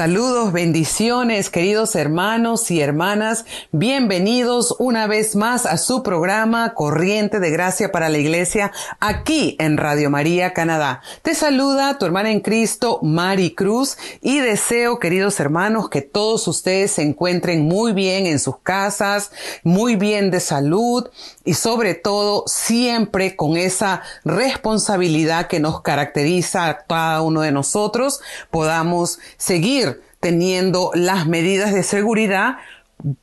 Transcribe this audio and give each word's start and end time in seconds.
Saludos, 0.00 0.52
bendiciones, 0.52 1.50
queridos 1.50 1.94
hermanos 1.94 2.70
y 2.70 2.80
hermanas. 2.80 3.44
Bienvenidos 3.70 4.74
una 4.78 5.06
vez 5.06 5.36
más 5.36 5.66
a 5.66 5.76
su 5.76 6.02
programa 6.02 6.74
Corriente 6.74 7.38
de 7.38 7.50
Gracia 7.50 7.92
para 7.92 8.08
la 8.08 8.16
Iglesia 8.16 8.72
aquí 8.98 9.56
en 9.58 9.76
Radio 9.76 10.08
María 10.08 10.54
Canadá. 10.54 11.02
Te 11.20 11.34
saluda 11.34 11.98
tu 11.98 12.06
hermana 12.06 12.30
en 12.30 12.40
Cristo, 12.40 13.00
Mari 13.02 13.54
Cruz, 13.54 13.98
y 14.22 14.38
deseo, 14.38 15.00
queridos 15.00 15.38
hermanos, 15.38 15.90
que 15.90 16.02
todos 16.02 16.48
ustedes 16.48 16.92
se 16.92 17.02
encuentren 17.02 17.62
muy 17.62 17.92
bien 17.92 18.26
en 18.26 18.38
sus 18.38 18.58
casas, 18.58 19.32
muy 19.64 19.96
bien 19.96 20.30
de 20.30 20.40
salud 20.40 21.10
y 21.44 21.54
sobre 21.54 21.94
todo 21.94 22.44
siempre 22.46 23.36
con 23.36 23.56
esa 23.56 24.02
responsabilidad 24.24 25.46
que 25.46 25.60
nos 25.60 25.80
caracteriza 25.82 26.66
a 26.66 26.78
cada 26.86 27.22
uno 27.22 27.40
de 27.42 27.52
nosotros, 27.52 28.20
podamos 28.50 29.18
seguir 29.36 30.02
teniendo 30.20 30.90
las 30.94 31.26
medidas 31.26 31.72
de 31.72 31.82
seguridad 31.82 32.58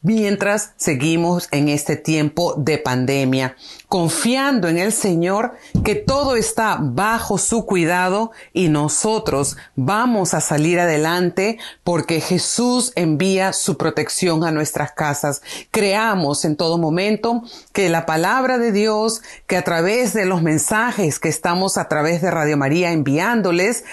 mientras 0.01 0.73
seguimos 0.77 1.47
en 1.51 1.69
este 1.69 1.95
tiempo 1.95 2.55
de 2.57 2.77
pandemia, 2.77 3.55
confiando 3.87 4.67
en 4.67 4.77
el 4.77 4.91
Señor 4.91 5.53
que 5.83 5.95
todo 5.95 6.35
está 6.35 6.77
bajo 6.79 7.37
su 7.37 7.65
cuidado 7.65 8.31
y 8.53 8.69
nosotros 8.69 9.57
vamos 9.75 10.33
a 10.33 10.41
salir 10.41 10.79
adelante 10.79 11.57
porque 11.83 12.21
Jesús 12.21 12.91
envía 12.95 13.53
su 13.53 13.77
protección 13.77 14.43
a 14.43 14.51
nuestras 14.51 14.91
casas. 14.91 15.41
Creamos 15.71 16.45
en 16.45 16.55
todo 16.55 16.77
momento 16.77 17.43
que 17.73 17.89
la 17.89 18.05
palabra 18.05 18.57
de 18.57 18.71
Dios, 18.71 19.21
que 19.47 19.57
a 19.57 19.63
través 19.63 20.13
de 20.13 20.25
los 20.25 20.41
mensajes 20.41 21.19
que 21.19 21.29
estamos 21.29 21.77
a 21.77 21.87
través 21.87 22.21
de 22.21 22.31
Radio 22.31 22.57
María 22.57 22.91
enviándoles, 22.91 23.83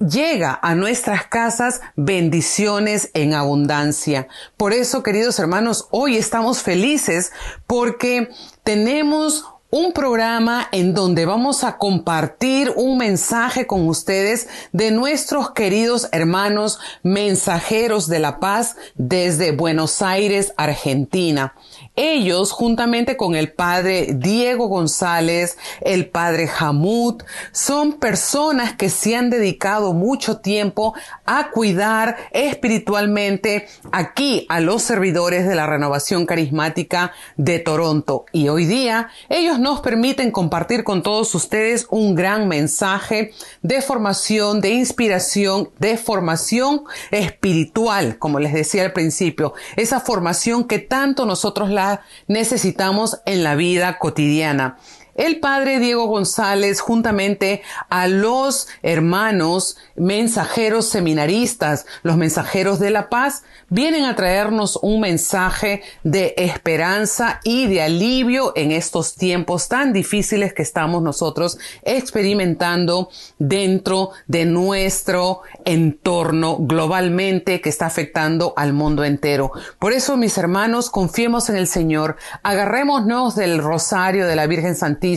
llega 0.00 0.58
a 0.62 0.74
nuestras 0.74 1.26
casas 1.26 1.80
bendiciones 1.94 3.10
en 3.14 3.34
abundancia. 3.34 4.28
Por 4.56 4.72
eso, 4.72 5.02
queridos 5.02 5.38
hermanos, 5.38 5.86
hoy 5.90 6.16
estamos 6.16 6.62
felices 6.62 7.32
porque 7.66 8.30
tenemos 8.64 9.44
un 9.70 9.92
programa 9.92 10.68
en 10.72 10.94
donde 10.94 11.26
vamos 11.26 11.62
a 11.62 11.78
compartir 11.78 12.72
un 12.74 12.98
mensaje 12.98 13.68
con 13.68 13.88
ustedes 13.88 14.48
de 14.72 14.90
nuestros 14.90 15.52
queridos 15.52 16.08
hermanos 16.10 16.80
mensajeros 17.04 18.08
de 18.08 18.18
la 18.18 18.40
paz 18.40 18.76
desde 18.96 19.52
Buenos 19.52 20.02
Aires, 20.02 20.52
Argentina. 20.56 21.54
Ellos, 22.02 22.52
juntamente 22.52 23.18
con 23.18 23.34
el 23.34 23.52
padre 23.52 24.14
Diego 24.14 24.68
González, 24.68 25.58
el 25.82 26.08
padre 26.08 26.48
Hamut, 26.58 27.24
son 27.52 27.98
personas 27.98 28.74
que 28.74 28.88
se 28.88 29.16
han 29.16 29.28
dedicado 29.28 29.92
mucho 29.92 30.38
tiempo 30.38 30.94
a 31.26 31.50
cuidar 31.50 32.16
espiritualmente 32.30 33.68
aquí 33.92 34.46
a 34.48 34.60
los 34.60 34.80
servidores 34.80 35.46
de 35.46 35.54
la 35.54 35.66
renovación 35.66 36.24
carismática 36.24 37.12
de 37.36 37.58
Toronto. 37.58 38.24
Y 38.32 38.48
hoy 38.48 38.64
día 38.64 39.10
ellos 39.28 39.58
nos 39.58 39.80
permiten 39.80 40.30
compartir 40.30 40.84
con 40.84 41.02
todos 41.02 41.34
ustedes 41.34 41.86
un 41.90 42.14
gran 42.14 42.48
mensaje 42.48 43.32
de 43.60 43.82
formación, 43.82 44.62
de 44.62 44.70
inspiración, 44.70 45.68
de 45.78 45.98
formación 45.98 46.84
espiritual, 47.10 48.16
como 48.16 48.40
les 48.40 48.54
decía 48.54 48.84
al 48.84 48.94
principio, 48.94 49.52
esa 49.76 50.00
formación 50.00 50.64
que 50.64 50.78
tanto 50.78 51.26
nosotros 51.26 51.68
la 51.68 51.89
necesitamos 52.26 53.20
en 53.26 53.44
la 53.44 53.54
vida 53.54 53.98
cotidiana. 53.98 54.76
El 55.20 55.38
padre 55.38 55.80
Diego 55.80 56.06
González, 56.06 56.80
juntamente 56.80 57.60
a 57.90 58.08
los 58.08 58.68
hermanos 58.82 59.76
mensajeros 59.94 60.86
seminaristas, 60.86 61.84
los 62.02 62.16
mensajeros 62.16 62.78
de 62.78 62.88
la 62.88 63.10
paz, 63.10 63.42
vienen 63.68 64.06
a 64.06 64.16
traernos 64.16 64.78
un 64.80 64.98
mensaje 64.98 65.82
de 66.04 66.32
esperanza 66.38 67.38
y 67.44 67.66
de 67.66 67.82
alivio 67.82 68.54
en 68.56 68.72
estos 68.72 69.14
tiempos 69.14 69.68
tan 69.68 69.92
difíciles 69.92 70.54
que 70.54 70.62
estamos 70.62 71.02
nosotros 71.02 71.58
experimentando 71.82 73.10
dentro 73.38 74.12
de 74.26 74.46
nuestro 74.46 75.42
entorno 75.66 76.56
globalmente 76.60 77.60
que 77.60 77.68
está 77.68 77.84
afectando 77.84 78.54
al 78.56 78.72
mundo 78.72 79.04
entero. 79.04 79.52
Por 79.78 79.92
eso, 79.92 80.16
mis 80.16 80.38
hermanos, 80.38 80.88
confiemos 80.88 81.50
en 81.50 81.56
el 81.56 81.66
Señor, 81.66 82.16
agarrémonos 82.42 83.36
del 83.36 83.58
rosario 83.58 84.26
de 84.26 84.34
la 84.34 84.46
Virgen 84.46 84.74
Santísima, 84.74 85.09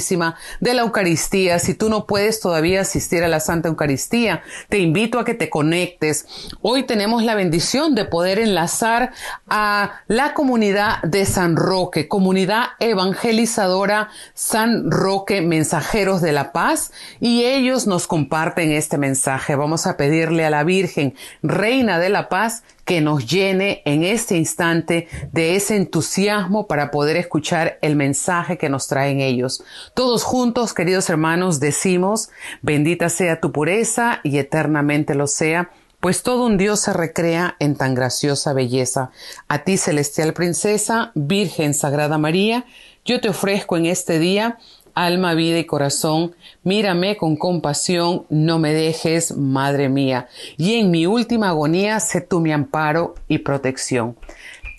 de 0.60 0.74
la 0.74 0.82
Eucaristía. 0.82 1.60
Si 1.60 1.74
tú 1.76 1.90
no 1.90 2.06
puedes 2.08 2.40
todavía 2.40 2.82
asistir 2.82 3.24
a 3.24 3.28
la 3.28 3.40
Santa 3.40 3.70
Eucaristía, 3.70 4.42
te 4.70 4.80
invito 4.80 5.20
a 5.20 5.26
que 5.26 5.34
te 5.34 5.50
conectes. 5.50 6.26
Hoy 6.62 6.84
tenemos 6.84 7.24
la 7.24 7.36
bendición 7.36 7.96
de 7.96 8.06
poder 8.06 8.40
enlazar 8.40 9.12
a 9.48 10.02
la 10.08 10.34
comunidad 10.34 11.02
de 11.04 11.26
San 11.26 11.56
Roque, 11.56 12.08
comunidad 12.08 12.70
evangelizadora 12.80 14.10
San 14.34 14.90
Roque, 14.90 15.42
mensajeros 15.42 16.22
de 16.22 16.32
la 16.32 16.52
paz, 16.52 16.92
y 17.20 17.44
ellos 17.46 17.86
nos 17.86 18.08
comparten 18.08 18.72
este 18.72 18.98
mensaje. 18.98 19.56
Vamos 19.56 19.86
a 19.86 19.98
pedirle 19.98 20.46
a 20.46 20.50
la 20.50 20.64
Virgen, 20.64 21.16
Reina 21.44 22.00
de 22.00 22.10
la 22.10 22.30
Paz, 22.30 22.64
que 22.86 23.02
nos 23.02 23.26
llene 23.26 23.82
en 23.86 24.04
este 24.04 24.38
instante 24.38 25.08
de 25.32 25.56
ese 25.56 25.76
entusiasmo 25.76 26.68
para 26.68 26.92
poder 26.92 27.18
escuchar 27.18 27.78
el 27.82 27.96
mensaje 27.96 28.58
que 28.58 28.70
nos 28.70 28.88
traen 28.88 29.22
ellos. 29.22 29.64
Todos 29.94 30.24
juntos, 30.24 30.74
queridos 30.74 31.10
hermanos, 31.10 31.60
decimos, 31.60 32.30
bendita 32.62 33.10
sea 33.10 33.40
tu 33.40 33.52
pureza 33.52 34.20
y 34.24 34.38
eternamente 34.38 35.16
lo 35.16 35.28
sea, 35.28 35.72
pues 36.00 36.22
todo 36.22 36.46
un 36.46 36.58
Dios 36.58 36.82
se 36.82 36.92
recrea 36.92 37.56
en 37.60 37.78
tan 37.78 37.96
graciosa 37.96 38.52
belleza. 38.52 39.12
A 39.48 39.64
ti, 39.64 39.78
celestial 39.78 40.34
princesa, 40.34 41.12
Virgen 41.16 41.74
Sagrada 41.74 42.18
María, 42.18 42.66
yo 43.06 43.22
te 43.22 43.30
ofrezco 43.30 43.78
en 43.78 43.86
este 43.86 44.20
día 44.20 44.58
alma, 44.96 45.34
vida 45.34 45.60
y 45.60 45.66
corazón, 45.66 46.36
mírame 46.64 47.18
con 47.18 47.36
compasión, 47.36 48.26
no 48.30 48.60
me 48.60 48.74
dejes, 48.74 49.36
Madre 49.38 49.90
mía, 49.90 50.28
y 50.58 50.76
en 50.76 50.92
mi 50.92 51.06
última 51.06 51.50
agonía 51.50 52.00
sé 52.00 52.22
tú 52.22 52.40
mi 52.40 52.52
amparo 52.52 53.16
y 53.28 53.40
protección. 53.40 54.16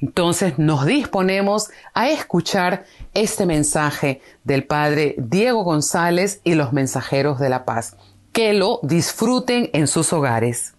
Entonces 0.00 0.58
nos 0.58 0.84
disponemos 0.84 1.70
a 1.94 2.10
escuchar 2.10 2.84
este 3.14 3.46
mensaje 3.46 4.20
del 4.44 4.64
Padre 4.64 5.14
Diego 5.18 5.64
González 5.64 6.40
y 6.44 6.54
los 6.54 6.72
mensajeros 6.72 7.38
de 7.38 7.48
la 7.48 7.64
paz. 7.64 7.96
Que 8.32 8.52
lo 8.52 8.80
disfruten 8.82 9.70
en 9.72 9.86
sus 9.86 10.12
hogares. 10.12 10.74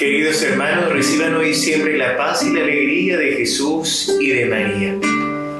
Queridos 0.00 0.42
hermanos, 0.42 0.90
reciban 0.94 1.34
hoy 1.34 1.52
siempre 1.52 1.98
la 1.98 2.16
paz 2.16 2.42
y 2.42 2.54
la 2.54 2.62
alegría 2.62 3.18
de 3.18 3.32
Jesús 3.32 4.10
y 4.18 4.30
de 4.30 4.46
María. 4.46 4.96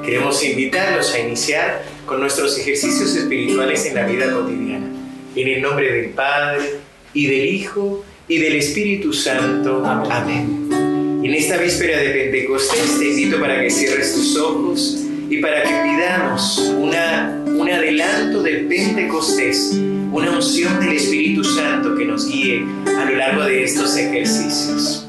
Queremos 0.03 0.43
invitarlos 0.43 1.13
a 1.13 1.19
iniciar 1.19 1.83
con 2.07 2.21
nuestros 2.21 2.57
ejercicios 2.57 3.15
espirituales 3.15 3.85
en 3.85 3.93
la 3.93 4.07
vida 4.07 4.31
cotidiana. 4.31 4.87
En 5.35 5.47
el 5.47 5.61
nombre 5.61 5.93
del 5.93 6.09
Padre, 6.09 6.63
y 7.13 7.27
del 7.27 7.45
Hijo, 7.53 8.03
y 8.27 8.39
del 8.39 8.55
Espíritu 8.55 9.13
Santo. 9.13 9.85
Amén. 9.85 10.69
En 11.23 11.35
esta 11.35 11.57
víspera 11.57 11.99
de 11.99 12.09
Pentecostés 12.09 12.97
te 12.97 13.09
invito 13.09 13.39
para 13.39 13.61
que 13.61 13.69
cierres 13.69 14.15
tus 14.15 14.35
ojos 14.37 15.03
y 15.31 15.37
para 15.37 15.63
que 15.63 15.69
pidamos 15.69 16.57
una, 16.77 17.41
un 17.47 17.69
adelanto 17.69 18.43
del 18.43 18.67
Pentecostés, 18.67 19.71
una 20.11 20.31
unción 20.31 20.77
del 20.81 20.91
Espíritu 20.91 21.41
Santo 21.41 21.95
que 21.95 22.03
nos 22.03 22.27
guíe 22.27 22.65
a 22.85 23.05
lo 23.05 23.15
largo 23.15 23.45
de 23.45 23.63
estos 23.63 23.95
ejercicios. 23.95 25.07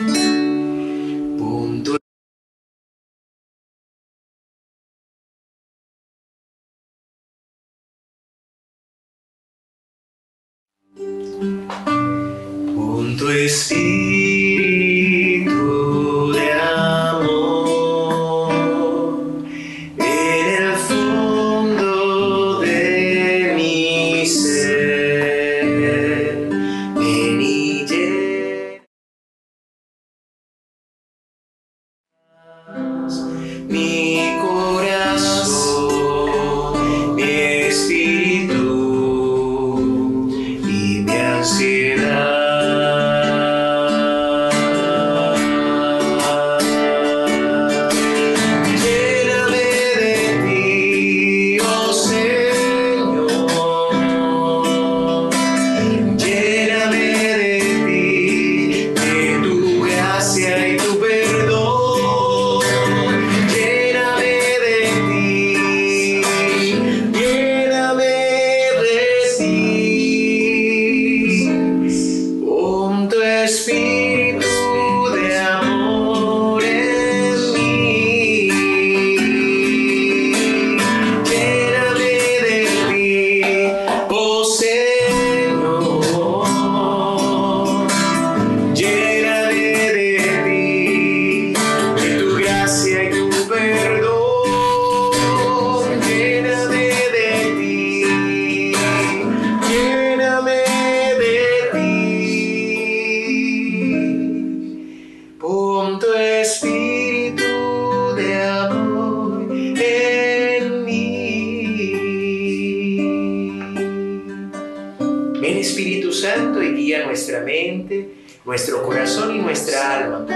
Nuestro 118.52 118.82
corazón 118.82 119.34
y 119.34 119.38
nuestra 119.38 119.96
alma, 119.96 120.26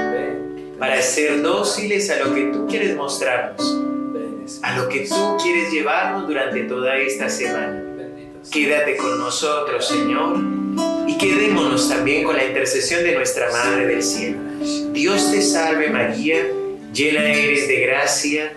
para 0.79 1.03
ser 1.03 1.43
dóciles 1.43 2.09
a 2.09 2.17
lo 2.25 2.35
que 2.35 2.45
tú 2.45 2.67
quieres 2.67 2.97
mostrarnos, 2.97 3.79
a 4.63 4.79
lo 4.79 4.89
que 4.89 5.01
tú 5.01 5.37
quieres 5.43 5.71
llevarnos 5.71 6.27
durante 6.27 6.63
toda 6.63 6.97
esta 6.97 7.29
semana. 7.29 7.85
Quédate 8.51 8.97
con 8.97 9.19
nosotros, 9.19 9.87
Señor, 9.87 10.39
y 11.07 11.19
quedémonos 11.19 11.91
también 11.91 12.25
con 12.25 12.39
la 12.39 12.47
intercesión 12.47 13.05
de 13.05 13.17
nuestra 13.17 13.51
Madre 13.51 13.87
del 13.87 14.03
Cielo. 14.03 14.39
Dios 14.95 15.31
te 15.31 15.43
salve 15.43 15.91
María, 15.91 16.39
llena 16.95 17.23
eres 17.23 17.69
de 17.69 17.81
gracia, 17.83 18.51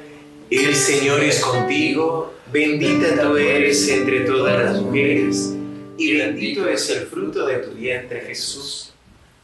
el 0.49 0.73
Señor 0.73 1.21
es 1.21 1.41
contigo, 1.41 2.33
bendita 2.49 3.21
tú 3.21 3.35
eres 3.35 3.89
entre 3.89 4.21
todas 4.21 4.63
las 4.63 4.81
mujeres, 4.81 5.53
y 5.97 6.13
bendito 6.13 6.65
es 6.69 6.89
el 6.91 7.07
fruto 7.07 7.45
de 7.45 7.57
tu 7.57 7.71
vientre 7.71 8.21
Jesús. 8.21 8.93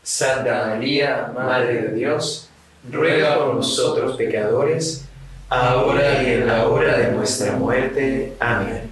Santa 0.05 0.67
María, 0.67 1.31
Madre 1.33 1.81
de 1.81 1.95
Dios, 1.95 2.47
ruega 2.91 3.39
por 3.39 3.55
nosotros 3.55 4.15
pecadores, 4.15 5.03
ahora 5.49 6.21
y 6.21 6.27
en 6.27 6.45
la 6.45 6.67
hora 6.67 6.99
de 6.99 7.11
nuestra 7.11 7.53
muerte. 7.53 8.33
Amén. 8.39 8.91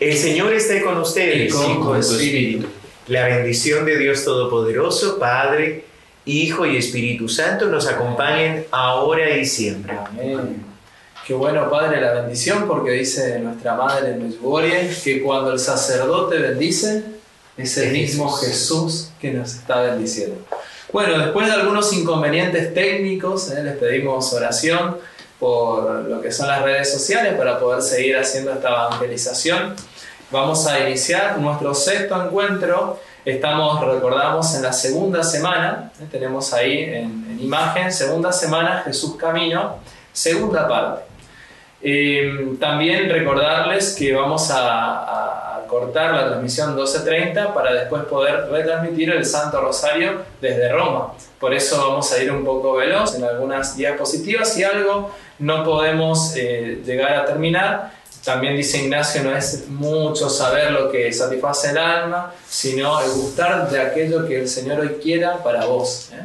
El 0.00 0.16
Señor 0.16 0.54
esté 0.54 0.82
con 0.82 0.96
ustedes 0.96 1.52
y 1.52 1.78
con, 1.78 2.02
su 2.02 2.14
espíritu. 2.14 2.66
La 3.08 3.26
bendición 3.26 3.84
de 3.84 3.98
Dios 3.98 4.24
Todopoderoso, 4.24 5.18
Padre, 5.18 5.84
Hijo 6.24 6.64
y 6.64 6.78
Espíritu 6.78 7.28
Santo 7.28 7.66
nos 7.66 7.86
acompañen 7.86 8.64
ahora 8.70 9.36
y 9.36 9.44
siempre. 9.44 9.98
Amén. 9.98 10.64
Qué 11.26 11.34
bueno, 11.34 11.68
Padre, 11.68 12.00
la 12.00 12.14
bendición, 12.22 12.66
porque 12.66 12.92
dice 12.92 13.38
nuestra 13.40 13.74
Madre 13.74 14.12
en 14.12 14.26
Medjugorje 14.26 14.90
que 15.04 15.22
cuando 15.22 15.52
el 15.52 15.58
sacerdote 15.58 16.38
bendice, 16.38 17.04
es 17.56 17.78
el 17.78 17.92
mismo 17.92 18.30
Jesús 18.32 19.10
que 19.20 19.32
nos 19.32 19.54
está 19.54 19.80
bendiciendo. 19.80 20.36
Bueno, 20.92 21.18
después 21.18 21.46
de 21.46 21.54
algunos 21.54 21.92
inconvenientes 21.92 22.72
técnicos, 22.74 23.50
eh, 23.50 23.62
les 23.62 23.76
pedimos 23.76 24.32
oración 24.32 24.98
por 25.38 26.04
lo 26.04 26.20
que 26.22 26.32
son 26.32 26.48
las 26.48 26.62
redes 26.62 26.90
sociales 26.90 27.34
para 27.34 27.58
poder 27.58 27.82
seguir 27.82 28.16
haciendo 28.16 28.52
esta 28.52 28.68
evangelización. 28.68 29.74
Vamos 30.30 30.66
a 30.66 30.80
iniciar 30.80 31.38
nuestro 31.38 31.74
sexto 31.74 32.24
encuentro. 32.24 32.98
Estamos, 33.24 33.80
recordamos, 33.84 34.54
en 34.54 34.62
la 34.62 34.72
segunda 34.72 35.22
semana. 35.22 35.92
Eh, 36.00 36.06
tenemos 36.10 36.52
ahí 36.52 36.84
en, 36.84 37.38
imagen, 37.40 37.92
segunda 37.92 38.32
semana, 38.32 38.82
Jesús 38.84 39.16
Camino, 39.16 39.76
segunda 40.12 40.66
parte. 40.68 41.04
Eh, 41.82 42.56
también 42.58 43.10
recordarles 43.10 43.94
que 43.94 44.14
vamos 44.14 44.50
a 44.50 45.35
cortar 45.66 46.14
la 46.14 46.26
transmisión 46.28 46.76
12.30 46.76 47.54
para 47.54 47.72
después 47.72 48.04
poder 48.04 48.48
retransmitir 48.50 49.10
el 49.10 49.24
Santo 49.24 49.60
Rosario 49.60 50.22
desde 50.40 50.72
Roma. 50.72 51.12
Por 51.38 51.52
eso 51.54 51.76
vamos 51.76 52.12
a 52.12 52.22
ir 52.22 52.30
un 52.32 52.44
poco 52.44 52.74
veloz 52.74 53.14
en 53.14 53.24
algunas 53.24 53.76
diapositivas 53.76 54.56
y 54.58 54.64
algo 54.64 55.10
no 55.38 55.64
podemos 55.64 56.34
eh, 56.36 56.82
llegar 56.84 57.14
a 57.14 57.24
terminar. 57.24 57.92
También 58.24 58.56
dice 58.56 58.78
Ignacio, 58.78 59.22
no 59.22 59.36
es 59.36 59.68
mucho 59.68 60.28
saber 60.28 60.72
lo 60.72 60.90
que 60.90 61.12
satisface 61.12 61.70
el 61.70 61.78
alma, 61.78 62.32
sino 62.48 63.00
el 63.00 63.10
gustar 63.12 63.70
de 63.70 63.80
aquello 63.80 64.26
que 64.26 64.40
el 64.40 64.48
Señor 64.48 64.80
hoy 64.80 64.98
quiera 65.00 65.42
para 65.44 65.66
vos. 65.66 66.10
¿eh? 66.12 66.22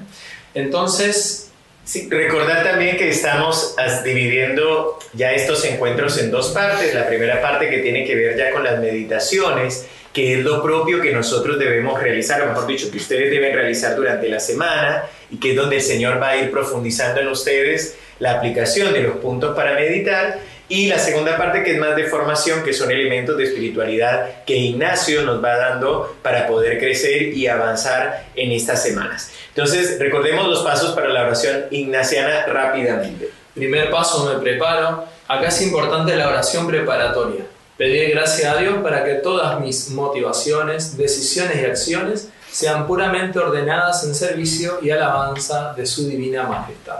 Entonces, 0.55 1.50
Sí, 1.91 2.07
recordar 2.09 2.63
también 2.63 2.95
que 2.95 3.09
estamos 3.09 3.75
dividiendo 4.05 4.97
ya 5.11 5.33
estos 5.33 5.65
encuentros 5.65 6.17
en 6.19 6.31
dos 6.31 6.51
partes. 6.51 6.95
La 6.95 7.05
primera 7.05 7.41
parte 7.41 7.69
que 7.69 7.79
tiene 7.79 8.05
que 8.05 8.15
ver 8.15 8.37
ya 8.37 8.49
con 8.51 8.63
las 8.63 8.79
meditaciones, 8.79 9.85
que 10.13 10.35
es 10.35 10.39
lo 10.39 10.63
propio 10.63 11.01
que 11.01 11.11
nosotros 11.11 11.59
debemos 11.59 12.01
realizar, 12.01 12.43
o 12.43 12.45
mejor 12.45 12.65
dicho, 12.65 12.89
que 12.89 12.95
ustedes 12.95 13.29
deben 13.29 13.53
realizar 13.53 13.93
durante 13.97 14.29
la 14.29 14.39
semana 14.39 15.03
y 15.29 15.37
que 15.37 15.49
es 15.49 15.57
donde 15.57 15.75
el 15.75 15.81
Señor 15.81 16.21
va 16.21 16.29
a 16.29 16.37
ir 16.37 16.49
profundizando 16.49 17.19
en 17.19 17.27
ustedes 17.27 17.97
la 18.19 18.35
aplicación 18.35 18.93
de 18.93 19.01
los 19.01 19.17
puntos 19.17 19.53
para 19.53 19.73
meditar. 19.73 20.39
Y 20.71 20.87
la 20.87 20.97
segunda 20.99 21.35
parte 21.35 21.63
que 21.63 21.73
es 21.73 21.77
más 21.77 21.97
de 21.97 22.05
formación, 22.05 22.63
que 22.63 22.71
son 22.71 22.89
elementos 22.91 23.35
de 23.35 23.43
espiritualidad 23.43 24.45
que 24.45 24.55
Ignacio 24.55 25.23
nos 25.23 25.43
va 25.43 25.57
dando 25.57 26.15
para 26.21 26.47
poder 26.47 26.79
crecer 26.79 27.23
y 27.23 27.45
avanzar 27.45 28.27
en 28.35 28.53
estas 28.53 28.81
semanas. 28.81 29.33
Entonces, 29.49 29.99
recordemos 29.99 30.47
los 30.47 30.63
pasos 30.63 30.91
para 30.91 31.09
la 31.09 31.23
oración 31.23 31.65
ignaciana 31.71 32.45
rápidamente. 32.45 33.31
Primer 33.53 33.91
paso, 33.91 34.33
me 34.33 34.39
preparo. 34.39 35.03
Acá 35.27 35.49
es 35.49 35.61
importante 35.61 36.15
la 36.15 36.29
oración 36.29 36.65
preparatoria. 36.67 37.43
Pedir 37.75 38.11
gracia 38.11 38.53
a 38.53 38.55
Dios 38.55 38.75
para 38.81 39.03
que 39.03 39.15
todas 39.15 39.59
mis 39.59 39.89
motivaciones, 39.89 40.95
decisiones 40.95 41.61
y 41.61 41.65
acciones 41.65 42.29
sean 42.49 42.87
puramente 42.87 43.39
ordenadas 43.39 44.05
en 44.05 44.15
servicio 44.15 44.79
y 44.81 44.89
alabanza 44.89 45.73
de 45.73 45.85
su 45.85 46.07
divina 46.07 46.43
majestad. 46.43 46.99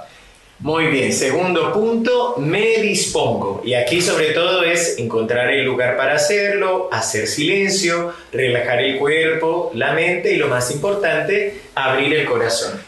Muy 0.61 0.89
bien, 0.89 1.11
segundo 1.11 1.73
punto, 1.73 2.35
me 2.37 2.77
dispongo. 2.77 3.63
Y 3.65 3.73
aquí 3.73 3.99
sobre 3.99 4.29
todo 4.29 4.63
es 4.63 4.99
encontrar 4.99 5.49
el 5.49 5.65
lugar 5.65 5.97
para 5.97 6.13
hacerlo, 6.13 6.87
hacer 6.91 7.25
silencio, 7.25 8.13
relajar 8.31 8.79
el 8.79 8.99
cuerpo, 8.99 9.71
la 9.73 9.93
mente 9.93 10.31
y 10.31 10.37
lo 10.37 10.49
más 10.49 10.69
importante, 10.69 11.61
abrir 11.73 12.13
el 12.13 12.27
corazón. 12.27 12.79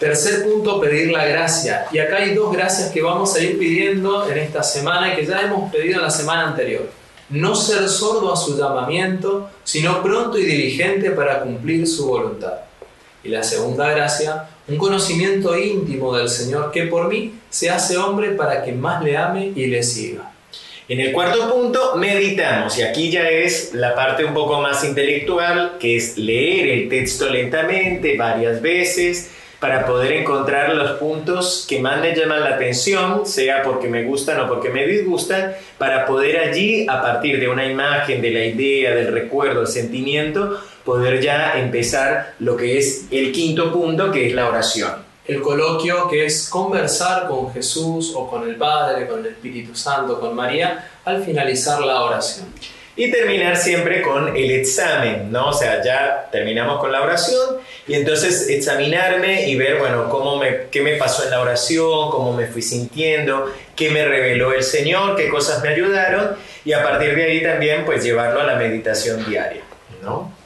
Tercer 0.00 0.42
punto, 0.42 0.80
pedir 0.80 1.10
la 1.10 1.26
gracia. 1.26 1.84
Y 1.92 1.98
acá 1.98 2.16
hay 2.16 2.34
dos 2.34 2.50
gracias 2.50 2.92
que 2.92 3.02
vamos 3.02 3.34
a 3.36 3.40
ir 3.40 3.58
pidiendo 3.58 4.26
en 4.30 4.38
esta 4.38 4.62
semana 4.62 5.12
y 5.12 5.16
que 5.16 5.26
ya 5.26 5.42
hemos 5.42 5.70
pedido 5.70 5.96
en 5.96 6.04
la 6.04 6.10
semana 6.10 6.48
anterior. 6.48 6.88
No 7.28 7.54
ser 7.54 7.90
sordo 7.90 8.32
a 8.32 8.38
su 8.38 8.56
llamamiento, 8.56 9.50
sino 9.64 10.02
pronto 10.02 10.38
y 10.38 10.46
diligente 10.46 11.10
para 11.10 11.42
cumplir 11.42 11.86
su 11.86 12.06
voluntad. 12.06 12.54
Y 13.22 13.28
la 13.28 13.42
segunda 13.42 13.90
gracia, 13.90 14.48
un 14.68 14.76
conocimiento 14.76 15.56
íntimo 15.56 16.14
del 16.16 16.28
Señor 16.28 16.70
que 16.70 16.84
por 16.84 17.08
mí 17.08 17.32
se 17.48 17.70
hace 17.70 17.96
hombre 17.96 18.32
para 18.32 18.62
que 18.62 18.72
más 18.72 19.02
le 19.02 19.16
ame 19.16 19.52
y 19.54 19.66
le 19.66 19.82
siga. 19.82 20.32
En 20.88 21.00
el 21.00 21.12
cuarto 21.12 21.52
punto, 21.52 21.96
meditamos, 21.96 22.78
y 22.78 22.82
aquí 22.82 23.10
ya 23.10 23.28
es 23.28 23.74
la 23.74 23.94
parte 23.94 24.24
un 24.24 24.32
poco 24.32 24.60
más 24.60 24.84
intelectual, 24.84 25.76
que 25.78 25.96
es 25.96 26.16
leer 26.16 26.68
el 26.68 26.88
texto 26.88 27.28
lentamente, 27.28 28.16
varias 28.16 28.62
veces, 28.62 29.30
para 29.60 29.84
poder 29.86 30.12
encontrar 30.12 30.74
los 30.74 30.92
puntos 30.92 31.66
que 31.68 31.80
más 31.80 32.00
me 32.00 32.14
llaman 32.14 32.40
la 32.40 32.54
atención, 32.54 33.26
sea 33.26 33.62
porque 33.64 33.88
me 33.88 34.04
gustan 34.04 34.40
o 34.40 34.48
porque 34.48 34.70
me 34.70 34.86
disgustan, 34.86 35.52
para 35.76 36.06
poder 36.06 36.38
allí, 36.38 36.86
a 36.88 37.02
partir 37.02 37.38
de 37.38 37.48
una 37.48 37.66
imagen, 37.66 38.22
de 38.22 38.30
la 38.30 38.44
idea, 38.44 38.94
del 38.94 39.12
recuerdo, 39.12 39.60
del 39.60 39.68
sentimiento, 39.68 40.58
poder 40.88 41.20
ya 41.20 41.52
empezar 41.58 42.32
lo 42.38 42.56
que 42.56 42.78
es 42.78 43.04
el 43.10 43.30
quinto 43.30 43.70
punto, 43.70 44.10
que 44.10 44.26
es 44.26 44.34
la 44.34 44.48
oración. 44.48 44.90
El 45.26 45.42
coloquio 45.42 46.08
que 46.08 46.24
es 46.24 46.48
conversar 46.48 47.28
con 47.28 47.52
Jesús 47.52 48.14
o 48.16 48.26
con 48.26 48.48
el 48.48 48.56
Padre, 48.56 49.06
con 49.06 49.20
el 49.20 49.26
Espíritu 49.26 49.76
Santo, 49.76 50.18
con 50.18 50.34
María, 50.34 50.88
al 51.04 51.22
finalizar 51.22 51.82
la 51.82 52.00
oración. 52.00 52.46
Y 52.96 53.10
terminar 53.10 53.58
siempre 53.58 54.00
con 54.00 54.34
el 54.34 54.50
examen, 54.50 55.30
¿no? 55.30 55.50
O 55.50 55.52
sea, 55.52 55.84
ya 55.84 56.26
terminamos 56.32 56.80
con 56.80 56.90
la 56.90 57.02
oración 57.02 57.58
y 57.86 57.92
entonces 57.92 58.48
examinarme 58.48 59.46
y 59.46 59.56
ver, 59.56 59.78
bueno, 59.78 60.08
cómo 60.08 60.38
me, 60.38 60.68
qué 60.70 60.80
me 60.80 60.94
pasó 60.94 61.24
en 61.24 61.32
la 61.32 61.42
oración, 61.42 62.10
cómo 62.10 62.32
me 62.32 62.46
fui 62.46 62.62
sintiendo, 62.62 63.52
qué 63.76 63.90
me 63.90 64.06
reveló 64.06 64.54
el 64.54 64.62
Señor, 64.62 65.16
qué 65.16 65.28
cosas 65.28 65.62
me 65.62 65.68
ayudaron 65.68 66.30
y 66.64 66.72
a 66.72 66.82
partir 66.82 67.14
de 67.14 67.24
ahí 67.24 67.42
también 67.42 67.84
pues 67.84 68.02
llevarlo 68.02 68.40
a 68.40 68.44
la 68.44 68.54
meditación 68.54 69.28
diaria, 69.28 69.60
¿no? 70.02 70.37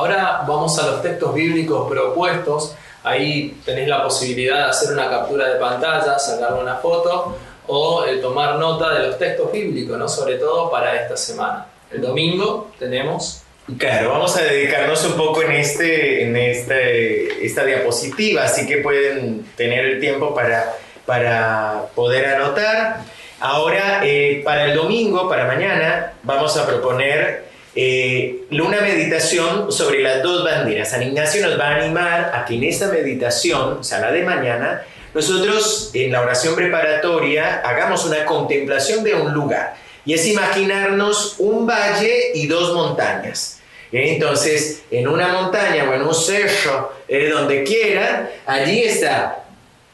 Ahora 0.00 0.44
vamos 0.48 0.78
a 0.78 0.86
los 0.86 1.02
textos 1.02 1.34
bíblicos 1.34 1.86
propuestos. 1.86 2.74
Ahí 3.04 3.60
tenéis 3.66 3.86
la 3.86 4.02
posibilidad 4.02 4.56
de 4.56 4.70
hacer 4.70 4.94
una 4.94 5.10
captura 5.10 5.46
de 5.46 5.56
pantalla, 5.56 6.18
sacarle 6.18 6.62
una 6.62 6.76
foto 6.76 7.36
o 7.66 8.06
eh, 8.06 8.16
tomar 8.16 8.54
nota 8.58 8.94
de 8.94 9.08
los 9.08 9.18
textos 9.18 9.52
bíblicos, 9.52 9.98
¿no? 9.98 10.08
sobre 10.08 10.36
todo 10.36 10.70
para 10.70 11.02
esta 11.02 11.18
semana. 11.18 11.66
El 11.92 12.00
domingo 12.00 12.70
tenemos 12.78 13.42
Claro, 13.76 14.12
vamos 14.12 14.34
a 14.38 14.42
dedicarnos 14.42 15.04
un 15.04 15.12
poco 15.12 15.42
en, 15.42 15.52
este, 15.52 16.24
en 16.24 16.34
este, 16.34 17.44
esta 17.44 17.62
diapositiva, 17.62 18.44
así 18.44 18.66
que 18.66 18.78
pueden 18.78 19.44
tener 19.54 19.84
el 19.84 20.00
tiempo 20.00 20.34
para, 20.34 20.76
para 21.04 21.88
poder 21.94 22.24
anotar. 22.24 23.02
Ahora, 23.38 24.00
eh, 24.02 24.40
para 24.46 24.64
el 24.64 24.74
domingo, 24.74 25.28
para 25.28 25.44
mañana, 25.44 26.14
vamos 26.22 26.56
a 26.56 26.66
proponer 26.66 27.49
eh, 27.74 28.42
una 28.50 28.80
meditación 28.80 29.70
sobre 29.70 30.02
las 30.02 30.22
dos 30.22 30.44
banderas. 30.44 30.90
San 30.90 31.02
Ignacio 31.02 31.46
nos 31.46 31.58
va 31.58 31.68
a 31.68 31.76
animar 31.76 32.32
a 32.34 32.44
que 32.44 32.54
en 32.54 32.64
esta 32.64 32.88
meditación, 32.88 33.78
o 33.78 33.84
sea, 33.84 34.00
la 34.00 34.10
de 34.10 34.22
mañana, 34.22 34.82
nosotros 35.14 35.90
en 35.94 36.12
la 36.12 36.20
oración 36.20 36.54
preparatoria 36.54 37.62
hagamos 37.64 38.04
una 38.04 38.24
contemplación 38.24 39.04
de 39.04 39.14
un 39.14 39.32
lugar. 39.32 39.74
Y 40.04 40.14
es 40.14 40.26
imaginarnos 40.26 41.36
un 41.38 41.66
valle 41.66 42.32
y 42.34 42.46
dos 42.46 42.74
montañas. 42.74 43.60
Entonces, 43.92 44.82
en 44.90 45.08
una 45.08 45.28
montaña 45.28 45.88
o 45.90 45.94
en 45.94 46.02
un 46.02 46.14
cerro, 46.14 46.92
eh, 47.08 47.28
donde 47.28 47.64
quiera, 47.64 48.30
allí 48.46 48.82
está 48.82 49.44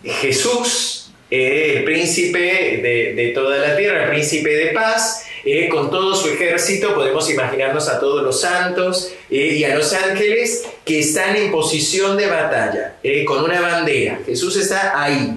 Jesús, 0.05 1.11
eh, 1.31 1.75
el 1.79 1.85
príncipe 1.85 2.39
de, 2.39 3.33
toda 3.35 3.57
la 3.59 3.77
tierra, 3.77 4.05
el 4.05 4.11
príncipe 4.11 4.51
de 4.51 4.67
paz, 4.67 5.26
eh, 5.47 5.69
con 5.69 5.91
todo 5.91 6.17
su 6.17 6.29
ejército, 6.29 6.93
podemos 6.93 7.31
imaginarnos 7.31 7.89
a 7.89 8.01
todos 8.01 8.23
los 8.23 8.41
santos 8.41 9.13
y 9.31 9.63
a 9.63 9.77
los 9.77 9.93
ángeles 9.93 10.67
que 10.85 11.01
están 11.01 11.37
en 11.37 11.53
posición 11.53 12.17
de 12.17 12.27
batalla, 12.27 12.97
con 13.25 13.45
una 13.45 13.61
bandera. 13.61 14.19
Jesús 14.27 14.57
está 14.57 15.01
ahí. 15.01 15.37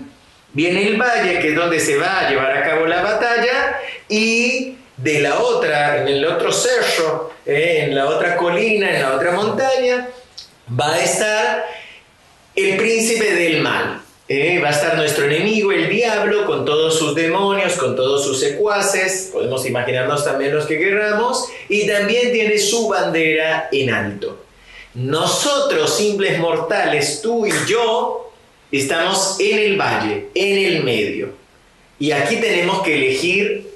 Viene 0.52 0.88
el 0.88 0.98
valle, 1.00 1.40
que 1.40 1.50
es 1.50 1.56
donde 1.56 1.80
se 1.80 1.96
va 1.98 2.22
a 2.22 2.30
llevar 2.30 2.58
a 2.58 2.64
cabo 2.64 2.88
la 2.88 3.04
batalla, 3.04 3.80
y 4.08 4.78
de 4.98 5.22
la 5.22 5.40
otra, 5.40 6.02
en 6.02 6.08
el 6.08 6.26
otro 6.26 6.52
cerro, 6.52 7.32
eh, 7.46 7.86
en 7.86 7.96
la 7.96 8.08
otra 8.08 8.36
colina, 8.36 8.90
en 8.90 9.02
la 9.04 9.14
otra 9.14 9.32
montaña, 9.32 10.10
va 10.80 10.94
a 10.94 11.04
estar 11.04 11.66
el 12.56 12.78
príncipe 12.78 13.34
del 13.36 13.62
mal. 13.62 13.99
Eh, 14.32 14.60
va 14.64 14.68
a 14.68 14.72
estar 14.72 14.96
nuestro 14.96 15.26
enemigo, 15.26 15.72
el 15.72 15.90
diablo, 15.90 16.46
con 16.46 16.64
todos 16.64 17.00
sus 17.00 17.16
demonios, 17.16 17.74
con 17.74 17.96
todos 17.96 18.24
sus 18.24 18.40
secuaces, 18.40 19.32
podemos 19.34 19.66
imaginarnos 19.66 20.24
también 20.24 20.54
los 20.54 20.68
que 20.68 20.78
querramos, 20.78 21.50
y 21.68 21.88
también 21.88 22.32
tiene 22.32 22.60
su 22.60 22.88
bandera 22.88 23.70
en 23.72 23.90
alto. 23.90 24.46
Nosotros, 24.94 25.98
simples 25.98 26.38
mortales, 26.38 27.22
tú 27.24 27.48
y 27.48 27.52
yo, 27.68 28.32
estamos 28.72 29.38
en 29.40 29.58
el 29.58 29.82
valle, 29.82 30.28
en 30.36 30.74
el 30.74 30.84
medio. 30.84 31.30
Y 31.98 32.12
aquí 32.12 32.36
tenemos 32.36 32.84
que 32.84 32.94
elegir 32.94 33.68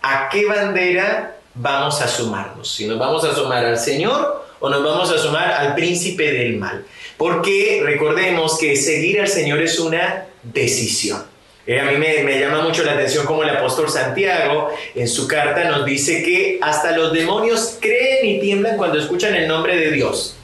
a 0.00 0.30
qué 0.30 0.46
bandera 0.46 1.36
vamos 1.54 2.00
a 2.00 2.08
sumarnos. 2.08 2.72
Si 2.72 2.86
nos 2.86 2.98
vamos 2.98 3.24
a 3.24 3.34
sumar 3.34 3.62
al 3.62 3.78
Señor 3.78 4.47
o 4.60 4.68
nos 4.68 4.82
vamos 4.82 5.10
a 5.10 5.18
sumar 5.18 5.52
al 5.52 5.74
príncipe 5.74 6.32
del 6.32 6.56
mal. 6.56 6.84
Porque 7.16 7.80
recordemos 7.84 8.58
que 8.58 8.76
seguir 8.76 9.20
al 9.20 9.28
Señor 9.28 9.60
es 9.60 9.78
una 9.78 10.26
decisión. 10.42 11.24
Eh, 11.66 11.78
a 11.78 11.84
mí 11.84 11.98
me, 11.98 12.22
me, 12.22 12.40
llama 12.40 12.62
mucho 12.62 12.82
la 12.82 12.92
atención 12.92 13.26
como 13.26 13.42
el 13.42 13.50
apóstol 13.50 13.90
Santiago 13.90 14.70
en 14.94 15.06
su 15.06 15.28
carta 15.28 15.64
nos 15.64 15.84
dice 15.84 16.22
que 16.22 16.58
hasta 16.62 16.96
los 16.96 17.12
demonios 17.12 17.76
creen 17.78 18.24
y 18.24 18.40
tiemblan 18.40 18.78
cuando 18.78 18.98
escuchan 18.98 19.34
el 19.34 19.46
nombre 19.46 19.76
de 19.76 19.90
Dios. 19.90 20.34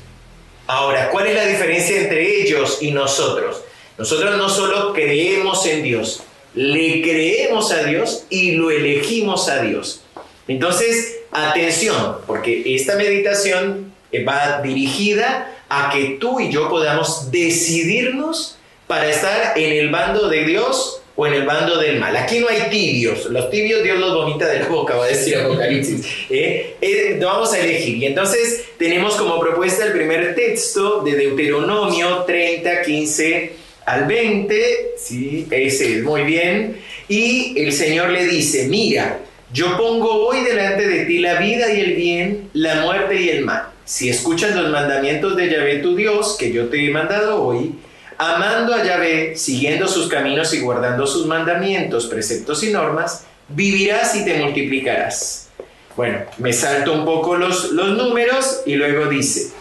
Ahora, 0.67 1.09
¿cuál 1.09 1.29
es 1.29 1.35
la 1.35 1.47
diferencia 1.47 1.99
entre 1.99 2.43
ellos 2.43 2.79
y 2.83 2.91
nosotros? 2.91 3.63
Nosotros 3.97 4.37
no 4.37 4.51
solo 4.51 4.93
creemos 4.93 5.65
en 5.65 5.83
Dios, 5.83 6.23
le 6.55 7.01
creemos 7.01 7.73
a 7.73 7.85
Dios 7.85 8.25
y 8.29 8.53
lo 8.53 8.71
elegimos 8.71 9.49
a 9.49 9.63
Dios. 9.63 10.03
Entonces, 10.47 11.21
atención, 11.31 12.19
porque 12.27 12.75
esta 12.75 12.97
meditación 12.97 13.94
va 14.23 14.61
dirigida 14.63 15.51
a 15.69 15.91
que 15.91 16.19
tú 16.21 16.39
y 16.39 16.53
yo 16.53 16.69
podamos 16.69 17.31
decidirnos 17.31 18.59
para 18.87 19.09
estar 19.09 19.59
en 19.59 19.73
el 19.73 19.91
bando 19.91 20.29
de 20.29 20.45
Dios 20.45 21.01
o 21.17 21.27
en 21.27 21.35
el 21.35 21.45
bando 21.45 21.79
del 21.79 21.99
mal. 21.99 22.17
Aquí 22.17 22.39
no 22.39 22.49
hay 22.49 22.71
tibios, 22.71 23.27
los 23.27 23.51
tibios 23.51 23.83
Dios 23.83 23.99
los 23.99 24.15
vomita 24.15 24.47
de 24.47 24.61
la 24.61 24.69
boca, 24.69 24.97
va 24.97 25.05
a 25.05 25.09
decir 25.09 25.37
Apocalipsis. 25.39 26.07
¿Eh? 26.29 26.77
Eh, 26.81 27.21
vamos 27.23 27.53
a 27.53 27.61
elegir. 27.61 27.97
Y 27.97 28.07
entonces 28.07 28.65
tenemos 28.79 29.17
como 29.17 29.41
propuesta 29.41 29.85
el 29.85 29.93
primer 29.93 30.35
texto 30.35 31.03
de 31.03 31.17
Deuteronomio 31.17 32.25
30, 32.25 32.83
15 32.83 33.53
al 33.87 34.07
20, 34.07 34.95
¿sí? 34.97 35.47
ese 35.51 35.99
es 35.99 36.03
muy 36.05 36.23
bien, 36.23 36.79
y 37.09 37.55
el 37.61 37.73
Señor 37.73 38.11
le 38.11 38.27
dice, 38.27 38.67
mira, 38.69 39.21
yo 39.53 39.77
pongo 39.77 40.27
hoy 40.27 40.41
delante 40.43 40.89
de 40.89 41.05
ti 41.05 41.19
la 41.19 41.35
vida 41.35 41.73
y 41.73 41.81
el 41.81 41.95
bien, 41.95 42.51
la 42.55 42.77
muerte 42.77 43.21
y 43.21 43.29
el 43.29 43.45
mal. 43.45 43.74
Si 43.85 44.09
escuchas 44.09 44.55
los 44.57 44.71
mandamientos 44.71 45.37
de 45.37 45.51
Yahvé 45.51 45.79
tu 45.79 45.95
Dios, 45.95 46.37
que 46.39 46.53
yo 46.53 46.69
te 46.69 46.85
he 46.85 46.91
mandado 46.91 47.43
hoy, 47.43 47.75
amando 48.17 48.75
a 48.75 48.83
Yahvé, 48.83 49.37
siguiendo 49.37 49.89
sus 49.89 50.09
caminos 50.09 50.55
y 50.55 50.61
guardando 50.61 51.07
sus 51.07 51.27
mandamientos, 51.27 52.07
preceptos 52.07 52.63
y 52.63 52.71
normas, 52.71 53.27
vivirás 53.49 54.15
y 54.15 54.25
te 54.25 54.39
multiplicarás. 54.39 55.49
Bueno, 55.97 56.21
me 56.39 56.53
salto 56.53 56.93
un 56.93 57.05
poco 57.05 57.37
los, 57.37 57.73
los 57.73 57.97
números 57.97 58.63
y 58.65 58.75
luego 58.75 59.07
dice, 59.07 59.53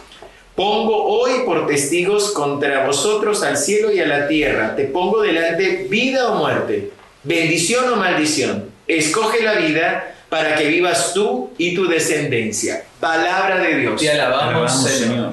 Pongo 0.54 1.04
hoy 1.06 1.42
por 1.44 1.66
testigos 1.66 2.30
contra 2.30 2.86
vosotros 2.86 3.42
al 3.42 3.56
cielo 3.56 3.92
y 3.92 3.98
a 3.98 4.06
la 4.06 4.28
tierra. 4.28 4.76
Te 4.76 4.84
pongo 4.84 5.20
delante 5.20 5.86
vida 5.90 6.28
o 6.28 6.36
muerte, 6.36 6.92
bendición 7.24 7.92
o 7.92 7.96
maldición. 7.96 8.70
Escoge 8.86 9.42
la 9.42 9.54
vida 9.54 10.14
para 10.34 10.56
que 10.56 10.66
vivas 10.66 11.14
tú 11.14 11.52
y 11.58 11.76
tu 11.76 11.86
descendencia. 11.86 12.82
Palabra 12.98 13.60
de 13.60 13.76
Dios. 13.76 14.00
Te 14.00 14.10
alabamos, 14.10 14.82
Señor. 14.82 15.32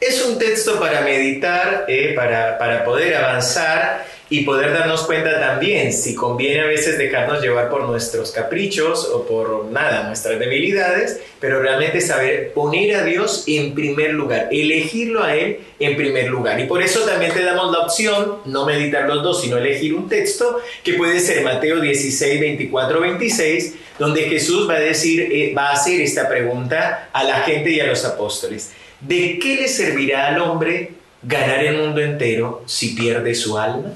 Es 0.00 0.24
un 0.24 0.38
texto 0.38 0.80
para 0.80 1.02
meditar, 1.02 1.84
eh, 1.86 2.14
para, 2.16 2.56
para 2.56 2.82
poder 2.82 3.14
avanzar 3.14 4.06
y 4.28 4.40
poder 4.44 4.72
darnos 4.72 5.02
cuenta 5.02 5.38
también 5.38 5.92
si 5.92 6.14
conviene 6.14 6.62
a 6.62 6.66
veces 6.66 6.98
dejarnos 6.98 7.42
llevar 7.42 7.68
por 7.68 7.84
nuestros 7.84 8.32
caprichos 8.32 9.04
o 9.12 9.26
por 9.26 9.66
nada, 9.66 10.04
nuestras 10.04 10.38
debilidades, 10.38 11.20
pero 11.38 11.60
realmente 11.60 12.00
saber 12.00 12.52
poner 12.52 12.96
a 12.96 13.04
Dios 13.04 13.44
en 13.46 13.74
primer 13.74 14.14
lugar, 14.14 14.48
elegirlo 14.50 15.22
a 15.22 15.36
Él 15.36 15.60
en 15.78 15.96
primer 15.96 16.28
lugar. 16.28 16.58
Y 16.58 16.64
por 16.64 16.82
eso 16.82 17.00
también 17.00 17.32
te 17.32 17.44
damos 17.44 17.70
la 17.70 17.84
opción, 17.84 18.38
no 18.46 18.66
meditar 18.66 19.06
los 19.06 19.22
dos, 19.22 19.42
sino 19.42 19.58
elegir 19.58 19.94
un 19.94 20.08
texto 20.08 20.58
que 20.82 20.94
puede 20.94 21.20
ser 21.20 21.44
Mateo 21.44 21.80
16, 21.80 22.40
24, 22.40 23.00
26, 23.00 23.74
donde 23.98 24.22
Jesús 24.22 24.68
va 24.68 24.74
a 24.74 24.80
decir, 24.80 25.28
eh, 25.32 25.54
va 25.56 25.70
a 25.70 25.72
hacer 25.72 26.00
esta 26.00 26.28
pregunta 26.28 27.08
a 27.12 27.24
la 27.24 27.40
gente 27.40 27.70
y 27.70 27.80
a 27.80 27.86
los 27.86 28.04
apóstoles. 28.04 28.72
¿De 29.00 29.38
qué 29.38 29.56
le 29.56 29.68
servirá 29.68 30.28
al 30.28 30.40
hombre 30.40 30.92
ganar 31.22 31.64
el 31.64 31.78
mundo 31.78 32.00
entero 32.00 32.62
si 32.66 32.94
pierde 32.94 33.34
su 33.34 33.58
alma? 33.58 33.92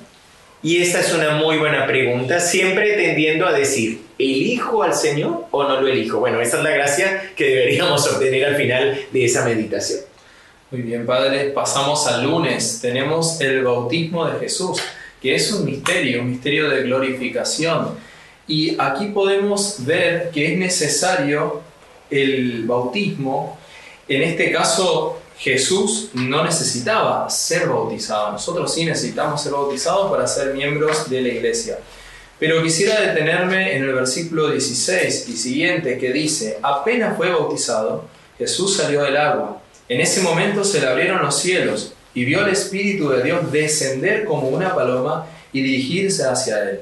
Y 0.62 0.83
esta 0.83 1.00
es 1.00 1.14
una 1.14 1.37
muy 1.37 1.57
buena 1.57 1.87
pregunta, 1.87 2.38
siempre 2.38 2.95
tendiendo 2.95 3.47
a 3.47 3.52
decir, 3.52 4.02
¿elijo 4.19 4.83
al 4.83 4.95
Señor 4.95 5.47
o 5.50 5.62
no 5.62 5.80
lo 5.80 5.88
elijo? 5.88 6.21
Bueno, 6.21 6.40
esa 6.42 6.59
es 6.59 6.64
la 6.64 6.71
gracia 6.71 7.33
que 7.35 7.45
deberíamos 7.45 8.07
obtener 8.07 8.45
al 8.45 8.57
final 8.57 8.99
de 9.11 9.25
esa 9.25 9.45
meditación. 9.47 10.00
Muy 10.71 10.83
bien, 10.83 11.07
Padre, 11.07 11.50
pasamos 11.50 12.07
al 12.07 12.25
lunes. 12.25 12.78
Tenemos 12.83 13.40
el 13.40 13.64
bautismo 13.64 14.26
de 14.26 14.38
Jesús, 14.38 14.80
que 15.21 15.35
es 15.35 15.50
un 15.50 15.64
misterio, 15.64 16.21
un 16.21 16.30
misterio 16.30 16.69
de 16.69 16.83
glorificación. 16.83 17.97
Y 18.50 18.75
aquí 18.80 19.07
podemos 19.07 19.76
ver 19.87 20.33
que 20.33 20.52
es 20.52 20.59
necesario 20.59 21.61
el 22.11 22.64
bautismo, 22.64 23.57
en 24.09 24.23
este 24.23 24.50
caso 24.50 25.21
Jesús 25.38 26.11
no 26.14 26.42
necesitaba 26.42 27.30
ser 27.30 27.69
bautizado. 27.69 28.33
Nosotros 28.33 28.75
sí 28.75 28.85
necesitamos 28.85 29.40
ser 29.40 29.52
bautizados 29.52 30.11
para 30.11 30.26
ser 30.26 30.52
miembros 30.52 31.09
de 31.09 31.23
la 31.23 31.28
iglesia. 31.28 31.78
Pero 32.40 32.61
quisiera 32.61 33.00
detenerme 33.00 33.76
en 33.76 33.85
el 33.85 33.92
versículo 33.92 34.50
16 34.50 35.28
y 35.28 35.37
siguiente 35.37 35.97
que 35.97 36.12
dice, 36.12 36.59
apenas 36.61 37.16
fue 37.16 37.30
bautizado, 37.30 38.07
Jesús 38.37 38.78
salió 38.78 39.04
del 39.04 39.16
agua. 39.16 39.62
En 39.88 40.00
ese 40.00 40.23
momento 40.23 40.64
se 40.64 40.80
le 40.80 40.88
abrieron 40.88 41.23
los 41.23 41.38
cielos 41.38 41.92
y 42.14 42.25
vio 42.25 42.40
al 42.40 42.50
Espíritu 42.50 43.11
de 43.11 43.23
Dios 43.23 43.52
descender 43.52 44.25
como 44.25 44.49
una 44.49 44.75
paloma 44.75 45.26
y 45.52 45.62
dirigirse 45.62 46.25
hacia 46.25 46.69
él. 46.69 46.80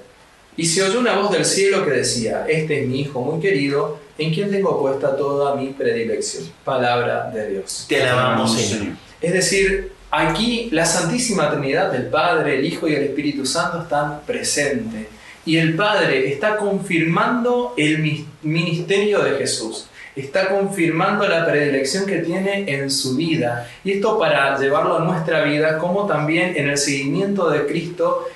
Y 0.59 0.67
se 0.67 0.83
oyó 0.83 0.99
una 0.99 1.15
voz 1.15 1.31
del 1.31 1.45
cielo 1.45 1.85
que 1.85 1.93
decía, 1.93 2.45
este 2.49 2.83
es 2.83 2.89
mi 2.89 3.03
Hijo 3.03 3.21
muy 3.21 3.41
querido, 3.41 4.01
en 4.19 4.35
quien 4.35 4.51
tengo 4.51 4.81
puesta 4.81 5.17
toda 5.17 5.55
mi 5.55 5.69
predilección. 5.69 6.51
Palabra 6.65 7.31
de 7.33 7.51
Dios. 7.51 7.87
Te 7.89 8.03
alabamos, 8.03 8.61
Señor. 8.61 8.97
Es 9.21 9.33
decir, 9.33 9.93
aquí 10.11 10.69
la 10.73 10.85
Santísima 10.85 11.49
Trinidad 11.53 11.93
del 11.93 12.09
Padre, 12.09 12.57
el 12.59 12.65
Hijo 12.67 12.89
y 12.89 12.95
el 12.97 13.05
Espíritu 13.05 13.47
Santo 13.47 13.83
están 13.83 14.23
presentes. 14.23 15.07
Y 15.47 15.59
el 15.59 15.77
Padre 15.77 16.29
está 16.29 16.57
confirmando 16.57 17.75
el 17.77 18.27
ministerio 18.43 19.21
de 19.21 19.37
Jesús. 19.39 19.87
Está 20.17 20.49
confirmando 20.49 21.29
la 21.29 21.47
predilección 21.47 22.05
que 22.05 22.19
tiene 22.19 22.65
en 22.67 22.91
su 22.91 23.15
vida. 23.15 23.71
Y 23.85 23.93
esto 23.93 24.19
para 24.19 24.59
llevarlo 24.59 24.99
a 24.99 25.05
nuestra 25.05 25.45
vida, 25.45 25.79
como 25.79 26.09
también 26.09 26.57
en 26.57 26.69
el 26.69 26.77
seguimiento 26.77 27.49
de 27.49 27.65
Cristo 27.67 28.27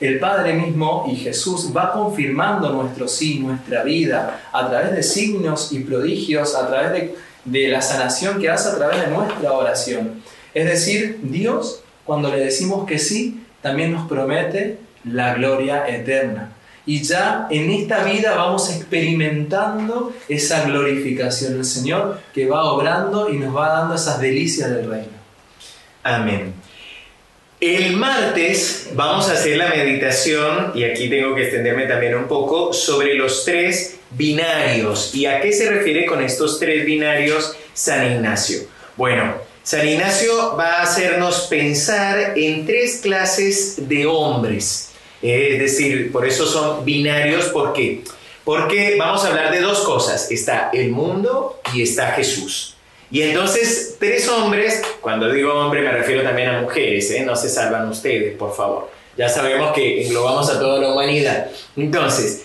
el 0.00 0.18
Padre 0.18 0.52
mismo 0.52 1.06
y 1.10 1.16
Jesús 1.16 1.72
va 1.76 1.92
confirmando 1.92 2.70
nuestro 2.70 3.08
sí, 3.08 3.40
nuestra 3.40 3.82
vida, 3.82 4.48
a 4.52 4.68
través 4.68 4.92
de 4.94 5.02
signos 5.02 5.72
y 5.72 5.80
prodigios, 5.80 6.54
a 6.54 6.68
través 6.68 7.10
de, 7.44 7.68
la 7.68 7.82
sanación 7.82 8.40
que 8.40 8.50
hace 8.50 8.68
a 8.68 8.76
través 8.76 9.00
de 9.00 9.08
nuestra 9.08 9.52
oración. 9.52 10.22
Es 10.54 10.66
decir, 10.66 11.20
Dios, 11.22 11.82
cuando 12.04 12.30
le 12.30 12.40
decimos 12.40 12.86
que 12.86 12.98
sí, 12.98 13.42
también 13.62 13.92
nos 13.92 14.06
promete 14.08 14.78
la 15.04 15.34
gloria 15.34 15.88
eterna. 15.88 16.52
Y 16.86 17.02
ya 17.02 17.48
en 17.50 17.70
esta 17.70 18.04
vida 18.04 18.34
vamos 18.34 18.70
experimentando 18.74 20.12
esa 20.28 20.64
glorificación 20.64 21.54
del 21.54 21.64
Señor 21.64 22.20
que 22.32 22.46
va 22.46 22.64
obrando 22.64 23.30
y 23.30 23.38
nos 23.38 23.54
va 23.54 23.68
dando 23.68 23.94
esas 23.94 24.20
delicias 24.20 24.70
del 24.70 24.88
reino. 24.88 25.18
Amén. 26.02 26.54
El 27.60 27.96
martes 27.96 28.90
vamos 28.92 29.28
a 29.28 29.32
hacer 29.32 29.56
la 29.56 29.70
meditación, 29.70 30.70
y 30.76 30.84
aquí 30.84 31.10
tengo 31.10 31.34
que 31.34 31.42
extenderme 31.42 31.86
también 31.86 32.14
un 32.14 32.28
poco, 32.28 32.72
sobre 32.72 33.14
los 33.14 33.44
tres 33.44 33.96
binarios. 34.10 35.12
¿Y 35.12 35.26
a 35.26 35.40
qué 35.40 35.52
se 35.52 35.68
refiere 35.68 36.06
con 36.06 36.22
estos 36.22 36.60
tres 36.60 36.86
binarios 36.86 37.56
San 37.74 38.12
Ignacio? 38.12 38.60
Bueno, 38.96 39.34
San 39.64 39.88
Ignacio 39.88 40.54
va 40.56 40.74
a 40.74 40.82
hacernos 40.82 41.48
pensar 41.50 42.34
en 42.36 42.64
tres 42.64 43.00
clases 43.02 43.88
de 43.88 44.06
hombres. 44.06 44.90
Es 45.20 45.58
decir, 45.58 46.12
por 46.12 46.28
eso 46.28 46.46
son 46.46 46.84
binarios, 46.84 47.46
¿por 47.46 47.72
qué? 47.72 48.04
Porque 48.44 48.94
vamos 48.96 49.24
a 49.24 49.30
hablar 49.30 49.50
de 49.50 49.60
dos 49.60 49.80
cosas. 49.80 50.30
Está 50.30 50.70
el 50.72 50.90
mundo 50.90 51.60
y 51.74 51.82
está 51.82 52.12
Jesús. 52.12 52.76
Y 53.10 53.22
entonces, 53.22 53.96
tres 53.98 54.28
hombres, 54.28 54.82
cuando 55.00 55.32
digo 55.32 55.54
hombre 55.54 55.82
me 55.82 55.92
refiero 55.92 56.22
también 56.22 56.48
a 56.48 56.60
mujeres, 56.60 57.10
¿eh? 57.10 57.22
no 57.24 57.36
se 57.36 57.48
salvan 57.48 57.88
ustedes, 57.88 58.36
por 58.36 58.54
favor. 58.54 58.90
Ya 59.16 59.28
sabemos 59.28 59.72
que 59.72 60.06
englobamos 60.06 60.50
a 60.50 60.60
toda 60.60 60.80
la 60.80 60.92
humanidad. 60.92 61.50
Entonces, 61.76 62.44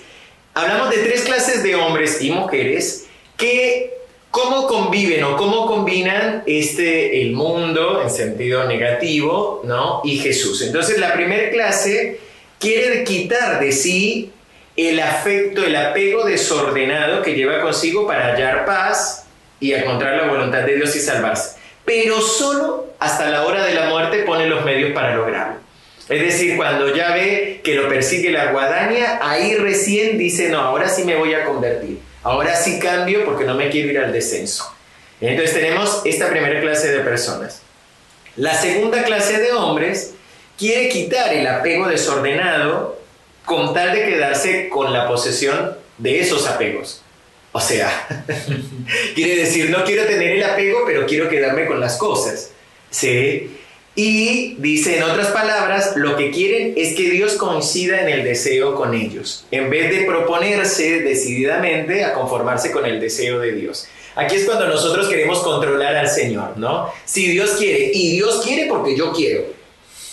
hablamos 0.53 0.89
de 0.89 0.97
tres 0.97 1.21
clases 1.23 1.63
de 1.63 1.75
hombres 1.75 2.21
y 2.21 2.31
mujeres 2.31 3.07
que 3.35 3.93
cómo 4.31 4.65
conviven 4.67 5.23
o 5.25 5.37
cómo 5.37 5.67
combinan 5.67 6.43
este 6.47 7.21
el 7.21 7.33
mundo 7.33 8.01
en 8.01 8.09
sentido 8.09 8.63
negativo, 8.63 9.61
¿no? 9.65 10.01
Y 10.03 10.17
Jesús. 10.17 10.61
Entonces, 10.61 10.97
la 10.97 11.13
primera 11.13 11.51
clase 11.51 12.19
quiere 12.57 13.03
quitar 13.03 13.59
de 13.59 13.71
sí 13.71 14.31
el 14.75 14.99
afecto, 14.99 15.63
el 15.63 15.75
apego 15.75 16.23
desordenado 16.23 17.21
que 17.21 17.35
lleva 17.35 17.61
consigo 17.61 18.07
para 18.07 18.33
hallar 18.33 18.65
paz, 18.65 19.22
y 19.63 19.73
encontrar 19.73 20.17
la 20.17 20.27
voluntad 20.27 20.63
de 20.63 20.75
Dios 20.75 20.93
y 20.97 20.99
salvarse. 20.99 21.55
Pero 21.85 22.19
solo 22.19 22.87
hasta 22.99 23.29
la 23.29 23.45
hora 23.45 23.63
de 23.63 23.73
la 23.73 23.87
muerte 23.87 24.23
pone 24.23 24.45
los 24.45 24.65
medios 24.65 24.91
para 24.91 25.15
lograrlo. 25.15 25.55
Es 26.09 26.21
decir, 26.21 26.57
cuando 26.57 26.93
ya 26.93 27.13
ve 27.13 27.61
que 27.63 27.75
lo 27.75 27.87
persigue 27.87 28.29
la 28.29 28.51
guadaña, 28.51 29.19
ahí 29.21 29.55
recién 29.55 30.17
dice, 30.17 30.49
no, 30.49 30.59
ahora 30.59 30.89
sí 30.89 31.05
me 31.05 31.15
voy 31.15 31.33
a 31.33 31.45
convertir. 31.45 31.99
Ahora 32.23 32.57
sí 32.57 32.77
cambio 32.77 33.23
porque 33.23 33.45
no 33.45 33.55
me 33.55 33.69
quiero 33.69 33.89
ir 33.89 33.99
al 33.99 34.11
descenso. 34.11 34.69
Entonces 35.21 35.55
tenemos 35.55 36.01
esta 36.03 36.29
primera 36.29 36.59
clase 36.59 36.91
de 36.91 36.99
personas. 36.99 37.61
La 38.35 38.55
segunda 38.55 39.03
clase 39.03 39.39
de 39.39 39.53
hombres 39.53 40.13
quiere 40.57 40.89
quitar 40.89 41.33
el 41.33 41.47
apego 41.47 41.87
desordenado 41.87 42.99
con 43.45 43.73
tal 43.73 43.93
de 43.93 44.03
quedarse 44.03 44.67
con 44.67 44.91
la 44.91 45.07
posesión 45.07 45.77
de 45.99 46.19
esos 46.19 46.47
apegos. 46.47 47.02
O 47.53 47.61
sea, 47.61 48.25
quiere 49.15 49.37
decir, 49.37 49.69
no 49.69 49.83
quiero 49.83 50.05
tener 50.05 50.31
el 50.31 50.43
apego, 50.43 50.79
pero 50.85 51.05
quiero 51.05 51.29
quedarme 51.29 51.65
con 51.65 51.79
las 51.79 51.97
cosas. 51.97 52.51
¿Sí? 52.89 53.57
Y 53.95 54.55
dice 54.55 54.97
en 54.97 55.03
otras 55.03 55.27
palabras, 55.27 55.93
lo 55.95 56.15
que 56.17 56.31
quieren 56.31 56.73
es 56.75 56.95
que 56.95 57.11
Dios 57.11 57.33
coincida 57.33 58.01
en 58.01 58.09
el 58.09 58.23
deseo 58.23 58.73
con 58.73 58.95
ellos, 58.95 59.45
en 59.51 59.69
vez 59.69 59.91
de 59.91 60.05
proponerse 60.05 61.01
decididamente 61.01 62.03
a 62.03 62.13
conformarse 62.13 62.71
con 62.71 62.87
el 62.87 62.99
deseo 62.99 63.39
de 63.39 63.51
Dios. 63.51 63.87
Aquí 64.15 64.35
es 64.35 64.45
cuando 64.45 64.67
nosotros 64.67 65.07
queremos 65.07 65.39
controlar 65.39 65.95
al 65.95 66.09
Señor, 66.09 66.57
¿no? 66.57 66.91
Si 67.05 67.27
Dios 67.29 67.51
quiere, 67.51 67.91
y 67.93 68.13
Dios 68.13 68.41
quiere 68.43 68.65
porque 68.67 68.97
yo 68.97 69.11
quiero. 69.11 69.43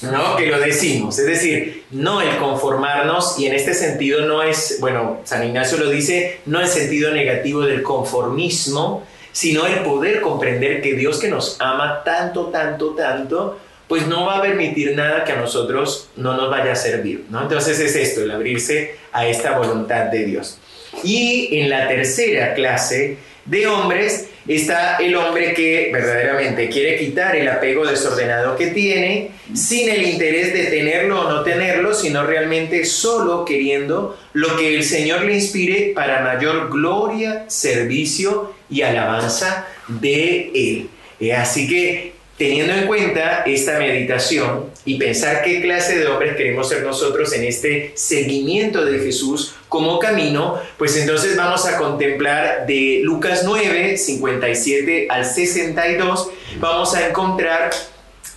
¿No? 0.02 0.36
Que 0.36 0.46
lo 0.46 0.58
decimos. 0.58 1.18
Es 1.18 1.26
decir, 1.26 1.84
no 1.90 2.20
el 2.20 2.36
conformarnos, 2.38 3.38
y 3.38 3.46
en 3.46 3.54
este 3.54 3.74
sentido 3.74 4.26
no 4.26 4.42
es, 4.42 4.78
bueno, 4.80 5.20
San 5.24 5.46
Ignacio 5.46 5.78
lo 5.78 5.90
dice, 5.90 6.40
no 6.46 6.60
el 6.60 6.68
sentido 6.68 7.12
negativo 7.12 7.62
del 7.62 7.82
conformismo, 7.82 9.06
sino 9.32 9.66
el 9.66 9.80
poder 9.80 10.20
comprender 10.20 10.82
que 10.82 10.94
Dios 10.94 11.18
que 11.18 11.28
nos 11.28 11.56
ama 11.60 12.02
tanto, 12.04 12.46
tanto, 12.46 12.94
tanto, 12.94 13.58
pues 13.88 14.06
no 14.06 14.24
va 14.24 14.38
a 14.38 14.42
permitir 14.42 14.94
nada 14.94 15.24
que 15.24 15.32
a 15.32 15.36
nosotros 15.36 16.10
no 16.16 16.36
nos 16.36 16.48
vaya 16.48 16.72
a 16.72 16.76
servir, 16.76 17.26
¿no? 17.28 17.42
Entonces 17.42 17.78
es 17.80 17.96
esto, 17.96 18.22
el 18.22 18.30
abrirse 18.30 18.94
a 19.12 19.26
esta 19.26 19.58
voluntad 19.58 20.06
de 20.06 20.24
Dios. 20.24 20.58
Y 21.02 21.58
en 21.58 21.70
la 21.70 21.88
tercera 21.88 22.54
clase 22.54 23.18
de 23.44 23.66
hombres 23.66 24.28
está 24.46 24.96
el 24.96 25.14
hombre 25.16 25.54
que 25.54 25.90
verdaderamente 25.92 26.68
quiere 26.68 26.98
quitar 26.98 27.36
el 27.36 27.48
apego 27.48 27.86
desordenado 27.86 28.56
que 28.56 28.68
tiene, 28.68 29.30
sin 29.54 29.88
el 29.88 30.02
interés 30.02 30.52
de 30.52 30.64
tenerlo 30.64 31.26
o 31.26 31.30
no 31.30 31.42
tenerlo, 31.42 31.94
sino 31.94 32.24
realmente 32.24 32.84
solo 32.84 33.44
queriendo 33.44 34.18
lo 34.32 34.56
que 34.56 34.76
el 34.76 34.84
Señor 34.84 35.22
le 35.22 35.34
inspire 35.34 35.92
para 35.94 36.22
mayor 36.22 36.70
gloria, 36.70 37.44
servicio 37.48 38.54
y 38.68 38.82
alabanza 38.82 39.66
de 39.88 40.50
Él. 40.54 40.88
Eh, 41.20 41.32
así 41.34 41.68
que 41.68 42.12
teniendo 42.36 42.72
en 42.72 42.86
cuenta 42.86 43.42
esta 43.46 43.78
meditación 43.78 44.69
y 44.84 44.96
pensar 44.98 45.42
qué 45.42 45.60
clase 45.60 45.98
de 45.98 46.06
hombres 46.06 46.36
queremos 46.36 46.68
ser 46.68 46.82
nosotros 46.82 47.32
en 47.32 47.44
este 47.44 47.92
seguimiento 47.94 48.84
de 48.84 48.98
Jesús 48.98 49.54
como 49.68 49.98
camino, 49.98 50.58
pues 50.78 50.96
entonces 50.96 51.36
vamos 51.36 51.66
a 51.66 51.76
contemplar 51.76 52.66
de 52.66 53.00
Lucas 53.02 53.42
9, 53.44 53.96
57 53.96 55.06
al 55.10 55.24
62, 55.24 56.30
vamos 56.58 56.94
a 56.94 57.08
encontrar 57.08 57.70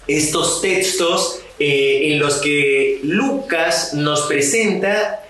estos 0.08 0.62
textos 0.62 1.40
eh, 1.60 2.12
en 2.12 2.20
los 2.20 2.36
que 2.38 3.00
Lucas 3.04 3.94
nos 3.94 4.24
presenta 4.24 5.24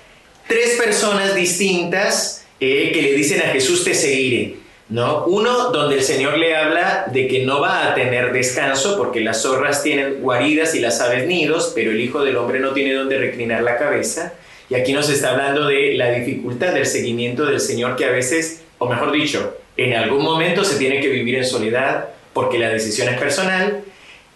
tres 0.47 0.71
personas 0.71 1.35
distintas 1.35 2.45
eh, 2.59 2.91
que 2.93 3.01
le 3.01 3.13
dicen 3.13 3.41
a 3.41 3.51
Jesús 3.51 3.83
te 3.83 3.93
seguiré. 3.93 4.62
¿No? 4.93 5.25
Uno 5.25 5.71
donde 5.71 5.95
el 5.95 6.03
Señor 6.03 6.37
le 6.37 6.55
habla 6.55 7.05
de 7.11 7.27
que 7.27 7.43
no 7.43 7.59
va 7.59 7.89
a 7.89 7.95
tener 7.95 8.31
descanso 8.31 8.95
porque 8.95 9.21
las 9.21 9.41
zorras 9.41 9.81
tienen 9.81 10.21
guaridas 10.21 10.75
y 10.75 10.79
las 10.79 11.01
aves 11.01 11.25
nidos, 11.25 11.71
pero 11.73 11.89
el 11.89 11.99
Hijo 11.99 12.23
del 12.23 12.37
Hombre 12.37 12.59
no 12.59 12.73
tiene 12.73 12.93
donde 12.93 13.17
reclinar 13.17 13.63
la 13.63 13.79
cabeza. 13.79 14.33
Y 14.69 14.75
aquí 14.75 14.93
nos 14.93 15.09
está 15.09 15.31
hablando 15.31 15.65
de 15.65 15.95
la 15.95 16.11
dificultad 16.11 16.73
del 16.73 16.85
seguimiento 16.85 17.47
del 17.47 17.59
Señor 17.59 17.95
que 17.95 18.05
a 18.05 18.11
veces, 18.11 18.61
o 18.77 18.87
mejor 18.87 19.11
dicho, 19.11 19.57
en 19.77 19.95
algún 19.95 20.23
momento 20.23 20.63
se 20.63 20.77
tiene 20.77 21.01
que 21.01 21.09
vivir 21.09 21.37
en 21.37 21.45
soledad 21.45 22.09
porque 22.31 22.59
la 22.59 22.69
decisión 22.69 23.09
es 23.09 23.19
personal. 23.19 23.81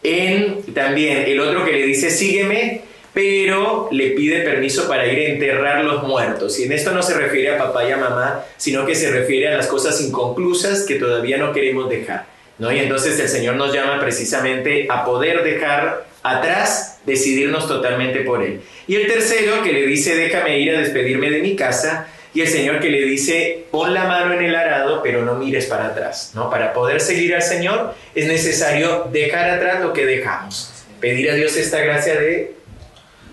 En 0.01 0.63
también 0.73 1.25
el 1.27 1.39
otro 1.39 1.65
que 1.65 1.73
le 1.73 1.85
dice 1.85 2.09
sígueme, 2.09 2.81
pero 3.17 3.89
le 3.91 4.11
pide 4.11 4.41
permiso 4.41 4.87
para 4.87 5.07
ir 5.07 5.17
a 5.17 5.31
enterrar 5.31 5.83
los 5.83 6.03
muertos. 6.03 6.59
Y 6.59 6.65
en 6.65 6.71
esto 6.71 6.91
no 6.91 7.01
se 7.01 7.15
refiere 7.15 7.49
a 7.49 7.57
papá 7.57 7.89
y 7.89 7.91
a 7.91 7.97
mamá, 7.97 8.45
sino 8.57 8.85
que 8.85 8.93
se 8.93 9.09
refiere 9.09 9.47
a 9.47 9.57
las 9.57 9.65
cosas 9.65 9.99
inconclusas 10.01 10.83
que 10.83 10.99
todavía 10.99 11.37
no 11.37 11.51
queremos 11.51 11.89
dejar. 11.89 12.27
¿no? 12.59 12.71
Y 12.71 12.77
entonces 12.77 13.19
el 13.19 13.27
Señor 13.27 13.55
nos 13.55 13.73
llama 13.73 13.99
precisamente 13.99 14.85
a 14.87 15.03
poder 15.03 15.43
dejar 15.43 16.05
atrás, 16.21 16.99
decidirnos 17.07 17.67
totalmente 17.67 18.19
por 18.19 18.43
Él. 18.43 18.61
Y 18.85 18.97
el 18.97 19.07
tercero 19.07 19.63
que 19.63 19.73
le 19.73 19.87
dice, 19.87 20.15
déjame 20.15 20.59
ir 20.59 20.75
a 20.75 20.79
despedirme 20.79 21.31
de 21.31 21.41
mi 21.41 21.55
casa, 21.55 22.09
y 22.35 22.41
el 22.41 22.47
Señor 22.47 22.79
que 22.79 22.91
le 22.91 23.01
dice, 23.01 23.65
pon 23.71 23.95
la 23.95 24.03
mano 24.03 24.35
en 24.35 24.45
el 24.45 24.53
arado, 24.53 25.01
pero 25.01 25.25
no 25.25 25.33
mires 25.33 25.65
para 25.65 25.87
atrás. 25.87 26.33
¿no? 26.35 26.51
Para 26.51 26.71
poder 26.71 27.01
seguir 27.01 27.33
al 27.33 27.41
Señor 27.41 27.95
es 28.13 28.27
necesario 28.27 29.07
dejar 29.11 29.49
atrás 29.49 29.81
lo 29.81 29.91
que 29.91 30.05
dejamos. 30.05 30.71
Pedir 30.99 31.31
a 31.31 31.33
Dios 31.33 31.57
esta 31.57 31.79
gracia 31.79 32.13
de 32.19 32.57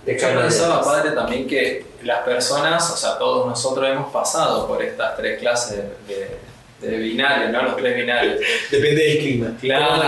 yo 0.06 0.40
pensaba, 0.40 0.82
padre, 0.82 1.12
también 1.12 1.46
que 1.46 1.84
las 2.02 2.20
personas, 2.20 2.90
o 2.90 2.96
sea, 2.96 3.18
todos 3.18 3.46
nosotros 3.46 3.88
hemos 3.88 4.12
pasado 4.12 4.66
por 4.66 4.82
estas 4.82 5.16
tres 5.16 5.38
clases 5.38 5.78
de, 6.06 6.38
de 6.80 6.98
binarios, 6.98 7.50
¿no? 7.50 7.62
Los 7.62 7.76
tres 7.76 7.96
binarios. 7.96 8.40
Depende 8.70 9.02
del 9.02 9.18
clima. 9.18 9.56
Claro, 9.60 10.02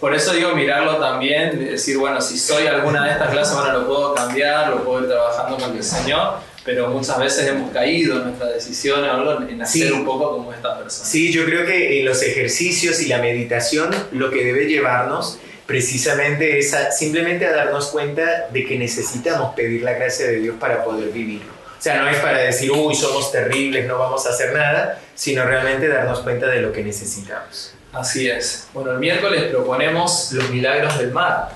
por 0.00 0.14
eso 0.14 0.32
digo 0.32 0.54
mirarlo 0.54 0.96
también, 0.96 1.58
decir, 1.58 1.98
bueno, 1.98 2.20
si 2.20 2.38
soy 2.38 2.66
alguna 2.66 3.04
de 3.04 3.12
estas 3.12 3.30
clases, 3.30 3.54
bueno, 3.56 3.80
lo 3.80 3.86
puedo 3.86 4.14
cambiar, 4.14 4.70
lo 4.70 4.84
puedo 4.84 5.02
ir 5.02 5.08
trabajando 5.08 5.56
con 5.56 5.76
el 5.76 5.82
Señor, 5.82 6.34
pero 6.64 6.88
muchas 6.88 7.18
veces 7.18 7.48
hemos 7.48 7.70
caído 7.72 8.16
en 8.16 8.24
nuestras 8.24 8.54
decisiones 8.54 9.10
en 9.48 9.62
hacer 9.62 9.92
un 9.92 10.04
poco 10.04 10.32
como 10.32 10.52
esta 10.52 10.78
persona. 10.78 11.08
Sí, 11.08 11.32
yo 11.32 11.44
creo 11.44 11.64
que 11.64 12.00
en 12.00 12.06
los 12.06 12.22
ejercicios 12.22 13.00
y 13.00 13.06
la 13.06 13.18
meditación 13.18 13.90
lo 14.12 14.30
que 14.30 14.44
debe 14.44 14.66
llevarnos 14.66 15.38
precisamente 15.66 16.58
esa, 16.58 16.90
simplemente 16.92 17.46
a 17.46 17.52
darnos 17.52 17.88
cuenta 17.88 18.48
de 18.50 18.64
que 18.64 18.78
necesitamos 18.78 19.54
pedir 19.54 19.82
la 19.82 19.92
gracia 19.94 20.26
de 20.26 20.36
Dios 20.36 20.56
para 20.58 20.84
poder 20.84 21.10
vivirlo. 21.10 21.52
O 21.78 21.82
sea, 21.82 22.00
no 22.00 22.08
es 22.08 22.18
para 22.18 22.38
decir, 22.38 22.70
uy, 22.72 22.94
somos 22.94 23.30
terribles, 23.30 23.86
no 23.86 23.98
vamos 23.98 24.26
a 24.26 24.30
hacer 24.30 24.52
nada, 24.52 24.98
sino 25.14 25.44
realmente 25.44 25.88
darnos 25.88 26.20
cuenta 26.20 26.46
de 26.46 26.62
lo 26.62 26.72
que 26.72 26.82
necesitamos. 26.82 27.74
Así 27.92 28.28
es. 28.28 28.68
Bueno, 28.72 28.92
el 28.92 28.98
miércoles 28.98 29.44
proponemos 29.44 30.32
los 30.32 30.50
milagros 30.50 30.98
del 30.98 31.12
mar. 31.12 31.50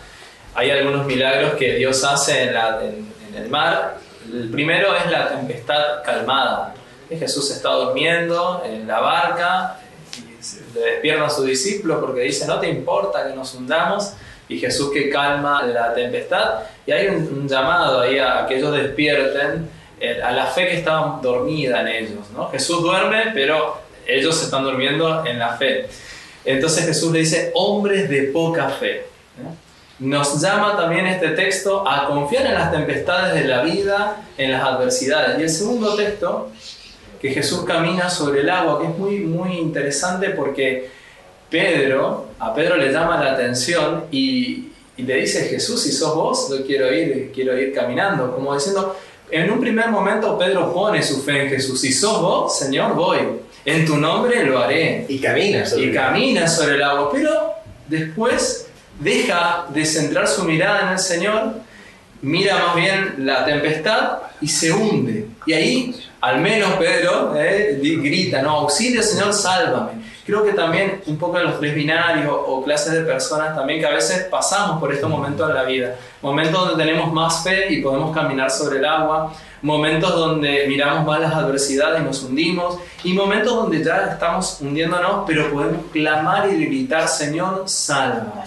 Hay 0.54 0.70
algunos 0.70 1.06
milagros 1.06 1.54
que 1.54 1.76
Dios 1.76 2.04
hace 2.04 2.42
en, 2.42 2.56
en 2.56 3.34
el 3.34 3.48
mar. 3.48 3.98
El 4.30 4.50
primero 4.50 4.94
es 4.94 5.10
la 5.10 5.28
tempestad 5.28 6.02
calmada. 6.04 6.74
Jesús 7.18 7.50
está 7.50 7.70
durmiendo 7.70 8.62
en 8.64 8.86
la 8.86 9.00
barca, 9.00 9.79
le 10.74 10.80
despierta 10.80 11.26
a 11.26 11.30
su 11.30 11.44
discípulo 11.44 12.00
porque 12.00 12.22
dice, 12.22 12.46
no 12.46 12.58
te 12.58 12.68
importa 12.68 13.26
que 13.26 13.34
nos 13.34 13.54
hundamos, 13.54 14.14
y 14.48 14.58
Jesús 14.58 14.90
que 14.92 15.08
calma 15.08 15.62
la 15.62 15.94
tempestad, 15.94 16.60
y 16.84 16.92
hay 16.92 17.06
un, 17.08 17.48
llamado 17.48 18.00
ahí 18.00 18.18
a, 18.18 18.46
que 18.46 18.58
ellos 18.58 18.72
despierten 18.72 19.70
eh, 20.00 20.20
a 20.22 20.32
la 20.32 20.46
fe 20.46 20.66
que 20.66 20.78
estaba 20.78 21.20
dormida 21.22 21.82
en 21.82 21.88
ellos. 21.88 22.30
¿no? 22.34 22.50
Jesús 22.50 22.82
duerme, 22.82 23.30
pero 23.32 23.80
ellos 24.06 24.42
están 24.42 24.64
durmiendo 24.64 25.24
en 25.24 25.38
la 25.38 25.56
fe. 25.56 25.88
Entonces 26.44 26.86
Jesús 26.86 27.12
le 27.12 27.20
dice, 27.20 27.52
hombres 27.54 28.08
de 28.08 28.24
poca 28.24 28.68
fe. 28.70 29.06
Nos 30.00 30.40
llama 30.40 30.76
también 30.76 31.06
este 31.06 31.28
texto 31.30 31.86
a 31.86 32.06
confiar 32.06 32.46
en 32.46 32.54
las 32.54 32.72
tempestades 32.72 33.34
de 33.34 33.44
la 33.46 33.62
vida, 33.62 34.16
en 34.38 34.50
las 34.50 34.64
adversidades. 34.64 35.38
Y 35.38 35.42
el 35.42 35.50
segundo 35.50 35.94
texto 35.94 36.50
que 37.20 37.30
Jesús 37.30 37.64
camina 37.64 38.08
sobre 38.08 38.40
el 38.40 38.50
agua, 38.50 38.80
que 38.80 38.86
es 38.86 38.98
muy, 38.98 39.18
muy 39.20 39.58
interesante 39.58 40.30
porque 40.30 40.88
Pedro, 41.50 42.28
a 42.38 42.54
Pedro 42.54 42.76
le 42.76 42.92
llama 42.92 43.22
la 43.22 43.32
atención 43.32 44.04
y, 44.10 44.66
le 44.96 45.14
dice, 45.16 45.48
Jesús, 45.48 45.82
si 45.82 45.92
sos 45.92 46.14
vos, 46.14 46.50
yo 46.50 46.66
quiero 46.66 46.92
ir, 46.92 47.32
quiero 47.34 47.58
ir 47.58 47.72
caminando, 47.72 48.34
como 48.34 48.54
diciendo, 48.54 48.96
en 49.30 49.50
un 49.50 49.58
primer 49.58 49.88
momento 49.88 50.36
Pedro 50.36 50.74
pone 50.74 51.02
su 51.02 51.22
fe 51.22 51.44
en 51.44 51.48
Jesús, 51.48 51.80
si 51.80 51.90
sos 51.90 52.20
vos, 52.20 52.58
Señor, 52.58 52.94
voy, 52.94 53.18
en 53.64 53.86
tu 53.86 53.96
nombre 53.96 54.44
lo 54.44 54.58
haré. 54.58 55.06
Y 55.08 55.18
camina 55.18 55.64
sobre, 55.64 55.84
y 55.84 55.92
camina 55.92 56.46
sobre 56.46 56.74
el 56.74 56.82
agua, 56.82 57.10
pero 57.10 57.54
después 57.88 58.68
deja 58.98 59.66
de 59.70 59.86
centrar 59.86 60.28
su 60.28 60.44
mirada 60.44 60.82
en 60.82 60.88
el 60.88 60.98
Señor, 60.98 61.54
mira 62.22 62.58
más 62.66 62.76
bien 62.76 63.14
la 63.18 63.44
tempestad 63.44 64.18
y 64.40 64.48
se 64.48 64.72
hunde. 64.72 65.28
Y 65.46 65.52
ahí 65.52 65.94
al 66.20 66.40
menos 66.40 66.72
Pedro 66.74 67.34
eh, 67.36 67.78
grita, 67.80 68.42
no, 68.42 68.50
auxilio 68.50 69.02
Señor, 69.02 69.32
sálvame. 69.32 70.10
Creo 70.26 70.44
que 70.44 70.52
también 70.52 71.00
un 71.06 71.16
poco 71.16 71.38
en 71.38 71.44
los 71.44 71.58
tres 71.58 71.74
binarios 71.74 72.32
o 72.32 72.62
clases 72.62 72.92
de 72.92 73.00
personas 73.00 73.56
también 73.56 73.80
que 73.80 73.86
a 73.86 73.90
veces 73.90 74.24
pasamos 74.30 74.78
por 74.78 74.92
estos 74.92 75.10
momentos 75.10 75.48
de 75.48 75.54
la 75.54 75.64
vida. 75.64 75.96
Momentos 76.22 76.68
donde 76.68 76.84
tenemos 76.84 77.12
más 77.12 77.42
fe 77.42 77.72
y 77.72 77.82
podemos 77.82 78.14
caminar 78.14 78.50
sobre 78.50 78.78
el 78.78 78.84
agua. 78.84 79.32
Momentos 79.62 80.14
donde 80.14 80.66
miramos 80.68 81.04
más 81.04 81.20
las 81.20 81.34
adversidades 81.34 82.00
y 82.00 82.04
nos 82.04 82.22
hundimos. 82.22 82.78
Y 83.02 83.12
momentos 83.14 83.56
donde 83.56 83.82
ya 83.82 84.10
estamos 84.12 84.58
hundiéndonos, 84.60 85.24
pero 85.26 85.50
podemos 85.50 85.86
clamar 85.90 86.48
y 86.52 86.64
gritar, 86.64 87.08
Señor, 87.08 87.64
sálvame. 87.66 88.44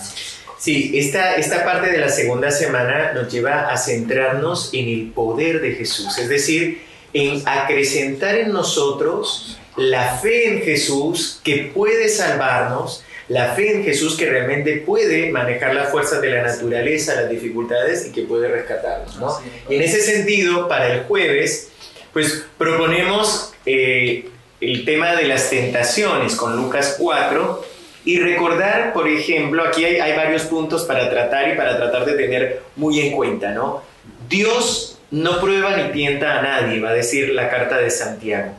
Sí, 0.64 0.94
esta, 0.96 1.36
esta 1.36 1.66
parte 1.66 1.92
de 1.92 1.98
la 1.98 2.08
segunda 2.08 2.50
semana 2.50 3.12
nos 3.12 3.30
lleva 3.30 3.68
a 3.68 3.76
centrarnos 3.76 4.70
en 4.74 4.88
el 4.88 5.12
poder 5.12 5.60
de 5.60 5.74
Jesús. 5.74 6.18
Es 6.18 6.30
decir, 6.30 6.82
en 7.12 7.44
acrecentar 7.46 8.36
en 8.36 8.54
nosotros 8.54 9.60
la 9.76 10.16
fe 10.20 10.48
en 10.48 10.62
Jesús 10.62 11.42
que 11.44 11.70
puede 11.74 12.08
salvarnos, 12.08 13.04
la 13.28 13.56
fe 13.56 13.76
en 13.76 13.84
Jesús 13.84 14.16
que 14.16 14.26
realmente 14.26 14.78
puede 14.78 15.32
manejar 15.32 15.76
las 15.76 15.92
fuerzas 15.92 16.22
de 16.22 16.30
la 16.30 16.44
naturaleza, 16.44 17.20
las 17.20 17.30
dificultades 17.30 18.08
y 18.08 18.14
que 18.14 18.22
puede 18.22 18.48
rescatarnos. 18.48 19.18
¿no? 19.18 19.38
en 19.68 19.82
ese 19.82 20.00
sentido, 20.00 20.70
para 20.70 20.94
el 20.94 21.04
jueves, 21.04 21.72
pues 22.14 22.46
proponemos 22.58 23.52
eh, 23.66 24.30
el 24.62 24.86
tema 24.86 25.14
de 25.18 25.28
las 25.28 25.50
tentaciones 25.50 26.36
con 26.38 26.56
Lucas 26.56 26.96
4 26.98 27.73
y 28.06 28.20
recordar, 28.20 28.92
por 28.94 29.08
ejemplo, 29.08 29.64
aquí 29.64 29.86
hay, 29.86 30.16
varios 30.16 30.44
puntos 30.44 30.84
para 30.84 31.10
tratar 31.10 31.54
y 31.54 31.58
para 31.58 31.78
tratar 31.78 32.06
de 32.06 32.14
tener 32.14 32.62
muy 32.76 33.00
en 33.00 33.14
cuenta, 33.14 33.52
¿no? 33.52 33.82
Dios 34.28 35.00
no 35.12 35.40
prueba 35.40 35.78
ni 35.78 35.92
tienta 35.94 36.40
a 36.40 36.42
nadie, 36.42 36.82
va 36.82 36.90
a 36.90 36.94
decir 36.94 37.30
la 37.30 37.50
carta 37.50 37.78
de 37.78 37.90
Santiago. 37.90 38.52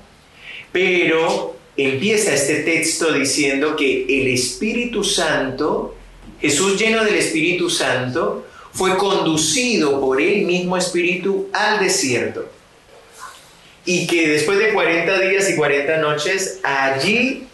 Pero 0.73 1.57
empieza 1.77 2.33
este 2.33 2.63
texto 2.63 3.13
diciendo 3.13 3.77
que 3.77 4.05
el 4.09 4.29
Espíritu 4.29 5.05
Santo, 5.05 5.95
Jesús 6.41 6.79
lleno 6.81 7.05
del 7.05 7.17
Espíritu 7.17 7.69
Santo, 7.69 8.47
fue 8.73 8.97
conducido 8.97 10.01
por 10.01 10.21
el 10.21 10.47
mismo 10.47 10.77
Espíritu 10.77 11.49
al 11.53 11.81
desierto. 11.81 12.49
Y 13.85 14.07
que 14.07 14.29
después 14.29 14.59
de 14.59 14.73
40 14.73 15.21
días 15.21 15.51
y 15.51 15.57
40 15.57 15.99
noches, 15.99 16.61
allí 16.63 17.47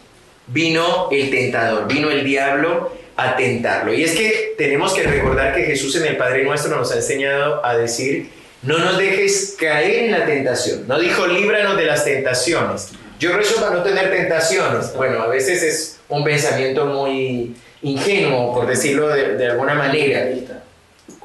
vino 0.53 1.09
el 1.11 1.31
tentador, 1.31 1.87
vino 1.87 2.11
el 2.11 2.25
diablo 2.25 2.93
a 3.17 3.37
tentarlo. 3.37 3.93
Y 3.93 4.05
es 4.05 4.13
que 4.13 4.55
tenemos 4.57 4.95
que 4.95 5.03
recordar 5.03 5.55
que 5.55 5.65
Jesús 5.65 5.97
en 5.97 6.07
el 6.07 6.17
Padre 6.17 6.45
Nuestro 6.45 6.77
nos 6.77 6.91
ha 6.93 6.97
enseñado 6.97 7.65
a 7.65 7.77
decir 7.77 8.31
no 8.63 8.79
nos 8.79 8.99
dejes 8.99 9.57
caer 9.59 10.05
en 10.05 10.11
la 10.11 10.27
tentación. 10.27 10.87
No 10.87 10.99
dijo 10.99 11.27
líbranos 11.27 11.77
de 11.79 11.87
las 11.87 12.05
tentaciones. 12.05 12.91
Yo 13.19 13.33
rezo 13.33 13.61
para 13.61 13.77
no 13.77 13.83
tener 13.83 14.11
tentaciones. 14.11 14.95
Bueno, 14.95 15.23
a 15.23 15.29
veces 15.29 15.63
es 15.63 16.01
un 16.09 16.25
pensamiento 16.25 16.85
muy 16.87 17.55
ingenuo, 17.83 18.55
por 18.55 18.67
decirlo 18.67 19.09
de, 19.09 19.47
alguna 19.47 19.75
manera. 19.75 20.29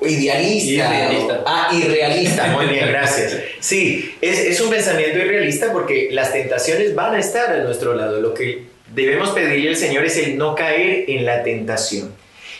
Idealista. 0.01 0.85
Irrealista. 0.85 1.43
Ah, 1.45 1.69
irrealista. 1.73 2.47
Muy 2.53 2.65
bien, 2.67 2.88
gracias. 2.89 3.38
Sí, 3.59 4.15
es, 4.21 4.39
es 4.39 4.61
un 4.61 4.69
pensamiento 4.69 5.19
irrealista 5.19 5.71
porque 5.71 6.09
las 6.11 6.33
tentaciones 6.33 6.93
van 6.95 7.15
a 7.15 7.19
estar 7.19 7.51
a 7.51 7.63
nuestro 7.63 7.95
lado. 7.95 8.19
Lo 8.19 8.33
que 8.33 8.74
debemos 8.95 9.29
pedirle 9.29 9.69
al 9.69 9.75
Señor 9.75 10.05
es 10.05 10.17
el 10.17 10.38
no 10.38 10.55
caer 10.55 11.05
en 11.08 11.25
la 11.25 11.43
tentación. 11.43 12.13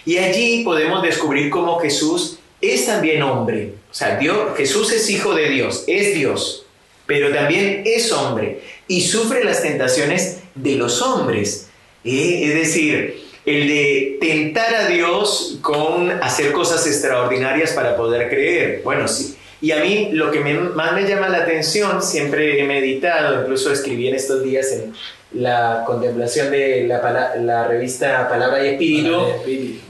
Y 0.06 0.18
allí 0.18 0.64
podemos 0.64 1.02
descubrir 1.02 1.50
cómo 1.50 1.80
Jesús 1.80 2.40
es 2.62 2.86
también 2.86 3.24
hombre. 3.24 3.74
O 3.90 3.94
sea, 3.94 4.18
Dios, 4.18 4.56
Jesús 4.58 4.92
es 4.92 5.10
hijo 5.10 5.34
de 5.34 5.50
Dios, 5.50 5.84
es 5.88 6.14
Dios, 6.14 6.66
pero 7.06 7.34
también 7.34 7.84
es 7.86 8.12
hombre 8.12 8.60
y 8.88 9.02
sufre 9.02 9.44
las 9.44 9.62
tentaciones 9.62 10.40
de 10.54 10.76
los 10.76 11.02
hombres. 11.02 11.70
Eh, 12.04 12.42
es 12.44 12.54
decir, 12.54 13.26
el 13.46 13.68
de 13.68 14.18
tentar 14.20 14.76
a 14.76 14.88
Dios 14.88 15.60
con 15.62 16.12
hacer 16.12 16.52
cosas 16.52 16.86
extraordinarias 16.86 17.72
para 17.72 17.96
poder 17.96 18.30
creer. 18.30 18.82
Bueno, 18.84 19.08
sí. 19.08 19.35
Y 19.62 19.72
a 19.72 19.78
mí 19.78 20.10
lo 20.12 20.32
que 20.32 20.42
más 20.42 20.94
me 20.94 21.08
llama 21.08 21.30
la 21.30 21.40
atención, 21.40 22.02
siempre 22.02 22.60
he 22.60 22.64
meditado, 22.66 23.42
incluso 23.42 23.72
escribí 23.72 24.08
en 24.08 24.16
estos 24.16 24.44
días 24.44 24.72
en 24.72 24.94
la 25.34 25.84
contemplación 25.86 26.52
de 26.52 26.86
la, 26.88 27.36
la 27.38 27.68
revista 27.68 28.28
Palabra 28.30 28.64
y 28.64 28.70
Espíritu, 28.70 29.26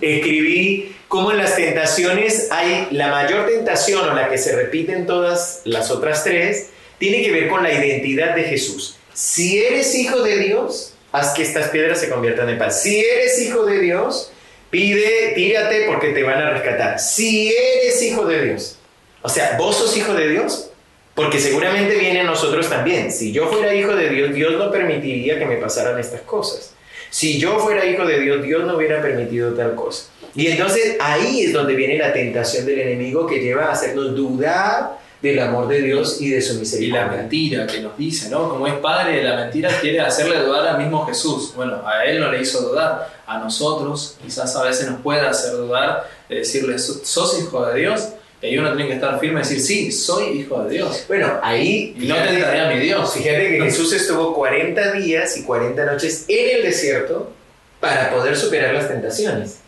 escribí 0.01 0.95
cómo 1.08 1.32
en 1.32 1.38
las 1.38 1.56
tentaciones 1.56 2.49
hay 2.51 2.88
la 2.91 3.10
mayor 3.10 3.47
tentación 3.47 4.10
o 4.10 4.13
la 4.13 4.30
que 4.30 4.38
se 4.38 4.56
repite 4.56 4.93
en 4.93 5.06
todas 5.06 5.62
las 5.65 5.91
otras 5.91 6.23
tres, 6.23 6.69
tiene 6.97 7.23
que 7.23 7.32
ver 7.32 7.47
con 7.47 7.63
la 7.63 7.73
identidad 7.73 8.36
de 8.36 8.43
Jesús. 8.43 8.97
Si 9.13 9.63
eres 9.63 9.93
hijo 9.95 10.21
de 10.21 10.39
Dios, 10.39 10.93
haz 11.12 11.34
que 11.34 11.43
estas 11.43 11.69
piedras 11.69 11.99
se 11.99 12.10
conviertan 12.10 12.49
en 12.49 12.58
paz. 12.58 12.82
Si 12.82 12.99
eres 12.99 13.39
hijo 13.41 13.65
de 13.65 13.80
Dios, 13.80 14.32
pide, 14.69 15.34
tírate 15.36 15.86
porque 15.88 16.10
te 16.10 16.23
van 16.23 16.41
a 16.41 16.51
rescatar. 16.51 16.99
Si 16.99 17.54
eres 17.54 18.01
hijo 18.01 18.25
de 18.25 18.43
Dios, 18.43 18.78
o 19.25 19.29
sea, 19.29 19.57
vos 19.57 19.75
sos 19.75 19.97
hijo 19.97 20.13
de 20.13 20.29
Dios, 20.29 20.69
porque 21.15 21.39
seguramente 21.39 21.97
viene 21.97 22.21
a 22.21 22.23
nosotros 22.25 22.69
también. 22.69 23.11
Si 23.11 23.31
yo 23.31 23.47
fuera 23.47 23.73
hijo 23.73 23.95
de 23.95 24.09
Dios, 24.09 24.33
Dios 24.35 24.53
no 24.53 24.71
permitiría 24.71 25.39
que 25.39 25.47
me 25.47 25.57
pasaran 25.57 25.99
estas 25.99 26.21
cosas. 26.21 26.73
Si 27.09 27.39
yo 27.39 27.57
fuera 27.57 27.85
hijo 27.85 28.05
de 28.05 28.19
Dios, 28.19 28.43
Dios 28.43 28.65
no 28.65 28.77
hubiera 28.77 29.01
permitido 29.01 29.53
tal 29.53 29.73
cosa. 29.73 30.09
Y 30.35 30.45
entonces 30.47 30.97
ahí 30.99 31.41
es 31.43 31.53
donde 31.53 31.73
viene 31.73 31.97
la 31.97 32.13
tentación 32.13 32.67
del 32.67 32.81
enemigo 32.81 33.25
que 33.25 33.39
lleva 33.39 33.65
a 33.65 33.71
hacernos 33.71 34.15
dudar 34.15 34.99
del 35.21 35.39
amor 35.39 35.67
de 35.69 35.81
Dios 35.81 36.21
y 36.21 36.29
de 36.29 36.41
su 36.41 36.59
misericordia. 36.59 37.01
Y 37.01 37.09
la 37.09 37.17
mentira 37.17 37.65
que 37.65 37.79
nos 37.79 37.97
dice, 37.97 38.29
¿no? 38.29 38.47
Como 38.47 38.67
es 38.67 38.75
padre 38.75 39.17
de 39.17 39.23
la 39.23 39.38
mentira, 39.38 39.69
quiere 39.81 40.01
hacerle 40.01 40.38
dudar 40.39 40.67
al 40.67 40.77
mismo 40.77 41.03
Jesús. 41.07 41.51
Bueno, 41.55 41.81
a 41.83 42.05
él 42.05 42.19
no 42.19 42.31
le 42.31 42.41
hizo 42.41 42.61
dudar, 42.61 43.09
a 43.25 43.39
nosotros 43.39 44.17
quizás 44.21 44.55
a 44.55 44.63
veces 44.63 44.88
nos 44.88 45.01
pueda 45.01 45.31
hacer 45.31 45.53
dudar, 45.53 46.07
de 46.29 46.35
decirle, 46.35 46.77
¿sos 46.77 47.39
hijo 47.39 47.65
de 47.65 47.79
Dios? 47.79 48.09
Y 48.49 48.58
uno 48.58 48.73
tiene 48.73 48.89
que 48.89 48.95
estar 48.95 49.19
firme 49.19 49.41
y 49.41 49.43
decir, 49.43 49.62
sí, 49.62 49.91
soy 49.91 50.39
hijo 50.39 50.63
de 50.63 50.75
Dios. 50.75 51.05
Bueno, 51.08 51.39
ahí... 51.41 51.95
Y 51.99 52.08
no 52.08 52.15
tentaré 52.15 52.62
a 52.62 52.69
mi 52.69 52.79
Dios. 52.79 53.13
Fíjate 53.13 53.49
que 53.49 53.62
Jesús 53.63 53.93
estuvo 53.93 54.34
40 54.34 54.93
días 54.93 55.38
y 55.38 55.43
40 55.43 55.86
noches 55.86 56.25
en 56.27 56.58
el 56.58 56.63
desierto 56.63 57.31
para 57.79 58.12
poder 58.12 58.36
superar 58.36 58.73
las 58.73 58.88
tentaciones. 58.88 59.60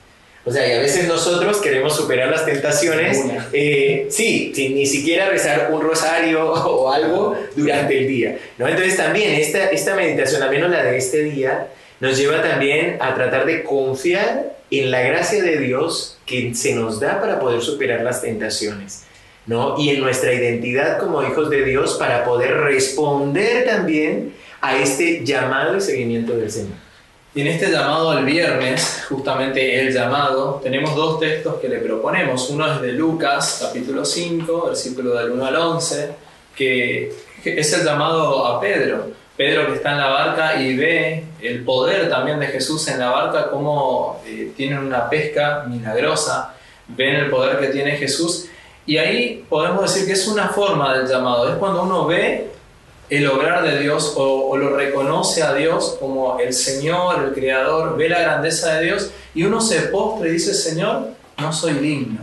O 0.47 0.51
sea, 0.51 0.65
y 0.65 0.71
a 0.71 0.79
veces 0.79 1.09
nosotros 1.09 1.57
queremos 1.57 1.93
superar 1.93 2.29
las 2.29 2.45
tentaciones, 2.45 3.21
eh, 3.51 4.07
sí, 4.09 4.53
sin 4.55 4.75
ni 4.75 4.85
siquiera 4.85 5.29
rezar 5.29 5.69
un 5.73 5.81
rosario 5.81 6.53
o 6.53 6.89
algo 6.89 7.37
durante 7.55 7.97
el 7.97 8.07
día. 8.07 8.37
¿no? 8.57 8.65
Entonces 8.65 8.95
también 8.95 9.33
esta, 9.33 9.65
esta 9.71 9.93
meditación, 9.93 10.41
al 10.41 10.49
menos 10.49 10.69
la 10.69 10.83
de 10.83 10.97
este 10.97 11.23
día, 11.23 11.67
nos 11.99 12.17
lleva 12.17 12.41
también 12.41 12.97
a 13.01 13.13
tratar 13.13 13.45
de 13.45 13.63
confiar 13.63 14.56
en 14.69 14.91
la 14.91 15.01
gracia 15.01 15.41
de 15.41 15.57
Dios 15.57 16.17
que 16.25 16.53
se 16.53 16.75
nos 16.75 16.99
da 16.99 17.19
para 17.21 17.39
poder 17.39 17.61
superar 17.61 18.01
las 18.01 18.21
tentaciones, 18.21 19.03
¿no? 19.45 19.79
Y 19.79 19.89
en 19.89 20.01
nuestra 20.01 20.33
identidad 20.33 20.99
como 20.99 21.23
hijos 21.23 21.49
de 21.49 21.63
Dios 21.63 21.95
para 21.95 22.25
poder 22.25 22.53
responder 22.57 23.65
también 23.65 24.33
a 24.61 24.77
este 24.77 25.23
llamado 25.25 25.77
y 25.77 25.81
seguimiento 25.81 26.35
del 26.35 26.51
Señor. 26.51 26.87
Y 27.35 27.41
en 27.41 27.47
este 27.47 27.69
llamado 27.69 28.09
al 28.09 28.25
viernes, 28.25 29.05
justamente 29.07 29.79
el 29.79 29.93
llamado, 29.93 30.59
tenemos 30.63 30.95
dos 30.95 31.19
textos 31.19 31.61
que 31.61 31.69
le 31.69 31.77
proponemos. 31.77 32.49
Uno 32.49 32.73
es 32.73 32.81
de 32.81 32.93
Lucas, 32.93 33.59
capítulo 33.61 34.03
5, 34.03 34.65
versículo 34.65 35.13
del 35.13 35.31
1 35.31 35.45
al 35.45 35.55
11, 35.55 36.09
que 36.55 37.13
es 37.45 37.73
el 37.73 37.85
llamado 37.85 38.43
a 38.47 38.59
Pedro. 38.59 39.11
Pedro 39.37 39.67
que 39.67 39.75
está 39.75 39.91
en 39.91 39.99
la 39.99 40.07
barca 40.07 40.59
y 40.59 40.75
ve 40.75 41.23
el 41.41 41.63
poder 41.63 42.09
también 42.09 42.39
de 42.39 42.47
Jesús 42.47 42.87
en 42.87 42.99
la 42.99 43.11
barca, 43.11 43.51
cómo 43.51 44.19
eh, 44.25 44.51
tienen 44.57 44.79
una 44.79 45.07
pesca 45.07 45.63
milagrosa, 45.67 46.55
ven 46.87 47.15
el 47.15 47.29
poder 47.29 47.59
que 47.59 47.67
tiene 47.67 47.91
Jesús. 47.97 48.47
Y 48.87 48.97
ahí 48.97 49.45
podemos 49.47 49.81
decir 49.81 50.07
que 50.07 50.13
es 50.13 50.27
una 50.27 50.49
forma 50.49 50.97
del 50.97 51.07
llamado, 51.07 51.49
es 51.49 51.55
cuando 51.57 51.83
uno 51.83 52.07
ve 52.07 52.49
el 53.09 53.27
obrar 53.27 53.63
de 53.63 53.79
Dios 53.79 54.13
o, 54.17 54.57
lo 54.57 54.75
reconoce 54.75 55.43
a 55.43 55.53
Dios 55.53 55.97
como 55.99 56.39
el 56.39 56.51
Señor, 56.51 57.23
el 57.23 57.33
Creador, 57.33 57.95
ve 57.95 58.09
la 58.09 58.19
grandeza 58.19 58.75
de 58.75 58.85
Dios 58.85 59.11
y 59.35 59.43
uno 59.43 59.61
se 59.61 59.81
postra 59.83 60.27
y 60.27 60.31
dice, 60.31 60.53
Señor, 60.55 61.09
no 61.37 61.53
soy 61.53 61.73
digno. 61.73 62.21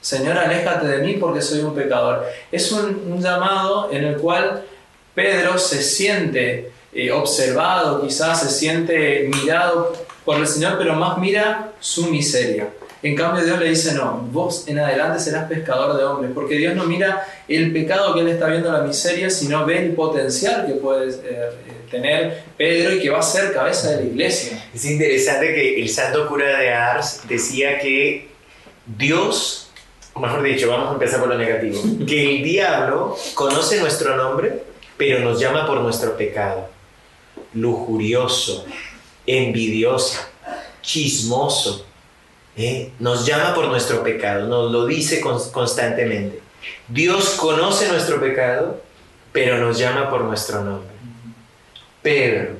Señor, 0.00 0.38
aléjate 0.38 0.86
de 0.86 0.98
mí 0.98 1.14
porque 1.14 1.40
soy 1.42 1.60
un 1.60 1.74
pecador. 1.74 2.24
Es 2.50 2.72
un 2.72 3.20
llamado 3.20 3.90
en 3.92 4.04
el 4.04 4.16
cual 4.16 4.64
Pedro 5.14 5.58
se 5.58 5.82
siente 5.82 6.70
eh, 6.92 7.10
observado, 7.10 8.02
quizás 8.02 8.40
se 8.40 8.50
siente 8.50 9.28
mirado 9.40 9.92
por 10.24 10.38
el 10.38 10.46
Señor, 10.46 10.76
pero 10.78 10.94
más 10.94 11.18
mira 11.18 11.72
su 11.80 12.06
miseria. 12.06 12.68
En 13.02 13.14
cambio 13.14 13.44
Dios 13.44 13.58
le 13.58 13.68
dice, 13.68 13.92
no, 13.92 14.26
vos 14.32 14.66
en 14.66 14.78
adelante 14.78 15.20
serás 15.20 15.46
pescador 15.46 15.96
de 15.96 16.04
hombres, 16.04 16.30
porque 16.34 16.56
Dios 16.56 16.74
no 16.74 16.84
mira 16.84 17.26
el 17.48 17.70
pecado 17.70 18.14
que 18.14 18.20
él 18.20 18.28
está 18.28 18.46
viendo, 18.46 18.72
la 18.72 18.80
miseria, 18.80 19.28
sino 19.28 19.66
ve 19.66 19.84
el 19.84 19.92
potencial 19.92 20.66
que 20.66 20.72
puede 20.72 21.10
eh, 21.10 21.50
tener 21.90 22.44
Pedro 22.56 22.94
y 22.94 23.00
que 23.00 23.10
va 23.10 23.18
a 23.18 23.22
ser 23.22 23.52
cabeza 23.52 23.90
de 23.90 23.96
la 23.96 24.02
iglesia. 24.04 24.64
Es 24.74 24.86
interesante 24.86 25.52
que 25.52 25.82
el 25.82 25.88
santo 25.90 26.26
cura 26.26 26.58
de 26.58 26.72
Ars 26.72 27.20
decía 27.28 27.78
que 27.78 28.30
Dios, 28.86 29.70
mejor 30.18 30.42
dicho, 30.42 30.70
vamos 30.70 30.88
a 30.88 30.92
empezar 30.94 31.20
por 31.20 31.28
lo 31.28 31.36
negativo, 31.36 31.82
que 32.06 32.36
el 32.36 32.42
diablo 32.42 33.16
conoce 33.34 33.80
nuestro 33.80 34.16
nombre, 34.16 34.62
pero 34.96 35.20
nos 35.20 35.40
llama 35.40 35.66
por 35.66 35.80
nuestro 35.80 36.16
pecado. 36.16 36.68
Lujurioso, 37.52 38.64
envidioso, 39.26 40.20
chismoso. 40.82 41.86
¿eh? 42.56 42.90
Nos 42.98 43.26
llama 43.26 43.54
por 43.54 43.66
nuestro 43.66 44.02
pecado, 44.02 44.46
nos 44.46 44.70
lo 44.70 44.86
dice 44.86 45.20
constantemente. 45.20 46.40
Dios 46.88 47.30
conoce 47.30 47.88
nuestro 47.88 48.20
pecado, 48.20 48.82
pero 49.32 49.58
nos 49.58 49.78
llama 49.78 50.10
por 50.10 50.22
nuestro 50.22 50.62
nombre. 50.62 50.94
Pedro, 52.02 52.56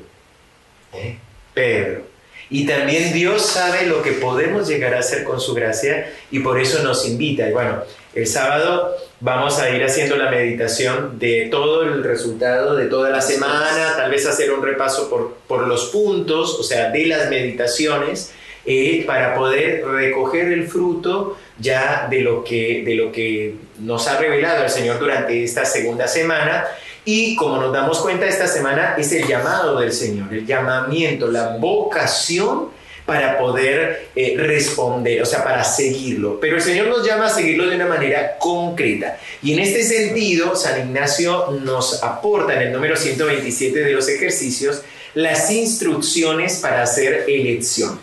¿eh? 0.93 1.19
Pedro. 1.53 2.03
Y 2.51 2.67
también 2.67 3.13
Dios 3.13 3.47
sabe 3.47 3.87
lo 3.87 4.03
que 4.03 4.13
podemos 4.13 4.69
llegar 4.69 4.95
a 4.95 5.01
hacer 5.01 5.25
con 5.25 5.41
su 5.41 5.55
gracia 5.55 6.13
y 6.31 6.41
por 6.41 6.61
eso 6.61 6.83
nos 6.83 7.07
invita. 7.07 7.49
Y 7.49 7.53
bueno, 7.53 7.83
el 8.15 8.27
sábado 8.27 8.95
vamos 9.21 9.59
a 9.59 9.71
ir 9.71 9.83
haciendo 9.83 10.17
la 10.17 10.31
meditación 10.31 11.19
de 11.19 11.49
todo 11.51 11.83
el 11.83 12.05
resultado 12.05 12.77
de 12.77 12.87
toda 12.87 13.11
la 13.11 13.21
semana, 13.21 13.95
tal 13.97 14.11
vez 14.11 14.27
hacer 14.27 14.53
un 14.53 14.63
repaso 14.63 15.11
por, 15.11 15.35
por 15.49 15.67
los 15.67 15.87
puntos, 15.87 16.59
o 16.59 16.63
sea, 16.63 16.91
de 16.91 17.07
las 17.07 17.29
meditaciones, 17.29 18.33
eh, 18.67 19.05
para 19.07 19.35
poder 19.35 19.85
recoger 19.85 20.47
el 20.53 20.69
fruto 20.69 21.37
ya 21.59 22.07
de 22.09 22.21
lo, 22.21 22.43
que, 22.43 22.83
de 22.85 22.95
lo 22.95 23.13
que 23.13 23.57
nos 23.81 24.09
ha 24.09 24.19
revelado 24.19 24.65
el 24.65 24.71
Señor 24.71 24.99
durante 24.99 25.45
esta 25.45 25.65
segunda 25.65 26.09
semana. 26.09 26.65
Y 27.05 27.37
como 27.37 27.59
nos 27.59 27.73
damos 27.73 28.01
cuenta, 28.01 28.27
esta 28.27 28.47
semana 28.47 28.95
es 28.97 29.13
el 29.13 29.27
llamado 29.27 29.79
del 29.79 29.93
Señor, 29.93 30.33
el 30.33 30.47
llamamiento, 30.47 31.31
la 31.31 31.57
vocación 31.59 32.69
para 33.07 33.39
poder 33.39 34.09
eh, 34.17 34.35
responder, 34.37 35.23
o 35.23 35.27
sea, 35.27 35.45
para 35.45 35.63
seguirlo. 35.63 36.41
Pero 36.41 36.57
el 36.57 36.63
Señor 36.63 36.89
nos 36.89 37.07
llama 37.07 37.27
a 37.27 37.31
seguirlo 37.31 37.69
de 37.69 37.77
una 37.77 37.87
manera 37.87 38.39
concreta. 38.39 39.19
Y 39.43 39.53
en 39.53 39.59
este 39.59 39.83
sentido, 39.83 40.57
San 40.57 40.89
Ignacio 40.89 41.51
nos 41.63 42.03
aporta 42.03 42.55
en 42.55 42.69
el 42.69 42.73
número 42.73 42.97
127 42.97 43.79
de 43.85 43.93
los 43.93 44.09
ejercicios 44.09 44.83
las 45.15 45.51
instrucciones 45.51 46.59
para 46.61 46.83
hacer 46.83 47.25
elección. 47.29 47.99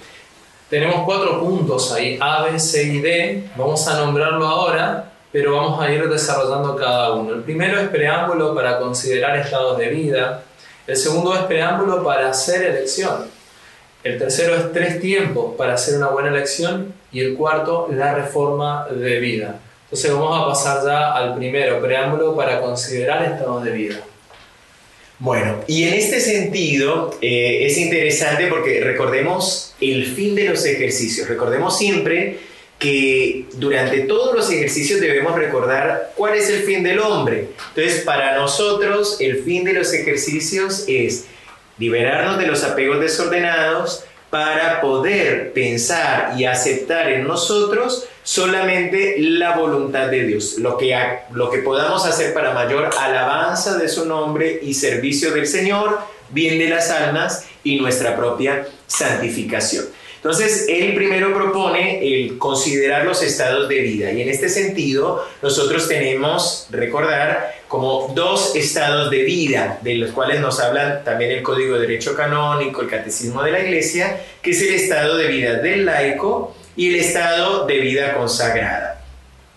Tenemos 0.69 1.03
cuatro 1.03 1.41
puntos 1.41 1.91
ahí, 1.91 2.17
A, 2.21 2.43
B, 2.43 2.59
C 2.59 2.83
y 2.83 2.99
D. 3.01 3.43
Vamos 3.57 3.85
a 3.87 3.97
nombrarlo 3.97 4.47
ahora, 4.47 5.11
pero 5.31 5.55
vamos 5.55 5.83
a 5.83 5.91
ir 5.91 6.07
desarrollando 6.07 6.75
cada 6.77 7.13
uno. 7.13 7.33
El 7.33 7.41
primero 7.41 7.79
es 7.79 7.89
preámbulo 7.89 8.55
para 8.55 8.79
considerar 8.79 9.37
estados 9.37 9.77
de 9.77 9.89
vida. 9.89 10.43
El 10.87 10.95
segundo 10.95 11.35
es 11.35 11.41
preámbulo 11.41 12.03
para 12.03 12.29
hacer 12.29 12.63
elección. 12.63 13.40
El 14.03 14.17
tercero 14.17 14.55
es 14.55 14.71
tres 14.73 14.99
tiempos 14.99 15.55
para 15.55 15.75
hacer 15.75 15.95
una 15.97 16.07
buena 16.07 16.29
elección 16.29 16.93
y 17.11 17.19
el 17.19 17.35
cuarto, 17.35 17.87
la 17.91 18.15
reforma 18.15 18.87
de 18.89 19.19
vida. 19.19 19.59
Entonces 19.83 20.11
vamos 20.11 20.41
a 20.41 20.47
pasar 20.47 20.83
ya 20.85 21.13
al 21.13 21.35
primero, 21.35 21.81
preámbulo 21.81 22.35
para 22.35 22.61
considerar 22.61 23.23
estados 23.23 23.63
de 23.63 23.71
vida. 23.71 24.01
Bueno, 25.19 25.59
y 25.67 25.83
en 25.83 25.93
este 25.93 26.19
sentido 26.19 27.15
eh, 27.21 27.67
es 27.67 27.77
interesante 27.77 28.47
porque 28.47 28.79
recordemos 28.79 29.75
el 29.79 30.07
fin 30.07 30.33
de 30.33 30.45
los 30.45 30.65
ejercicios. 30.65 31.27
Recordemos 31.27 31.77
siempre 31.77 32.39
que 32.79 33.45
durante 33.53 33.99
todos 34.01 34.35
los 34.35 34.49
ejercicios 34.49 34.99
debemos 34.99 35.35
recordar 35.35 36.13
cuál 36.15 36.33
es 36.33 36.49
el 36.49 36.63
fin 36.63 36.81
del 36.81 36.97
hombre. 36.97 37.49
Entonces, 37.75 38.01
para 38.01 38.35
nosotros 38.35 39.17
el 39.19 39.43
fin 39.43 39.63
de 39.63 39.73
los 39.73 39.93
ejercicios 39.93 40.85
es 40.87 41.25
liberarnos 41.77 42.38
de 42.38 42.47
los 42.47 42.63
apegos 42.63 42.99
desordenados 42.99 44.03
para 44.29 44.79
poder 44.79 45.51
pensar 45.51 46.34
y 46.38 46.45
aceptar 46.45 47.12
en 47.12 47.27
nosotros 47.27 48.07
solamente 48.23 49.15
la 49.19 49.57
voluntad 49.57 50.07
de 50.07 50.23
Dios, 50.23 50.57
lo 50.57 50.77
que, 50.77 50.95
lo 51.34 51.49
que 51.49 51.60
podamos 51.60 52.05
hacer 52.05 52.34
para 52.34 52.53
mayor 52.53 52.89
alabanza 52.97 53.77
de 53.77 53.89
su 53.89 54.05
nombre 54.05 54.60
y 54.63 54.73
servicio 54.73 55.31
del 55.31 55.47
Señor, 55.47 55.99
bien 56.29 56.57
de 56.60 56.69
las 56.69 56.89
almas 56.89 57.45
y 57.63 57.79
nuestra 57.79 58.15
propia 58.15 58.65
santificación. 58.88 59.86
Entonces, 60.15 60.67
él 60.69 60.93
primero 60.93 61.34
propone 61.34 61.99
el 62.07 62.38
considerar 62.38 63.05
los 63.05 63.23
estados 63.23 63.67
de 63.67 63.79
vida 63.79 64.12
y 64.12 64.21
en 64.21 64.29
este 64.29 64.49
sentido 64.49 65.25
nosotros 65.41 65.88
tenemos, 65.88 66.67
recordar, 66.69 67.61
como 67.71 68.12
dos 68.13 68.53
estados 68.57 69.10
de 69.10 69.23
vida, 69.23 69.79
de 69.81 69.95
los 69.95 70.12
cuales 70.12 70.41
nos 70.41 70.60
hablan 70.60 71.05
también 71.05 71.31
el 71.31 71.41
Código 71.41 71.75
de 71.75 71.88
Derecho 71.88 72.13
Canónico, 72.13 72.81
el 72.81 72.89
Catecismo 72.89 73.41
de 73.43 73.51
la 73.51 73.62
Iglesia, 73.62 74.19
que 74.41 74.51
es 74.51 74.62
el 74.62 74.73
estado 74.73 75.15
de 75.15 75.27
vida 75.27 75.53
del 75.53 75.86
laico 75.86 76.53
y 76.75 76.89
el 76.89 76.99
estado 76.99 77.65
de 77.65 77.77
vida 77.77 78.17
consagrada. 78.17 79.01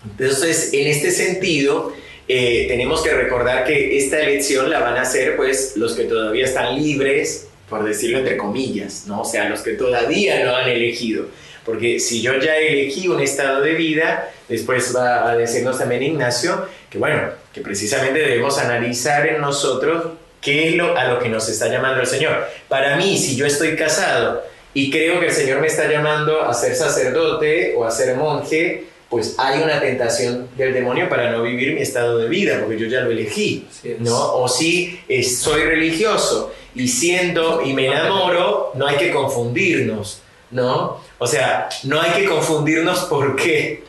Entonces, 0.09 0.69
en 0.71 0.87
este 0.87 1.11
sentido, 1.11 1.91
eh, 2.29 2.63
tenemos 2.69 3.01
que 3.01 3.11
recordar 3.11 3.65
que 3.65 3.97
esta 3.97 4.21
elección 4.21 4.69
la 4.69 4.79
van 4.79 4.95
a 4.95 5.01
hacer 5.01 5.35
pues 5.35 5.73
los 5.75 5.91
que 5.91 6.05
todavía 6.05 6.45
están 6.45 6.81
libres, 6.81 7.49
por 7.67 7.83
decirlo 7.83 8.19
entre 8.19 8.37
comillas, 8.37 9.07
¿no? 9.07 9.23
O 9.23 9.25
sea, 9.25 9.49
los 9.49 9.59
que 9.59 9.73
todavía 9.73 10.41
no 10.45 10.55
han 10.55 10.69
elegido. 10.69 11.25
Porque 11.65 11.99
si 11.99 12.21
yo 12.21 12.39
ya 12.39 12.55
elegí 12.55 13.09
un 13.09 13.19
estado 13.19 13.59
de 13.59 13.73
vida, 13.73 14.31
después 14.47 14.95
va 14.95 15.29
a 15.29 15.35
decirnos 15.35 15.79
también 15.79 16.03
Ignacio 16.03 16.65
que 16.95 16.99
bueno, 16.99 17.23
que 17.53 17.59
precisamente 17.59 18.19
debemos 18.19 18.57
analizar 18.57 19.27
en 19.27 19.41
nosotros 19.41 20.13
qué 20.39 20.69
es 20.69 20.75
lo, 20.75 20.95
a 20.95 21.03
lo 21.09 21.19
que 21.19 21.27
nos 21.27 21.49
está 21.49 21.67
llamando 21.67 21.99
el 21.99 22.07
Señor. 22.07 22.47
Para 22.69 22.95
mí, 22.95 23.17
si 23.17 23.35
yo 23.35 23.45
estoy 23.45 23.75
casado 23.75 24.41
y 24.73 24.89
creo 24.89 25.19
que 25.19 25.25
el 25.25 25.33
Señor 25.33 25.59
me 25.59 25.67
está 25.67 25.91
llamando 25.91 26.41
a 26.41 26.53
ser 26.53 26.73
sacerdote 26.73 27.73
o 27.75 27.83
a 27.83 27.91
ser 27.91 28.15
monje, 28.15 28.85
pues 29.09 29.35
hay 29.37 29.61
una 29.61 29.81
tentación 29.81 30.47
del 30.55 30.73
demonio 30.73 31.09
para 31.09 31.31
no 31.31 31.43
vivir 31.43 31.73
mi 31.73 31.81
estado 31.81 32.17
de 32.17 32.29
vida, 32.29 32.61
porque 32.61 32.79
yo 32.79 32.87
ya 32.87 33.01
lo 33.01 33.11
elegí, 33.11 33.67
¿no? 33.99 34.35
O 34.35 34.47
si 34.47 34.97
soy 35.21 35.63
religioso 35.63 36.53
y 36.75 36.87
siendo 36.87 37.61
y 37.61 37.73
me 37.73 37.87
enamoro, 37.87 38.71
no 38.75 38.87
hay 38.87 38.95
que 38.95 39.11
confundirnos, 39.11 40.21
¿no? 40.49 41.01
O 41.17 41.27
sea, 41.27 41.67
no 41.83 41.99
hay 41.99 42.11
que 42.11 42.25
confundirnos 42.25 42.99
porque 43.09 43.83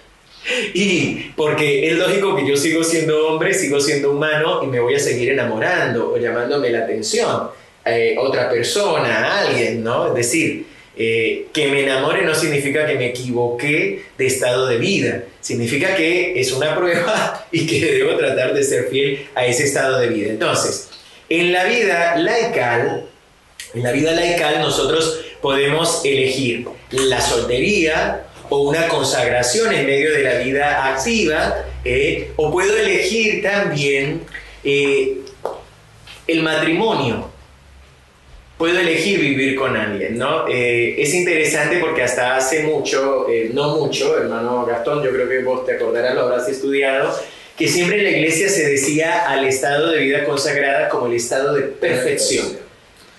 y 0.74 1.30
porque 1.36 1.88
es 1.88 1.96
lógico 1.96 2.36
que 2.36 2.46
yo 2.46 2.56
sigo 2.56 2.84
siendo 2.84 3.28
hombre, 3.28 3.52
sigo 3.54 3.80
siendo 3.80 4.12
humano 4.12 4.62
y 4.62 4.66
me 4.66 4.80
voy 4.80 4.94
a 4.94 4.98
seguir 4.98 5.30
enamorando 5.30 6.12
o 6.12 6.18
llamándome 6.18 6.70
la 6.70 6.80
atención 6.80 7.48
eh, 7.84 8.16
otra 8.18 8.50
persona, 8.50 9.08
a 9.08 9.40
alguien, 9.42 9.84
¿no? 9.84 10.08
Es 10.08 10.14
decir, 10.14 10.66
eh, 10.96 11.46
que 11.52 11.68
me 11.68 11.82
enamore 11.82 12.24
no 12.24 12.34
significa 12.34 12.86
que 12.86 12.94
me 12.94 13.06
equivoqué 13.06 14.02
de 14.16 14.26
estado 14.26 14.66
de 14.66 14.78
vida, 14.78 15.24
significa 15.40 15.94
que 15.94 16.40
es 16.40 16.52
una 16.52 16.74
prueba 16.74 17.46
y 17.52 17.66
que 17.66 17.80
debo 17.80 18.16
tratar 18.16 18.54
de 18.54 18.64
ser 18.64 18.88
fiel 18.88 19.26
a 19.34 19.46
ese 19.46 19.64
estado 19.64 20.00
de 20.00 20.08
vida. 20.08 20.30
Entonces, 20.30 20.88
en 21.28 21.52
la 21.52 21.64
vida 21.64 22.16
laical, 22.16 23.06
en 23.74 23.82
la 23.82 23.92
vida 23.92 24.12
laical 24.12 24.58
nosotros 24.60 25.20
podemos 25.40 26.04
elegir 26.04 26.66
la 26.90 27.20
soltería 27.20 28.26
o 28.48 28.62
una 28.62 28.88
consagración 28.88 29.72
en 29.74 29.86
medio 29.86 30.12
de 30.12 30.22
la 30.22 30.38
vida 30.38 30.92
activa, 30.92 31.64
eh, 31.84 32.32
o 32.36 32.50
puedo 32.50 32.76
elegir 32.76 33.42
también 33.42 34.22
eh, 34.64 35.18
el 36.26 36.42
matrimonio 36.42 37.30
puedo 38.58 38.78
elegir 38.78 39.20
vivir 39.20 39.54
con 39.54 39.76
alguien, 39.76 40.16
¿no? 40.16 40.48
Eh, 40.48 40.94
es 40.96 41.12
interesante 41.12 41.76
porque 41.76 42.02
hasta 42.02 42.36
hace 42.36 42.62
mucho, 42.62 43.26
no 43.52 43.76
mucho, 43.76 44.16
hermano 44.16 44.64
Gastón, 44.64 45.04
yo 45.04 45.10
creo 45.10 45.28
que 45.28 45.40
vos 45.40 45.66
te 45.66 45.74
acordarás, 45.74 46.14
lo 46.14 46.22
habrás 46.22 46.48
estudiado, 46.48 47.14
que 47.56 47.68
siempre 47.68 47.98
en 47.98 48.04
la 48.04 48.10
iglesia 48.10 48.48
se 48.48 48.66
decía 48.66 49.28
al 49.28 49.44
estado 49.44 49.90
de 49.90 49.98
vida 49.98 50.24
consagrada 50.24 50.88
como 50.88 51.06
el 51.06 51.12
estado 51.12 51.52
de 51.52 51.62
perfección. 51.62 52.46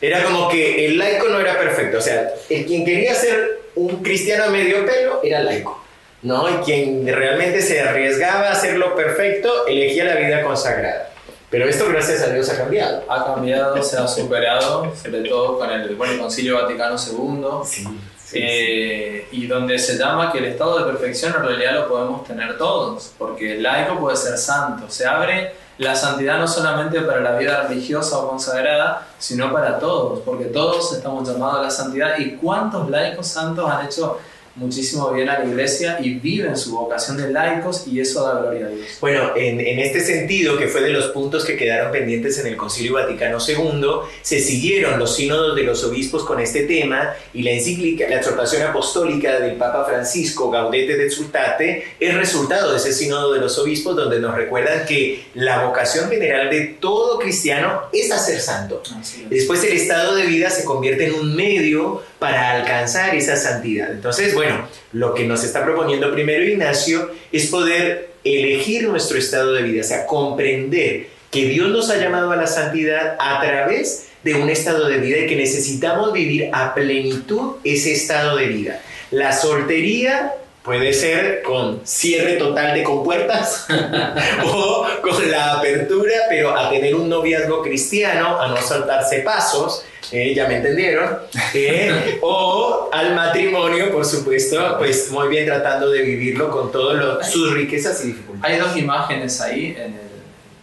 Era 0.01 0.23
como 0.23 0.49
que 0.49 0.87
el 0.87 0.97
laico 0.97 1.27
no 1.27 1.39
era 1.39 1.57
perfecto, 1.57 1.99
o 1.99 2.01
sea, 2.01 2.31
el 2.49 2.65
quien 2.65 2.83
quería 2.83 3.13
ser 3.13 3.56
un 3.77 4.03
cristiano 4.03 4.45
a 4.45 4.49
medio 4.49 4.85
pelo 4.85 5.21
era 5.23 5.41
laico, 5.41 5.81
¿no? 6.23 6.49
Y 6.49 6.63
quien 6.63 7.07
realmente 7.07 7.61
se 7.61 7.81
arriesgaba 7.81 8.49
a 8.49 8.51
hacerlo 8.51 8.95
perfecto 8.95 9.67
elegía 9.67 10.03
la 10.03 10.15
vida 10.15 10.41
consagrada. 10.43 11.11
Pero 11.49 11.69
esto, 11.69 11.87
gracias 11.87 12.21
a 12.23 12.33
Dios, 12.33 12.49
ha 12.49 12.57
cambiado. 12.57 13.03
Ha 13.09 13.25
cambiado, 13.25 13.81
se 13.81 13.97
ha 13.97 14.07
superado, 14.07 14.93
sobre 15.01 15.21
todo 15.21 15.57
con 15.57 15.71
el 15.71 15.95
bueno, 15.95 16.21
Concilio 16.21 16.55
Vaticano 16.55 16.97
II. 16.97 17.87
Eh, 18.33 19.25
y 19.31 19.47
donde 19.47 19.79
se 19.79 19.97
llama 19.97 20.33
que 20.33 20.39
el 20.39 20.45
estado 20.45 20.79
de 20.79 20.91
perfección 20.91 21.33
en 21.37 21.43
realidad 21.43 21.75
lo 21.75 21.87
podemos 21.87 22.27
tener 22.27 22.57
todos, 22.57 23.13
porque 23.17 23.53
el 23.53 23.63
laico 23.63 23.97
puede 23.97 24.17
ser 24.17 24.37
santo. 24.37 24.89
Se 24.89 25.05
abre 25.05 25.53
la 25.77 25.95
santidad 25.95 26.39
no 26.39 26.47
solamente 26.47 27.01
para 27.01 27.21
la 27.21 27.35
vida 27.35 27.67
religiosa 27.67 28.17
o 28.19 28.29
consagrada, 28.29 29.07
sino 29.19 29.51
para 29.51 29.77
todos, 29.79 30.21
porque 30.21 30.45
todos 30.45 30.93
estamos 30.93 31.27
llamados 31.27 31.59
a 31.59 31.63
la 31.63 31.69
santidad. 31.69 32.17
¿Y 32.17 32.35
cuántos 32.35 32.89
laicos 32.89 33.27
santos 33.27 33.69
han 33.69 33.85
hecho 33.85 34.17
muchísimo 34.57 35.11
bien 35.11 35.29
a 35.29 35.39
la 35.39 35.45
iglesia 35.45 35.97
y 36.01 36.15
viven 36.15 36.57
su 36.57 36.71
vocación 36.71 37.17
de 37.17 37.31
laicos 37.31 37.87
y 37.87 37.99
eso 37.99 38.25
da 38.25 38.39
gloria 38.39 38.65
a 38.65 38.69
Dios. 38.69 38.87
Bueno, 38.99 39.35
en, 39.35 39.59
en, 39.59 39.79
este 39.79 40.01
sentido, 40.01 40.57
que 40.57 40.67
fue 40.67 40.81
de 40.81 40.89
los 40.89 41.07
puntos 41.07 41.45
que 41.45 41.55
quedaron 41.55 41.91
pendientes 41.91 42.39
en 42.39 42.47
el 42.47 42.57
Concilio 42.57 42.93
Vaticano 42.93 43.37
II, 43.45 43.87
se 44.21 44.39
siguieron 44.39 44.99
los 44.99 45.15
sínodos 45.15 45.55
de 45.55 45.63
los 45.63 45.83
obispos 45.83 46.23
con 46.23 46.39
este 46.39 46.63
tema 46.63 47.13
y 47.33 47.43
la 47.43 47.51
encíclica, 47.51 48.09
la 48.09 48.17
exhortación 48.17 48.63
apostólica 48.63 49.39
del 49.39 49.55
Papa 49.57 49.85
Francisco, 49.85 50.49
Gaudete 50.49 50.97
de 50.97 51.05
Exultate, 51.05 51.87
es 51.99 52.15
resultado 52.15 52.71
de 52.71 52.77
ese 52.77 52.93
sínodo 52.93 53.33
de 53.33 53.39
los 53.39 53.57
obispos 53.59 53.95
donde 53.95 54.19
nos 54.19 54.35
recuerdan 54.35 54.85
que 54.85 55.25
la 55.35 55.65
vocación 55.65 56.09
general 56.09 56.49
de 56.49 56.77
todo 56.79 57.19
cristiano 57.19 57.83
es 57.93 58.11
a 58.11 58.17
ser 58.17 58.39
santo. 58.39 58.81
Después 59.29 59.63
el 59.63 59.73
estado 59.73 60.15
de 60.15 60.25
vida 60.25 60.49
se 60.49 60.65
convierte 60.65 61.07
en 61.07 61.13
un 61.13 61.35
medio 61.35 62.01
para 62.19 62.51
alcanzar 62.51 63.15
esa 63.15 63.35
santidad. 63.35 63.91
Entonces, 63.91 64.33
bueno, 64.33 64.67
lo 64.93 65.13
que 65.13 65.25
nos 65.25 65.43
está 65.43 65.63
proponiendo 65.63 66.11
primero 66.11 66.43
Ignacio 66.43 67.11
es 67.31 67.47
poder 67.47 68.11
elegir 68.23 68.87
nuestro 68.87 69.17
estado 69.17 69.53
de 69.53 69.63
vida, 69.63 69.81
o 69.81 69.87
sea, 69.87 70.05
comprender 70.05 71.07
que 71.31 71.45
Dios 71.45 71.69
nos 71.69 71.89
ha 71.89 71.97
llamado 71.97 72.31
a 72.31 72.35
la 72.35 72.47
santidad 72.47 73.15
a 73.19 73.41
través 73.41 74.07
de 74.23 74.35
un 74.35 74.49
estado 74.49 74.87
de 74.87 74.97
vida 74.97 75.19
y 75.19 75.27
que 75.27 75.35
necesitamos 75.35 76.11
vivir 76.11 76.49
a 76.53 76.73
plenitud 76.73 77.57
ese 77.63 77.93
estado 77.93 78.35
de 78.35 78.47
vida. 78.47 78.81
La 79.11 79.31
soltería 79.31 80.33
puede 80.67 80.91
ser 80.91 81.43
con 81.43 81.79
cierre 81.85 82.33
total 82.33 82.73
de 82.73 82.83
compuertas 82.83 83.65
o 84.53 84.85
con 85.01 85.31
la 85.31 85.53
apertura, 85.53 86.13
pero 86.27 86.57
a 86.57 86.69
tener 86.69 86.93
un 86.93 87.07
noviazgo 87.07 87.63
cristiano, 87.63 88.37
a 88.37 88.49
no 88.49 88.57
saltarse 88.57 89.19
pasos, 89.19 89.85
eh, 90.11 90.35
ya 90.35 90.45
me 90.45 90.57
entendieron, 90.57 91.19
eh, 91.53 92.19
o 92.21 92.89
al 92.91 93.15
matrimonio, 93.15 93.93
por 93.93 94.03
supuesto, 94.03 94.77
pues 94.77 95.09
muy 95.09 95.29
bien 95.29 95.45
tratando 95.45 95.89
de 95.89 96.01
vivirlo 96.01 96.51
con 96.51 96.69
todas 96.69 97.31
sus 97.31 97.53
riquezas 97.53 98.03
y 98.03 98.07
dificultades. 98.07 98.53
Hay 98.53 98.59
dos 98.59 98.75
imágenes 98.75 99.39
ahí 99.39 99.73
en 99.79 99.97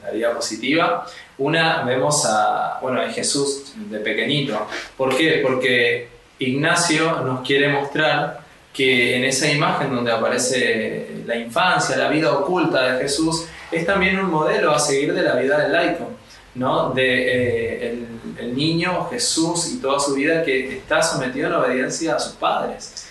la 0.04 0.10
diapositiva. 0.10 1.06
Una 1.38 1.82
vemos 1.82 2.26
a, 2.26 2.78
bueno, 2.82 3.00
a 3.00 3.08
Jesús 3.08 3.72
de 3.74 4.00
pequeñito. 4.00 4.66
¿Por 4.98 5.16
qué? 5.16 5.40
Porque 5.42 6.08
Ignacio 6.38 7.22
nos 7.22 7.46
quiere 7.46 7.68
mostrar 7.68 8.43
que 8.74 9.16
en 9.16 9.24
esa 9.24 9.50
imagen 9.50 9.94
donde 9.94 10.10
aparece 10.10 11.22
la 11.24 11.36
infancia, 11.36 11.96
la 11.96 12.08
vida 12.08 12.32
oculta 12.32 12.92
de 12.92 13.02
Jesús, 13.02 13.46
es 13.70 13.86
también 13.86 14.18
un 14.18 14.30
modelo 14.30 14.72
a 14.72 14.78
seguir 14.78 15.14
de 15.14 15.22
la 15.22 15.36
vida 15.36 15.58
del 15.58 15.72
laico. 15.72 16.10
¿no? 16.54 16.90
de 16.90 17.86
eh, 17.86 17.98
el, 18.38 18.54
niño 18.54 19.08
Jesús 19.10 19.72
y 19.72 19.80
toda 19.80 19.98
su 19.98 20.14
vida 20.14 20.44
que 20.44 20.76
está 20.76 21.02
sometido 21.02 21.48
a 21.48 21.50
la 21.50 21.58
obediencia 21.60 22.14
a 22.14 22.18
sus 22.20 22.34
padres. 22.34 23.08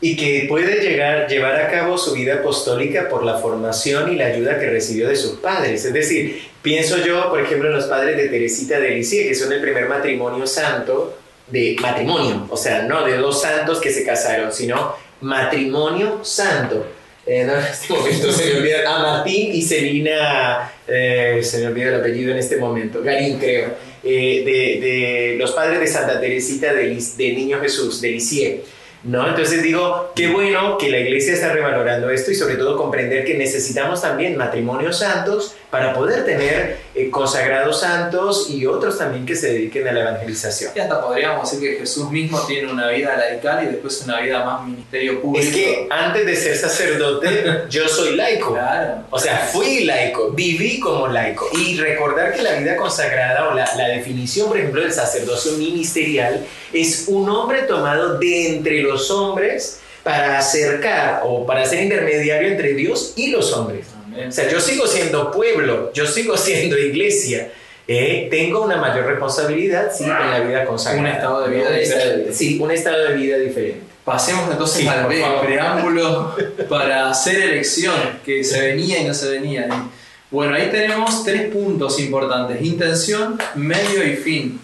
Y 0.00 0.16
que 0.16 0.46
puede 0.48 0.80
llegar, 0.82 1.26
llevar 1.28 1.56
a 1.60 1.70
cabo 1.70 1.96
su 1.96 2.12
vida 2.12 2.34
apostólica 2.34 3.08
por 3.08 3.24
la 3.24 3.38
formación 3.38 4.12
y 4.12 4.16
la 4.16 4.26
ayuda 4.26 4.58
que 4.58 4.66
recibió 4.66 5.08
de 5.08 5.16
sus 5.16 5.38
padres. 5.38 5.84
Es 5.84 5.92
decir, 5.92 6.42
pienso 6.62 6.98
yo, 6.98 7.30
por 7.30 7.40
ejemplo, 7.40 7.68
en 7.70 7.76
los 7.76 7.86
padres 7.86 8.16
de 8.16 8.28
Teresita 8.28 8.78
de 8.78 8.90
Lisieux, 8.90 9.28
que 9.28 9.34
son 9.34 9.52
el 9.52 9.60
primer 9.60 9.88
matrimonio 9.88 10.46
santo, 10.46 11.16
de 11.46 11.76
matrimonio, 11.80 12.46
o 12.48 12.56
sea, 12.56 12.84
no 12.84 13.04
de 13.04 13.18
dos 13.18 13.42
santos 13.42 13.78
que 13.78 13.92
se 13.92 14.04
casaron, 14.04 14.50
sino 14.50 14.94
matrimonio 15.24 16.20
santo. 16.22 16.86
Eh, 17.26 17.40
en 17.40 17.50
este 17.72 17.92
momento 17.92 18.30
se 18.30 18.52
me 18.52 18.58
olvida, 18.60 18.94
a 18.94 18.98
Martín 19.02 19.54
y 19.54 19.62
Celina, 19.62 20.70
eh, 20.86 21.40
se 21.42 21.60
me 21.60 21.68
olvida 21.68 21.88
el 21.88 21.94
apellido 21.96 22.32
en 22.32 22.38
este 22.38 22.56
momento, 22.56 23.02
Garín 23.02 23.38
creo, 23.38 23.70
eh, 24.02 24.42
de, 24.44 24.86
de, 24.86 25.36
los 25.38 25.52
padres 25.52 25.80
de 25.80 25.86
Santa 25.86 26.20
Teresita 26.20 26.74
de, 26.74 26.88
de 26.88 27.32
Niño 27.32 27.60
Jesús, 27.60 28.00
de 28.00 28.10
Lisieux. 28.10 28.60
¿No? 29.04 29.28
Entonces 29.28 29.62
digo, 29.62 30.12
qué 30.16 30.28
bueno 30.28 30.78
que 30.78 30.88
la 30.88 30.98
iglesia 30.98 31.34
está 31.34 31.52
revalorando 31.52 32.08
esto 32.08 32.30
y 32.30 32.34
sobre 32.34 32.56
todo 32.56 32.78
comprender 32.78 33.26
que 33.26 33.34
necesitamos 33.34 34.00
también 34.00 34.34
matrimonios 34.34 35.00
santos 35.00 35.56
para 35.74 35.92
poder 35.92 36.24
tener 36.24 36.76
eh, 36.94 37.10
consagrados 37.10 37.80
santos 37.80 38.48
y 38.48 38.64
otros 38.64 38.96
también 38.96 39.26
que 39.26 39.34
se 39.34 39.48
dediquen 39.48 39.88
a 39.88 39.92
la 39.92 40.02
evangelización. 40.02 40.70
Y 40.72 40.78
hasta 40.78 41.02
podríamos 41.02 41.50
decir 41.50 41.68
que 41.68 41.80
Jesús 41.80 42.12
mismo 42.12 42.40
tiene 42.46 42.70
una 42.70 42.90
vida 42.90 43.16
laical 43.16 43.64
y 43.64 43.72
después 43.72 44.00
una 44.02 44.20
vida 44.20 44.44
más 44.44 44.64
ministerio 44.64 45.20
público. 45.20 45.44
Es 45.44 45.52
que 45.52 45.88
antes 45.90 46.26
de 46.26 46.36
ser 46.36 46.56
sacerdote, 46.56 47.64
yo 47.70 47.88
soy 47.88 48.14
laico. 48.14 48.52
Claro. 48.52 49.02
O 49.10 49.18
sea, 49.18 49.38
fui 49.52 49.82
laico, 49.82 50.30
viví 50.30 50.78
como 50.78 51.08
laico. 51.08 51.48
Y 51.58 51.76
recordar 51.76 52.32
que 52.32 52.42
la 52.42 52.52
vida 52.52 52.76
consagrada 52.76 53.48
o 53.48 53.54
la, 53.54 53.68
la 53.74 53.88
definición, 53.88 54.46
por 54.46 54.58
ejemplo, 54.58 54.80
del 54.80 54.92
sacerdocio 54.92 55.54
ministerial 55.54 56.46
es 56.72 57.06
un 57.08 57.28
hombre 57.28 57.62
tomado 57.62 58.20
de 58.20 58.54
entre 58.54 58.80
los 58.80 59.10
hombres 59.10 59.80
para 60.04 60.38
acercar 60.38 61.22
o 61.24 61.44
para 61.44 61.64
ser 61.64 61.82
intermediario 61.82 62.46
entre 62.46 62.74
Dios 62.74 63.14
y 63.16 63.32
los 63.32 63.52
hombres. 63.52 63.93
O 64.28 64.32
sea, 64.32 64.48
yo 64.48 64.60
sigo 64.60 64.86
siendo 64.86 65.30
pueblo, 65.30 65.92
yo 65.92 66.06
sigo 66.06 66.36
siendo 66.36 66.78
iglesia. 66.78 67.50
eh, 67.86 68.28
tengo 68.30 68.62
una 68.62 68.76
mayor 68.76 69.06
responsabilidad, 69.06 69.90
sí, 69.92 70.04
en 70.04 70.10
la 70.10 70.40
vida 70.40 70.64
consagrada. 70.64 71.00
Un 71.08 71.14
estado 71.14 71.42
de 71.48 71.56
vida 71.56 71.70
diferente. 71.70 72.32
Sí, 72.32 72.58
un 72.60 72.70
estado 72.70 73.08
de 73.08 73.14
vida 73.14 73.36
diferente. 73.38 73.80
Pasemos 74.04 74.50
entonces 74.50 74.82
Sí, 74.82 74.86
al 74.88 75.06
preámbulo 75.40 76.34
para 76.68 77.10
hacer 77.10 77.40
elección, 77.40 77.94
que 78.24 78.44
se 78.44 78.60
venía 78.60 79.00
y 79.00 79.04
no 79.04 79.14
se 79.14 79.30
venía. 79.30 79.66
Y, 79.66 79.90
Bueno, 80.30 80.54
ahí 80.54 80.68
tenemos 80.70 81.24
tres 81.24 81.50
puntos 81.52 81.98
importantes, 82.00 82.60
intención, 82.62 83.38
medio 83.54 84.04
y 84.06 84.16
fin. 84.16 84.60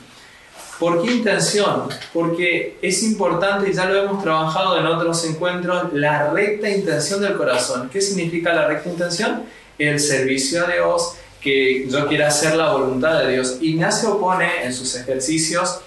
¿Por 0.81 1.03
qué 1.03 1.13
intención? 1.13 1.89
Porque 2.15 2.79
es 2.81 3.03
importante, 3.03 3.69
y 3.69 3.75
ya 3.75 3.85
lo 3.85 4.03
hemos 4.03 4.23
trabajado 4.23 4.79
en 4.79 4.87
otros 4.87 5.23
encuentros, 5.27 5.93
la 5.93 6.31
recta 6.31 6.71
intención 6.71 7.21
del 7.21 7.35
corazón. 7.35 7.91
¿Qué 7.93 8.01
significa 8.01 8.55
la 8.55 8.67
recta 8.67 8.89
intención? 8.89 9.43
El 9.79 10.01
servicio 10.01 10.65
a 10.65 10.71
Dios, 10.71 11.17
que 11.39 11.87
yo 11.87 12.09
quiera 12.09 12.29
hacer 12.29 12.57
la 12.57 12.73
voluntad 12.73 13.21
de 13.21 13.35
Dios. 13.35 13.59
Ignacio 13.61 14.19
pone 14.19 14.65
en 14.65 14.73
sus 14.73 14.97
ejercicios 14.97 15.81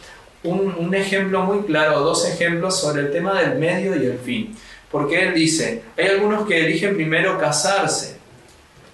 un, 0.43 0.75
un 0.77 0.93
ejemplo 0.93 1.41
muy 1.41 1.63
claro, 1.63 2.01
dos 2.01 2.29
ejemplos 2.29 2.79
sobre 2.79 3.01
el 3.01 3.11
tema 3.11 3.41
del 3.41 3.57
medio 3.57 3.95
y 3.95 4.05
el 4.05 4.19
fin. 4.19 4.55
Porque 4.91 5.23
él 5.23 5.33
dice, 5.33 5.81
hay 5.97 6.05
algunos 6.05 6.47
que 6.47 6.67
eligen 6.67 6.93
primero 6.93 7.39
casarse 7.39 8.17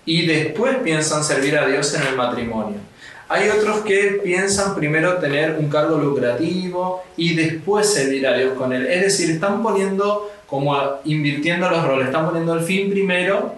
y 0.06 0.26
después 0.26 0.78
piensan 0.78 1.26
servir 1.26 1.58
a 1.58 1.68
Dios 1.68 1.94
en 1.94 2.04
el 2.04 2.16
matrimonio. 2.16 2.89
Hay 3.32 3.48
otros 3.48 3.82
que 3.82 4.20
piensan 4.24 4.76
primero 4.76 5.18
tener 5.18 5.56
un 5.60 5.70
cargo 5.70 5.98
lucrativo 5.98 7.04
y 7.16 7.36
después 7.36 7.94
servir 7.94 8.26
a 8.26 8.36
Dios 8.36 8.54
con 8.58 8.74
él. 8.74 8.88
Es 8.88 9.04
decir, 9.04 9.30
están 9.30 9.62
poniendo 9.62 10.32
como 10.48 10.76
invirtiendo 11.06 11.70
los 11.70 11.86
roles, 11.86 12.08
están 12.08 12.26
poniendo 12.26 12.56
el 12.56 12.62
fin 12.62 12.90
primero 12.90 13.54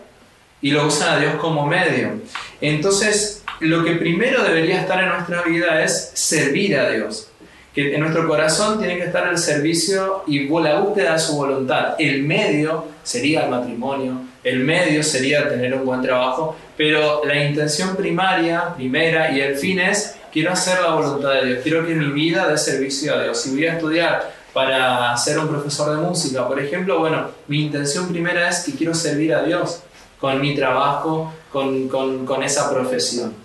y 0.61 0.71
lo 0.71 0.85
usan 0.85 1.15
a 1.15 1.19
Dios 1.21 1.35
como 1.35 1.65
medio. 1.65 2.19
Entonces, 2.59 3.43
lo 3.61 3.85
que 3.85 3.93
primero 3.93 4.43
debería 4.43 4.81
estar 4.81 5.01
en 5.01 5.07
nuestra 5.07 5.43
vida 5.43 5.81
es 5.81 6.11
servir 6.15 6.77
a 6.77 6.89
Dios. 6.89 7.29
Que 7.73 7.95
en 7.95 8.01
nuestro 8.01 8.27
corazón 8.27 8.77
tiene 8.77 8.97
que 8.97 9.05
estar 9.05 9.25
el 9.29 9.37
servicio 9.37 10.23
y 10.27 10.49
la 10.49 10.81
búsqueda 10.81 11.13
de 11.13 11.19
su 11.19 11.37
voluntad. 11.37 11.95
El 11.97 12.23
medio 12.23 12.87
sería 13.03 13.45
el 13.45 13.51
matrimonio, 13.51 14.23
el 14.43 14.59
medio 14.59 15.01
sería 15.01 15.47
tener 15.47 15.73
un 15.75 15.85
buen 15.85 16.01
trabajo, 16.01 16.57
pero 16.81 17.21
la 17.23 17.35
intención 17.35 17.95
primaria, 17.95 18.73
primera 18.75 19.29
y 19.29 19.39
el 19.39 19.55
fin 19.55 19.79
es, 19.79 20.15
quiero 20.33 20.51
hacer 20.51 20.81
la 20.81 20.95
voluntad 20.95 21.33
de 21.33 21.45
Dios, 21.45 21.59
quiero 21.61 21.85
que 21.85 21.93
mi 21.93 22.11
vida 22.11 22.47
dé 22.47 22.57
servicio 22.57 23.15
a 23.15 23.21
Dios. 23.21 23.39
Si 23.39 23.51
voy 23.51 23.67
a 23.67 23.73
estudiar 23.73 24.33
para 24.51 25.15
ser 25.15 25.37
un 25.37 25.47
profesor 25.47 25.95
de 25.95 26.01
música, 26.01 26.47
por 26.47 26.59
ejemplo, 26.59 26.97
bueno, 26.97 27.29
mi 27.47 27.65
intención 27.65 28.09
primera 28.09 28.49
es 28.49 28.61
que 28.61 28.71
quiero 28.71 28.95
servir 28.95 29.31
a 29.31 29.43
Dios 29.43 29.83
con 30.19 30.41
mi 30.41 30.55
trabajo, 30.55 31.31
con, 31.51 31.87
con, 31.87 32.25
con 32.25 32.41
esa 32.41 32.73
profesión. 32.73 33.35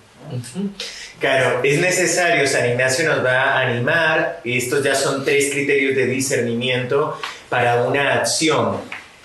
Claro, 1.21 1.61
es 1.63 1.79
necesario, 1.79 2.47
San 2.47 2.71
Ignacio 2.71 3.07
nos 3.07 3.23
va 3.23 3.53
a 3.53 3.61
animar, 3.69 4.41
y 4.45 4.57
estos 4.57 4.83
ya 4.83 4.95
son 4.95 5.27
tres 5.27 5.51
criterios 5.53 5.95
de 5.95 6.07
discernimiento 6.07 7.21
para 7.51 7.85
una 7.85 8.15
acción, 8.15 8.79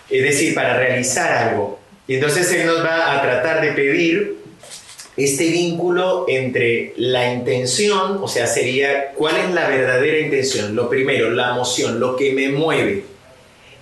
es 0.09 0.21
decir, 0.21 0.53
para 0.53 0.75
realizar 0.75 1.31
algo. 1.31 1.80
Y 2.11 2.15
entonces 2.15 2.51
él 2.51 2.65
nos 2.65 2.83
va 2.83 3.13
a 3.13 3.21
tratar 3.21 3.61
de 3.61 3.71
pedir 3.71 4.35
este 5.15 5.45
vínculo 5.45 6.25
entre 6.27 6.91
la 6.97 7.31
intención, 7.31 8.19
o 8.21 8.27
sea, 8.27 8.47
sería 8.47 9.13
cuál 9.15 9.37
es 9.37 9.53
la 9.53 9.69
verdadera 9.69 10.19
intención, 10.19 10.75
lo 10.75 10.89
primero, 10.89 11.31
la 11.31 11.51
emoción, 11.51 12.01
lo 12.01 12.17
que 12.17 12.33
me 12.33 12.49
mueve, 12.49 13.05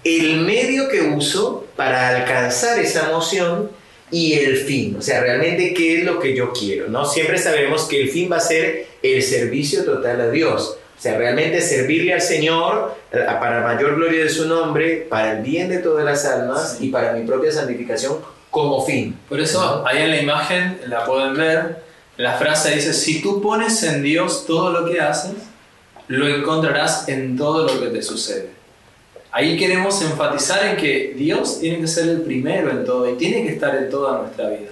el 0.04 0.42
medio 0.42 0.90
que 0.90 1.02
uso 1.02 1.66
para 1.76 2.10
alcanzar 2.10 2.78
esa 2.78 3.10
emoción 3.10 3.72
y 4.12 4.34
el 4.34 4.58
fin, 4.58 4.98
o 5.00 5.02
sea, 5.02 5.22
realmente 5.22 5.74
qué 5.74 5.98
es 5.98 6.04
lo 6.04 6.20
que 6.20 6.36
yo 6.36 6.54
quiero, 6.54 6.88
¿no? 6.88 7.06
Siempre 7.06 7.40
sabemos 7.40 7.86
que 7.86 8.00
el 8.00 8.10
fin 8.10 8.32
va 8.32 8.38
a 8.38 8.42
ser 8.42 8.86
el 9.02 9.24
servicio 9.24 9.84
total 9.86 10.22
a 10.22 10.30
Dios, 10.30 10.78
o 11.00 11.02
sea, 11.02 11.18
realmente 11.18 11.62
servirle 11.62 12.14
al 12.14 12.22
Señor 12.22 12.94
eh, 13.14 13.20
para 13.40 13.62
mayor 13.62 13.96
gloria 13.96 14.26
de 14.26 14.30
su 14.30 14.50
nombre, 14.50 15.08
para 15.10 15.38
el 15.38 15.44
bien 15.44 15.70
de 15.70 15.78
todas 15.78 16.04
las 16.04 16.26
almas 16.26 16.78
y 16.82 16.90
para 16.90 17.14
mi 17.14 17.26
propia 17.26 17.54
santificación 17.54 18.18
como 18.52 18.86
fin. 18.86 19.18
Por 19.30 19.40
eso, 19.40 19.86
ahí 19.88 20.02
en 20.02 20.12
la 20.12 20.22
imagen, 20.22 20.82
la 20.88 21.06
pueden 21.06 21.36
ver, 21.36 21.84
la 22.18 22.34
frase 22.34 22.76
dice, 22.76 22.92
si 22.92 23.22
tú 23.22 23.42
pones 23.42 23.82
en 23.84 24.04
Dios 24.04 24.46
todo 24.46 24.72
lo 24.72 24.92
que 24.92 25.00
haces, 25.00 25.36
lo 26.10 26.28
encontrarás 26.28 27.08
en 27.08 27.38
todo 27.38 27.66
lo 27.66 27.80
que 27.80 27.88
te 27.88 28.02
sucede. 28.02 28.50
Ahí 29.32 29.56
queremos 29.58 30.02
enfatizar 30.02 30.66
en 30.66 30.76
que 30.76 31.14
Dios 31.16 31.62
tiene 31.62 31.80
que 31.80 31.88
ser 31.88 32.10
el 32.10 32.22
primero 32.24 32.72
en 32.72 32.84
todo 32.84 33.10
y 33.10 33.16
tiene 33.16 33.44
que 33.44 33.54
estar 33.54 33.74
en 33.74 33.90
toda 33.90 34.20
nuestra 34.24 34.50
vida. 34.50 34.72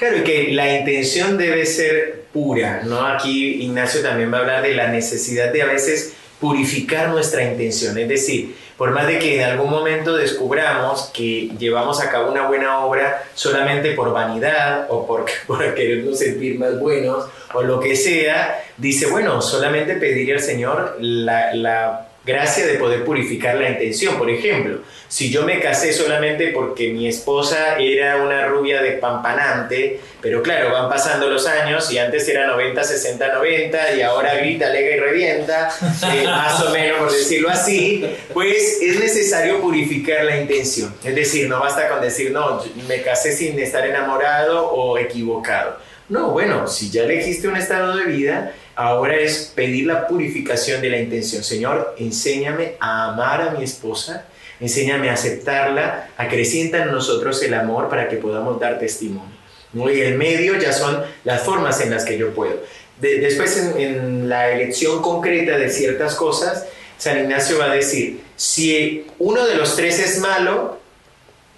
Claro, 0.00 0.16
y 0.16 0.22
que 0.22 0.48
la 0.52 0.78
intención 0.78 1.36
debe 1.36 1.66
ser 1.66 2.22
pura, 2.32 2.80
¿no? 2.86 3.06
Aquí 3.06 3.62
Ignacio 3.64 4.00
también 4.00 4.32
va 4.32 4.38
a 4.38 4.40
hablar 4.40 4.62
de 4.62 4.72
la 4.72 4.88
necesidad 4.88 5.52
de 5.52 5.60
a 5.60 5.66
veces 5.66 6.14
purificar 6.40 7.10
nuestra 7.10 7.44
intención, 7.44 7.98
es 7.98 8.08
decir, 8.08 8.56
por 8.78 8.92
más 8.92 9.06
de 9.06 9.18
que 9.18 9.36
en 9.36 9.42
algún 9.42 9.68
momento 9.68 10.16
descubramos 10.16 11.10
que 11.12 11.50
llevamos 11.58 12.00
a 12.00 12.10
cabo 12.10 12.30
una 12.32 12.48
buena 12.48 12.82
obra 12.82 13.24
solamente 13.34 13.92
por 13.92 14.10
vanidad 14.14 14.86
o 14.88 15.06
por, 15.06 15.26
por 15.46 15.74
querernos 15.74 16.18
sentir 16.18 16.58
más 16.58 16.80
buenos 16.80 17.26
o 17.52 17.62
lo 17.62 17.78
que 17.78 17.94
sea, 17.94 18.64
dice, 18.78 19.04
bueno, 19.10 19.42
solamente 19.42 19.96
pedirle 19.96 20.32
al 20.32 20.40
Señor 20.40 20.96
la, 20.98 21.54
la 21.54 22.09
gracia 22.24 22.66
de 22.66 22.74
poder 22.74 23.04
purificar 23.04 23.56
la 23.56 23.70
intención. 23.70 24.16
Por 24.18 24.30
ejemplo, 24.30 24.80
si 25.08 25.30
yo 25.30 25.44
me 25.44 25.58
casé 25.58 25.92
solamente 25.92 26.48
porque 26.48 26.92
mi 26.92 27.08
esposa 27.08 27.76
era 27.78 28.16
una 28.16 28.46
rubia 28.46 28.82
de 28.82 28.92
pampanante, 28.92 29.98
pero 30.20 30.42
claro, 30.42 30.70
van 30.70 30.88
pasando 30.88 31.28
los 31.28 31.46
años 31.46 31.90
y 31.90 31.98
antes 31.98 32.28
era 32.28 32.46
90, 32.46 32.84
60, 32.84 33.34
90 33.34 33.94
y 33.94 34.02
ahora 34.02 34.34
grita, 34.34 34.66
alega 34.66 34.96
y 34.96 35.00
revienta, 35.00 35.70
eh, 36.12 36.24
más 36.26 36.62
o 36.62 36.70
menos 36.70 36.98
por 36.98 37.10
decirlo 37.12 37.48
así, 37.48 38.06
pues 38.32 38.80
es 38.82 39.00
necesario 39.00 39.60
purificar 39.60 40.24
la 40.24 40.40
intención. 40.40 40.94
Es 41.02 41.14
decir, 41.14 41.48
no 41.48 41.58
basta 41.58 41.88
con 41.88 42.00
decir, 42.00 42.30
no, 42.30 42.62
me 42.86 43.02
casé 43.02 43.32
sin 43.32 43.58
estar 43.58 43.86
enamorado 43.86 44.70
o 44.70 44.98
equivocado. 44.98 45.78
No, 46.10 46.30
bueno, 46.32 46.66
si 46.66 46.90
ya 46.90 47.04
elegiste 47.04 47.48
un 47.48 47.56
estado 47.56 47.96
de 47.96 48.04
vida, 48.04 48.52
ahora 48.74 49.16
es 49.16 49.52
pedir 49.54 49.86
la 49.86 50.06
purificación 50.08 50.82
de 50.82 50.90
la 50.90 50.98
intención. 50.98 51.42
Señor, 51.44 51.94
enséñame 51.98 52.74
a 52.80 53.12
amar 53.12 53.40
a 53.42 53.50
mi 53.52 53.62
esposa, 53.64 54.26
enséñame 54.58 55.08
a 55.08 55.14
aceptarla, 55.14 56.08
acrecienta 56.16 56.82
en 56.82 56.90
nosotros 56.90 57.40
el 57.44 57.54
amor 57.54 57.88
para 57.88 58.08
que 58.08 58.16
podamos 58.16 58.58
dar 58.60 58.78
testimonio. 58.80 59.38
¿no? 59.72 59.88
Y 59.88 60.00
el 60.00 60.18
medio 60.18 60.58
ya 60.58 60.72
son 60.72 61.00
las 61.22 61.42
formas 61.42 61.80
en 61.80 61.90
las 61.90 62.04
que 62.04 62.18
yo 62.18 62.34
puedo. 62.34 62.60
De- 63.00 63.20
después, 63.20 63.56
en 63.78 64.28
la 64.28 64.50
elección 64.50 65.00
concreta 65.02 65.56
de 65.56 65.70
ciertas 65.70 66.16
cosas, 66.16 66.66
San 66.98 67.18
Ignacio 67.20 67.56
va 67.58 67.70
a 67.70 67.74
decir, 67.74 68.20
si 68.34 69.06
uno 69.20 69.46
de 69.46 69.54
los 69.54 69.76
tres 69.76 70.00
es 70.00 70.18
malo, 70.18 70.79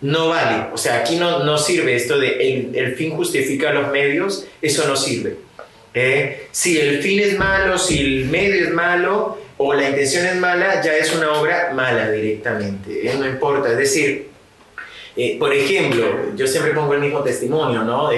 no 0.02 0.28
vale. 0.28 0.66
O 0.72 0.76
sea, 0.76 0.98
aquí 0.98 1.16
no, 1.16 1.44
no 1.44 1.56
sirve 1.56 1.94
esto 1.94 2.18
de 2.18 2.72
el, 2.74 2.94
fin 2.96 3.16
justifica 3.16 3.72
los 3.72 3.90
medios, 3.90 4.46
eso 4.60 4.86
no 4.86 4.96
sirve. 4.96 5.36
¿eh? 5.94 6.48
Si 6.50 6.78
el 6.78 7.02
fin 7.02 7.20
es 7.20 7.38
malo, 7.38 7.78
si 7.78 8.00
el 8.00 8.26
medio 8.26 8.66
es 8.66 8.72
malo 8.72 9.38
o 9.56 9.72
la 9.72 9.88
intención 9.88 10.26
es 10.26 10.36
mala, 10.36 10.82
ya 10.82 10.96
es 10.96 11.14
una 11.14 11.32
obra 11.32 11.72
mala 11.72 12.10
directamente. 12.10 13.08
¿eh? 13.08 13.14
No 13.16 13.26
importa. 13.26 13.70
Es 13.70 13.78
decir, 13.78 14.28
eh, 15.16 15.36
por 15.38 15.54
ejemplo, 15.54 16.34
yo 16.36 16.46
siempre 16.46 16.72
pongo 16.72 16.94
el 16.94 17.00
mismo 17.00 17.22
testimonio, 17.22 17.82
¿no? 17.82 18.10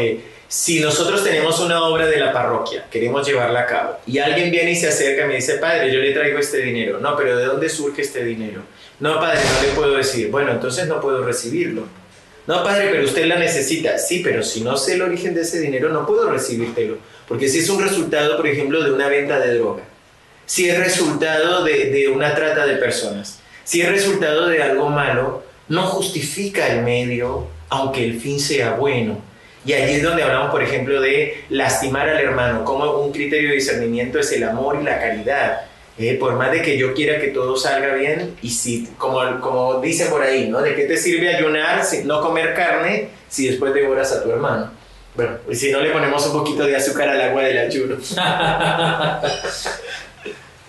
Si 0.46 0.78
nosotros 0.78 1.24
tenemos 1.24 1.58
una 1.60 1.84
obra 1.84 2.06
de 2.06 2.16
la 2.16 2.32
parroquia, 2.32 2.86
queremos 2.90 3.26
llevarla 3.26 3.60
a 3.60 3.66
cabo, 3.66 3.96
y 4.06 4.18
alguien 4.18 4.50
viene 4.52 4.70
y 4.70 4.76
se 4.76 4.88
acerca 4.88 5.24
y 5.24 5.28
me 5.28 5.34
dice, 5.36 5.54
padre, 5.54 5.92
yo 5.92 5.98
le 6.00 6.12
traigo 6.12 6.38
este 6.38 6.58
dinero. 6.58 7.00
No, 7.00 7.16
pero 7.16 7.36
¿de 7.36 7.44
dónde 7.44 7.68
surge 7.68 8.02
este 8.02 8.24
dinero? 8.24 8.62
No, 9.00 9.18
padre, 9.18 9.40
no 9.40 9.66
le 9.66 9.74
puedo 9.74 9.96
decir. 9.96 10.30
Bueno, 10.30 10.52
entonces 10.52 10.86
no 10.86 11.00
puedo 11.00 11.24
recibirlo. 11.24 11.82
No, 12.46 12.62
padre, 12.62 12.88
pero 12.90 13.04
usted 13.04 13.26
la 13.26 13.38
necesita. 13.38 13.98
Sí, 13.98 14.20
pero 14.22 14.42
si 14.42 14.60
no 14.60 14.76
sé 14.76 14.94
el 14.94 15.02
origen 15.02 15.34
de 15.34 15.42
ese 15.42 15.60
dinero, 15.60 15.88
no 15.88 16.06
puedo 16.06 16.30
recibírtelo. 16.30 16.98
Porque 17.26 17.48
si 17.48 17.60
es 17.60 17.70
un 17.70 17.82
resultado, 17.82 18.36
por 18.36 18.46
ejemplo, 18.46 18.82
de 18.82 18.92
una 18.92 19.08
venta 19.08 19.38
de 19.40 19.58
droga, 19.58 19.82
si 20.46 20.68
es 20.68 20.78
resultado 20.78 21.64
de, 21.64 22.08
una 22.14 22.34
trata 22.34 22.66
de 22.66 22.76
personas, 22.76 23.40
si 23.64 23.80
es 23.80 23.88
resultado 23.88 24.46
de 24.46 24.62
algo 24.62 24.90
malo, 24.90 25.42
no 25.68 25.86
justifica 25.86 26.66
el 26.68 26.82
medio, 26.82 27.48
aunque 27.70 28.04
el 28.04 28.20
fin 28.20 28.38
sea 28.38 28.74
bueno. 28.74 29.18
Y 29.64 29.72
allí 29.72 29.94
es 29.94 30.02
donde 30.02 30.22
hablamos, 30.22 30.50
por 30.50 30.62
ejemplo, 30.62 31.00
de 31.00 31.44
lastimar 31.48 32.06
al 32.10 32.18
hermano, 32.18 32.64
como 32.64 32.98
un 32.98 33.10
criterio 33.10 33.48
de 33.48 33.54
discernimiento 33.54 34.18
es 34.18 34.30
el 34.32 34.44
amor 34.44 34.78
y 34.78 34.84
la 34.84 35.00
caridad. 35.00 35.62
Eh, 35.96 36.16
por 36.18 36.34
más 36.34 36.50
de 36.50 36.60
que 36.60 36.76
yo 36.76 36.92
quiera 36.92 37.20
que 37.20 37.28
todo 37.28 37.56
salga 37.56 37.94
bien, 37.94 38.36
y 38.42 38.50
si, 38.50 38.88
como, 38.98 39.40
como 39.40 39.80
dicen 39.80 40.10
por 40.10 40.22
ahí, 40.22 40.48
¿no? 40.48 40.60
¿De 40.60 40.74
qué 40.74 40.86
te 40.86 40.96
sirve 40.96 41.32
ayunar, 41.34 41.82
no 42.04 42.20
comer 42.20 42.52
carne, 42.54 43.10
si 43.28 43.46
después 43.46 43.72
devoras 43.72 44.10
a 44.12 44.24
tu 44.24 44.30
hermano? 44.32 44.72
Bueno, 45.14 45.36
y 45.48 45.54
si 45.54 45.70
no 45.70 45.80
le 45.80 45.90
ponemos 45.90 46.26
un 46.26 46.32
poquito 46.32 46.66
de 46.66 46.74
azúcar 46.74 47.08
al 47.10 47.20
agua 47.20 47.42
del 47.44 47.58
ayuno. 47.58 47.96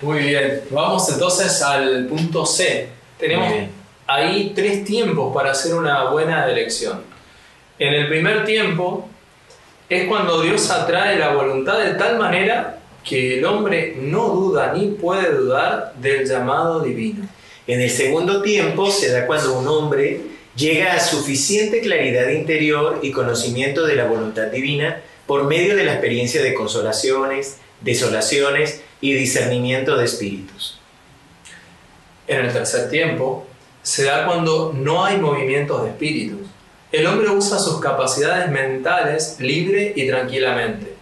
Muy 0.01 0.19
bien, 0.19 0.61
vamos 0.69 1.09
entonces 1.09 1.59
al 1.63 2.05
punto 2.05 2.45
C. 2.45 2.87
Tenemos 3.17 3.51
ahí 4.05 4.51
tres 4.55 4.85
tiempos 4.85 5.33
para 5.33 5.51
hacer 5.51 5.73
una 5.73 6.11
buena 6.11 6.47
elección. 6.47 7.01
En 7.79 7.93
el 7.95 8.07
primer 8.07 8.45
tiempo 8.45 9.09
es 9.89 10.07
cuando 10.07 10.41
Dios 10.41 10.69
atrae 10.69 11.17
la 11.17 11.29
voluntad 11.29 11.79
de 11.79 11.95
tal 11.95 12.19
manera 12.19 12.77
que 13.05 13.37
el 13.37 13.45
hombre 13.45 13.95
no 13.99 14.29
duda 14.29 14.73
ni 14.73 14.87
puede 14.87 15.31
dudar 15.31 15.93
del 16.01 16.27
llamado 16.27 16.81
divino. 16.81 17.27
En 17.67 17.79
el 17.79 17.89
segundo 17.89 18.41
tiempo 18.41 18.89
se 18.89 19.11
da 19.11 19.27
cuando 19.27 19.57
un 19.57 19.67
hombre 19.67 20.21
llega 20.55 20.93
a 20.93 20.99
suficiente 20.99 21.81
claridad 21.81 22.29
interior 22.29 22.99
y 23.03 23.11
conocimiento 23.11 23.85
de 23.85 23.95
la 23.95 24.07
voluntad 24.07 24.47
divina 24.47 25.01
por 25.27 25.45
medio 25.45 25.75
de 25.75 25.83
la 25.83 25.93
experiencia 25.93 26.41
de 26.41 26.53
consolaciones, 26.53 27.57
desolaciones 27.81 28.81
y 29.01 29.13
discernimiento 29.13 29.97
de 29.97 30.05
espíritus. 30.05 30.79
En 32.27 32.45
el 32.45 32.53
tercer 32.53 32.89
tiempo 32.89 33.45
se 33.83 34.05
da 34.05 34.25
cuando 34.25 34.73
no 34.73 35.05
hay 35.05 35.17
movimientos 35.17 35.83
de 35.83 35.89
espíritus. 35.89 36.47
El 36.91 37.05
hombre 37.05 37.29
usa 37.29 37.59
sus 37.59 37.79
capacidades 37.79 38.49
mentales 38.49 39.37
libre 39.39 39.93
y 39.95 40.07
tranquilamente. 40.07 40.94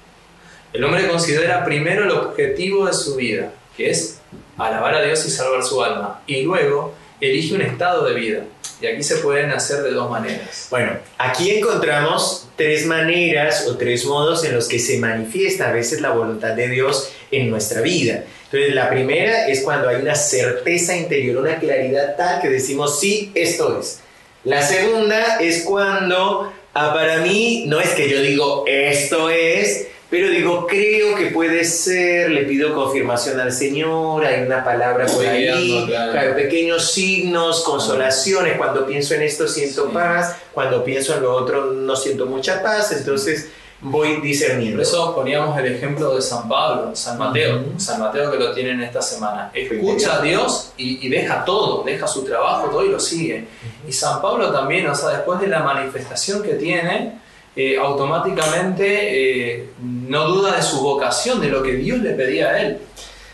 El 0.74 0.84
hombre 0.84 1.07
considera 1.07 1.63
primero 1.63 2.03
el 2.03 2.11
objetivo 2.11 2.88
de 2.88 2.93
su 2.93 3.15
vida, 3.15 3.53
que 3.78 3.91
es 3.91 4.17
alabar 4.57 4.95
a 4.95 5.03
Dios 5.03 5.24
y 5.26 5.30
salvar 5.30 5.63
su 5.63 5.84
alma, 5.84 6.24
y 6.26 6.41
luego 6.41 6.95
elige 7.21 7.53
un 7.53 7.61
estado 7.61 8.05
de 8.05 8.15
vida. 8.15 8.43
Y 8.82 8.88
aquí 8.88 9.03
se 9.03 9.17
pueden 9.17 9.51
hacer 9.51 9.84
de 9.84 9.91
dos 9.91 10.09
maneras. 10.09 10.67
Bueno, 10.71 10.97
aquí 11.19 11.51
encontramos 11.51 12.49
tres 12.57 12.88
maneras 12.88 13.67
o 13.67 13.78
tres 13.78 14.03
modos 14.05 14.43
en 14.43 14.55
los 14.55 14.67
que 14.67 14.80
se 14.80 14.97
manifiesta 14.97 15.69
a 15.69 15.71
veces 15.71 16.01
la 16.01 16.09
voluntad 16.09 16.53
de 16.53 16.67
Dios 16.67 17.11
en 17.32 17.51
nuestra 17.51 17.82
vida. 17.82 18.24
Entonces, 18.45 18.74
la 18.74 18.89
primera 18.89 19.47
es 19.47 19.61
cuando 19.61 19.89
hay 19.89 20.01
una 20.01 20.15
certeza 20.15 20.97
interior, 20.97 21.38
una 21.38 21.59
claridad 21.59 22.17
tal 22.17 22.41
que 22.41 22.49
decimos, 22.49 22.99
sí, 22.99 23.32
esto 23.36 23.80
es. 23.80 23.99
La 24.43 24.61
segunda 24.61 25.38
es 25.39 25.63
cuando, 25.63 26.51
ah, 26.74 26.93
para 26.93 27.17
mí, 27.17 27.65
no 27.67 27.80
es 27.80 27.89
que 27.91 28.09
yo 28.09 28.21
digo, 28.21 28.65
esto 28.67 29.30
es, 29.30 29.88
pero 30.14 30.30
digo, 30.30 30.68
creo 30.68 31.16
que 31.16 31.32
puede 31.32 31.64
ser, 31.64 32.30
le 32.30 32.43
pido 32.43 32.76
confirmación 32.76 33.39
al 33.39 33.51
Señor, 33.51 34.24
hay 34.24 34.43
una 34.43 34.64
palabra 34.64 35.07
por 35.07 35.26
ahí, 35.26 35.91
pequeños 36.36 36.91
signos, 36.91 37.64
consolaciones, 37.64 38.55
cuando 38.55 38.86
pienso 38.86 39.16
en 39.16 39.24
esto 39.24 39.47
siento 39.47 39.89
paz, 39.89 40.38
cuando 40.53 40.84
pienso 40.84 41.16
en 41.16 41.24
lo 41.24 41.34
otro 41.34 41.72
no 41.72 41.95
siento 41.95 42.28
mucha 42.28 42.61
paz, 42.61 42.91
entonces 42.91 43.49
voy 43.82 44.22
discerniendo. 44.22 44.78
Por 44.78 44.84
eso 44.84 45.16
poníamos 45.16 45.57
el 45.57 45.74
ejemplo 45.74 46.14
de 46.14 46.22
San 46.22 46.47
Pablo, 46.47 46.95
San 46.95 47.18
Mateo, 47.18 47.64
San 47.78 47.99
Mateo 47.99 48.30
que 48.30 48.38
lo 48.38 48.53
tienen 48.53 48.84
esta 48.84 49.01
semana. 49.01 49.49
Escucha 49.51 50.18
a 50.18 50.22
Dios 50.22 50.74
y, 50.78 51.09
deja 51.09 51.43
todo, 51.43 51.82
deja 51.84 52.05
su 52.05 52.24
trabajo, 52.24 52.68
todo 52.70 52.86
y 52.86 52.89
lo 52.89 52.99
sigue. 52.99 53.47
Y 53.88 53.91
San 53.91 54.22
Pablo 54.22 54.51
también, 54.51 54.86
o 54.86 54.93
sea, 54.93 55.09
después 55.09 55.41
de 55.41 55.47
la 55.47 55.64
manifestación 55.64 56.43
que 56.43 56.53
tiene, 56.53 57.22
eh, 57.56 57.78
automáticamente 57.78 59.56
eh, 59.56 59.70
no 59.82 60.28
duda 60.28 60.56
de 60.56 60.62
su 60.64 60.82
vocación, 60.82 61.39
de 61.39 61.49
lo 61.49 61.62
que 61.62 61.74
Dios 61.74 61.99
le 61.99 62.12
pedía 62.12 62.49
a 62.49 62.62
él. 62.62 62.78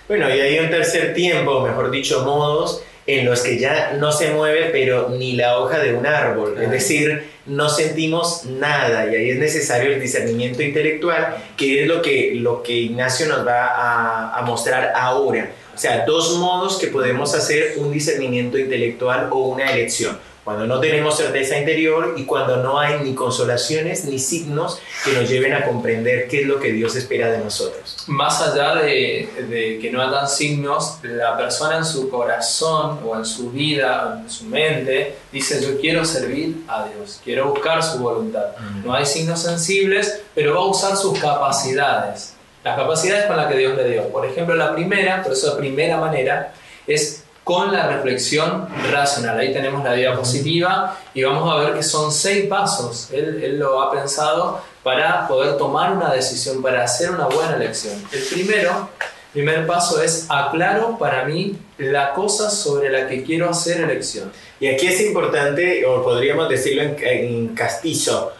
Bueno, 0.08 0.28
y 0.28 0.40
hay 0.40 0.60
un 0.60 0.70
tercer 0.70 1.14
tiempo, 1.14 1.62
mejor 1.62 1.90
dicho, 1.90 2.24
modos 2.26 2.84
en 3.08 3.26
los 3.26 3.42
que 3.42 3.58
ya 3.58 3.94
no 3.94 4.12
se 4.12 4.32
mueve, 4.32 4.70
pero 4.72 5.10
ni 5.10 5.34
la 5.34 5.60
hoja 5.60 5.80
de 5.80 5.94
un 5.94 6.06
árbol. 6.06 6.62
Es 6.62 6.70
decir, 6.70 7.24
no 7.46 7.70
sentimos 7.70 8.46
nada 8.46 9.10
y 9.12 9.16
ahí 9.16 9.30
es 9.32 9.40
necesario 9.40 9.94
el 9.94 10.02
discernimiento 10.02 10.62
intelectual, 10.62 11.38
que 11.56 11.82
es 11.82 11.88
lo 11.88 12.02
que, 12.02 12.34
lo 12.36 12.62
que 12.62 12.74
Ignacio 12.74 13.28
nos 13.28 13.48
va 13.48 13.68
a, 13.68 14.38
a 14.38 14.42
mostrar 14.42 14.94
ahora. 14.96 15.50
O 15.74 15.78
sea, 15.78 16.06
dos 16.06 16.38
modos 16.38 16.78
que 16.78 16.88
podemos 16.88 17.34
hacer 17.34 17.76
un 17.78 17.92
discernimiento 17.92 18.58
intelectual 18.58 19.30
o 19.32 19.48
una 19.48 19.72
elección 19.72 20.18
cuando 20.50 20.66
no 20.66 20.80
tenemos 20.80 21.16
certeza 21.16 21.60
interior 21.60 22.16
y 22.18 22.26
cuando 22.26 22.58
no 22.58 22.80
hay 22.80 23.02
ni 23.04 23.14
consolaciones 23.14 24.06
ni 24.06 24.18
signos 24.18 24.82
que 25.06 25.12
nos 25.12 25.30
lleven 25.30 25.54
a 25.54 25.64
comprender 25.64 26.28
qué 26.28 26.42
es 26.42 26.48
lo 26.48 26.60
que 26.60 26.74
Dios 26.74 26.96
espera 26.96 27.32
de 27.32 27.38
nosotros. 27.38 27.98
Más 28.08 28.42
allá 28.42 28.74
de, 28.74 29.78
que 29.80 29.92
no 29.92 30.02
hagan 30.02 30.28
signos, 30.28 30.98
la 31.04 31.38
persona 31.38 31.78
en 31.78 31.86
su 31.86 32.10
corazón 32.10 33.00
o 33.06 33.16
en 33.16 33.26
su 33.26 33.52
vida, 33.52 34.22
en 34.24 34.28
su 34.28 34.46
mente, 34.46 35.18
dice 35.32 35.62
yo 35.62 35.80
quiero 35.80 36.04
servir 36.04 36.64
a 36.68 36.88
Dios, 36.88 37.22
quiero 37.24 37.50
buscar 37.50 37.84
su 37.84 38.00
voluntad. 38.00 38.48
No 38.84 38.96
hay 38.96 39.06
signos 39.06 39.44
sensibles, 39.44 40.22
pero 40.34 40.56
va 40.56 40.62
a 40.62 40.66
usar 40.66 40.98
sus 40.98 41.20
capacidades. 41.20 42.34
Las 42.64 42.76
capacidades 42.76 43.28
con 43.28 43.38
las 43.38 43.46
que 43.52 43.58
Dios 43.60 43.78
le 43.78 43.88
dio. 43.88 44.10
Por 44.10 44.26
ejemplo, 44.26 44.56
la 44.56 44.74
primera, 44.74 45.22
por 45.22 45.34
eso 45.34 45.54
la 45.54 45.58
primera 45.58 45.98
manera, 45.98 46.54
es 46.88 47.24
con 47.44 47.72
la 47.72 47.88
reflexión 47.88 48.68
racional. 48.92 49.40
Ahí 49.40 49.52
tenemos 49.54 49.84
la 49.84 49.94
diapositiva 49.94 50.98
y 51.14 51.24
vamos 51.24 51.52
a 51.52 51.60
ver 51.64 51.74
que 51.74 51.84
son 51.84 52.12
seis 52.12 52.46
pasos. 52.46 53.10
Él, 53.12 53.58
lo 53.58 53.82
ha 53.82 53.92
pensado 53.92 54.62
para 54.84 55.28
poder 55.28 55.58
tomar 55.58 55.92
una 55.92 56.14
decisión, 56.14 56.62
para 56.62 56.84
hacer 56.84 57.12
una 57.12 57.26
buena 57.26 57.56
elección. 57.56 57.96
El 58.12 58.22
primero, 58.24 58.90
primer 59.34 59.66
paso 59.66 60.02
es 60.02 60.26
aclaro 60.30 60.98
para 60.98 61.26
mí 61.26 61.58
la 61.78 62.14
cosa 62.14 62.50
sobre 62.50 62.90
la 62.90 63.08
que 63.08 63.24
quiero 63.24 63.50
hacer 63.50 63.82
elección. 63.82 64.32
Y 64.60 64.68
aquí 64.68 64.88
es 64.88 65.02
importante, 65.02 65.86
o 65.86 66.04
podríamos 66.04 66.50
decirlo 66.50 66.84
en, 66.84 66.96
en 67.02 67.48
castizo, 67.50 68.34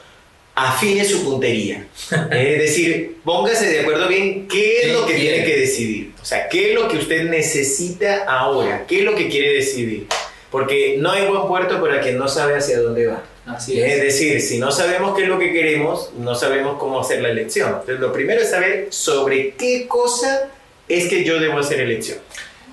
afine 0.56 1.06
su 1.06 1.24
puntería. 1.24 1.88
es 2.32 2.60
decir, 2.60 3.18
póngase 3.24 3.70
de 3.70 3.80
acuerdo 3.82 4.08
bien 4.08 4.48
qué 4.48 4.82
es 4.82 4.94
lo 4.94 5.06
que 5.06 5.14
tiene 5.14 5.46
que 5.46 5.58
decidir. 5.58 6.09
O 6.22 6.26
sea, 6.26 6.50
qué 6.50 6.70
es 6.70 6.76
lo 6.80 6.88
que 6.88 6.98
usted 6.98 7.30
necesita 7.30 8.26
ahora, 8.26 8.86
qué 8.88 9.00
es 9.00 9.06
lo 9.06 9.16
que 9.16 9.30
quiere 9.30 9.54
decidir. 9.54 10.08
Porque 10.52 10.98
no 11.00 11.12
hay 11.12 11.28
buen 11.28 11.48
puerto 11.48 11.80
para 11.80 12.02
quien 12.02 12.18
no 12.18 12.28
sabe 12.28 12.58
hacia 12.58 12.80
dónde 12.80 13.08
va. 13.08 13.24
Así 13.46 13.80
es. 13.80 13.94
es 13.94 14.02
decir, 14.02 14.42
si 14.42 14.60
no 14.60 14.72
sabemos 14.72 15.16
qué 15.16 15.24
es 15.24 15.28
lo 15.28 15.40
que 15.40 15.52
queremos, 15.52 16.12
no 16.18 16.36
sabemos 16.36 16.78
cómo 16.78 17.00
hacer 17.00 17.22
la 17.22 17.30
elección. 17.30 17.70
Entonces, 17.70 18.00
lo 18.00 18.14
primero 18.14 18.42
es 18.42 18.50
saber 18.50 18.88
sobre 18.92 19.56
qué 19.56 19.88
cosa 19.88 20.50
es 20.88 21.08
que 21.08 21.24
yo 21.24 21.40
debo 21.40 21.60
hacer 21.60 21.80
elección. 21.80 22.20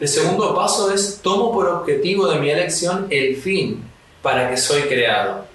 El 0.01 0.09
segundo 0.09 0.55
paso 0.55 0.93
es 0.93 1.21
tomo 1.23 1.53
por 1.53 1.69
objetivo 1.69 2.29
de 2.29 2.39
mi 2.39 2.51
elección 2.51 3.07
el 3.09 3.37
fin 3.37 3.83
para 4.21 4.51
que 4.51 4.57
soy 4.57 4.83
creado. 4.83 5.47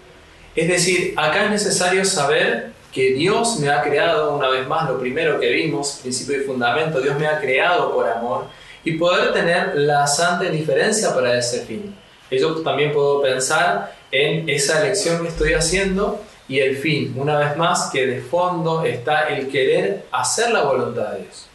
Es 0.56 0.68
decir, 0.68 1.14
acá 1.18 1.46
es 1.46 1.52
necesario 1.52 2.04
saber 2.04 2.72
que 2.92 3.14
Dios 3.14 3.60
me 3.60 3.70
ha 3.70 3.82
creado, 3.82 4.36
una 4.36 4.50
vez 4.50 4.68
más, 4.68 4.90
lo 4.90 5.00
primero 5.00 5.40
que 5.40 5.50
vimos, 5.50 6.00
principio 6.02 6.42
y 6.42 6.46
fundamento, 6.46 7.00
Dios 7.00 7.18
me 7.18 7.28
ha 7.28 7.40
creado 7.40 7.94
por 7.94 8.08
amor 8.08 8.46
y 8.84 8.94
poder 8.94 9.34
tener 9.34 9.76
la 9.76 10.08
santa 10.08 10.46
indiferencia 10.46 11.14
para 11.14 11.38
ese 11.38 11.62
fin. 11.66 11.96
Yo 12.30 12.56
también 12.62 12.94
puedo 12.94 13.22
pensar 13.22 13.94
en 14.12 14.48
esa 14.50 14.82
elección 14.82 15.22
que 15.22 15.30
estoy 15.30 15.54
haciendo 15.54 16.22
y 16.48 16.60
el 16.60 16.78
fin, 16.78 17.14
una 17.18 17.38
vez 17.38 17.56
más, 17.56 17.90
que 17.92 18.06
de 18.06 18.22
fondo 18.22 18.84
está 18.84 19.30
el 19.30 19.48
querer 19.48 20.04
hacer 20.12 20.52
la 20.52 20.64
voluntad 20.64 21.12
de 21.14 21.24
Dios. 21.24 21.48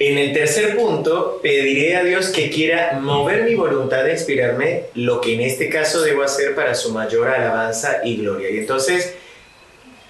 En 0.00 0.18
el 0.18 0.32
tercer 0.32 0.76
punto, 0.76 1.38
pediré 1.40 1.96
a 1.96 2.02
Dios 2.02 2.28
que 2.28 2.50
quiera 2.50 2.98
mover 3.00 3.44
mi 3.44 3.54
voluntad 3.54 4.02
de 4.02 4.12
inspirarme 4.12 4.86
lo 4.94 5.20
que 5.20 5.34
en 5.34 5.42
este 5.42 5.68
caso 5.68 6.02
debo 6.02 6.24
hacer 6.24 6.56
para 6.56 6.74
su 6.74 6.90
mayor 6.92 7.28
alabanza 7.28 8.00
y 8.04 8.16
gloria. 8.16 8.50
Y 8.50 8.58
entonces, 8.58 9.14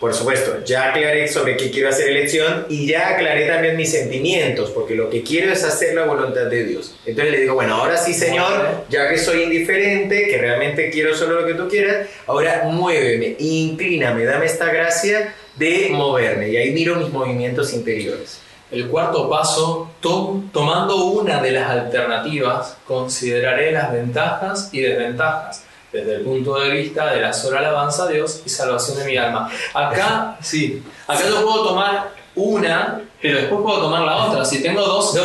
por 0.05 0.13
supuesto, 0.13 0.63
ya 0.67 0.91
aclaré 0.91 1.27
sobre 1.29 1.57
qué 1.57 1.71
quiero 1.71 1.89
hacer 1.89 2.11
elección 2.11 2.67
y 2.69 2.87
ya 2.87 3.15
aclaré 3.15 3.49
también 3.49 3.75
mis 3.75 3.91
sentimientos, 3.91 4.69
porque 4.69 4.95
lo 4.95 5.09
que 5.09 5.23
quiero 5.23 5.51
es 5.51 5.65
hacer 5.65 5.95
la 5.95 6.05
voluntad 6.05 6.45
de 6.45 6.63
Dios. 6.63 6.95
Entonces 7.07 7.33
le 7.33 7.41
digo, 7.41 7.55
bueno, 7.55 7.77
ahora 7.77 7.97
sí, 7.97 8.13
Señor, 8.13 8.85
ya 8.91 9.09
que 9.09 9.17
soy 9.17 9.45
indiferente, 9.45 10.27
que 10.29 10.37
realmente 10.37 10.91
quiero 10.91 11.17
solo 11.17 11.41
lo 11.41 11.47
que 11.47 11.55
tú 11.55 11.69
quieras, 11.71 12.07
ahora 12.27 12.65
muéveme, 12.71 13.37
inclíname, 13.39 14.27
dame 14.27 14.45
esta 14.45 14.67
gracia 14.67 15.35
de 15.57 15.89
moverme. 15.91 16.51
Y 16.51 16.59
ahí 16.59 16.71
miro 16.73 16.97
mis 16.97 17.09
movimientos 17.09 17.73
interiores. 17.73 18.41
El 18.71 18.89
cuarto 18.89 19.31
paso, 19.31 19.91
tomando 20.03 21.07
una 21.07 21.41
de 21.41 21.51
las 21.51 21.71
alternativas, 21.71 22.77
consideraré 22.87 23.73
las 23.73 23.91
ventajas 23.91 24.69
y 24.71 24.83
desventajas 24.83 25.65
desde 25.95 26.17
el 26.17 26.23
punto 26.23 26.59
de 26.59 26.71
vista 26.71 27.15
de 27.15 27.21
la 27.21 27.33
sola 27.33 27.61
alabanza 27.61 28.03
a 28.03 28.09
Dios 28.09 28.43
y 28.45 28.49
salvación 28.49 28.99
de 28.99 29.05
mi 29.05 29.17
alma. 29.17 29.49
Acá, 29.73 30.37
sí, 30.43 30.83
acá 31.07 31.23
yo 31.29 31.43
puedo 31.43 31.69
tomar 31.69 32.11
una, 32.35 33.01
pero 33.23 33.39
después 33.39 33.61
puedo 33.63 33.83
tomar 33.83 34.03
la 34.03 34.17
otra. 34.25 34.45
Si 34.45 34.61
tengo 34.61 34.81
dos 34.83 35.17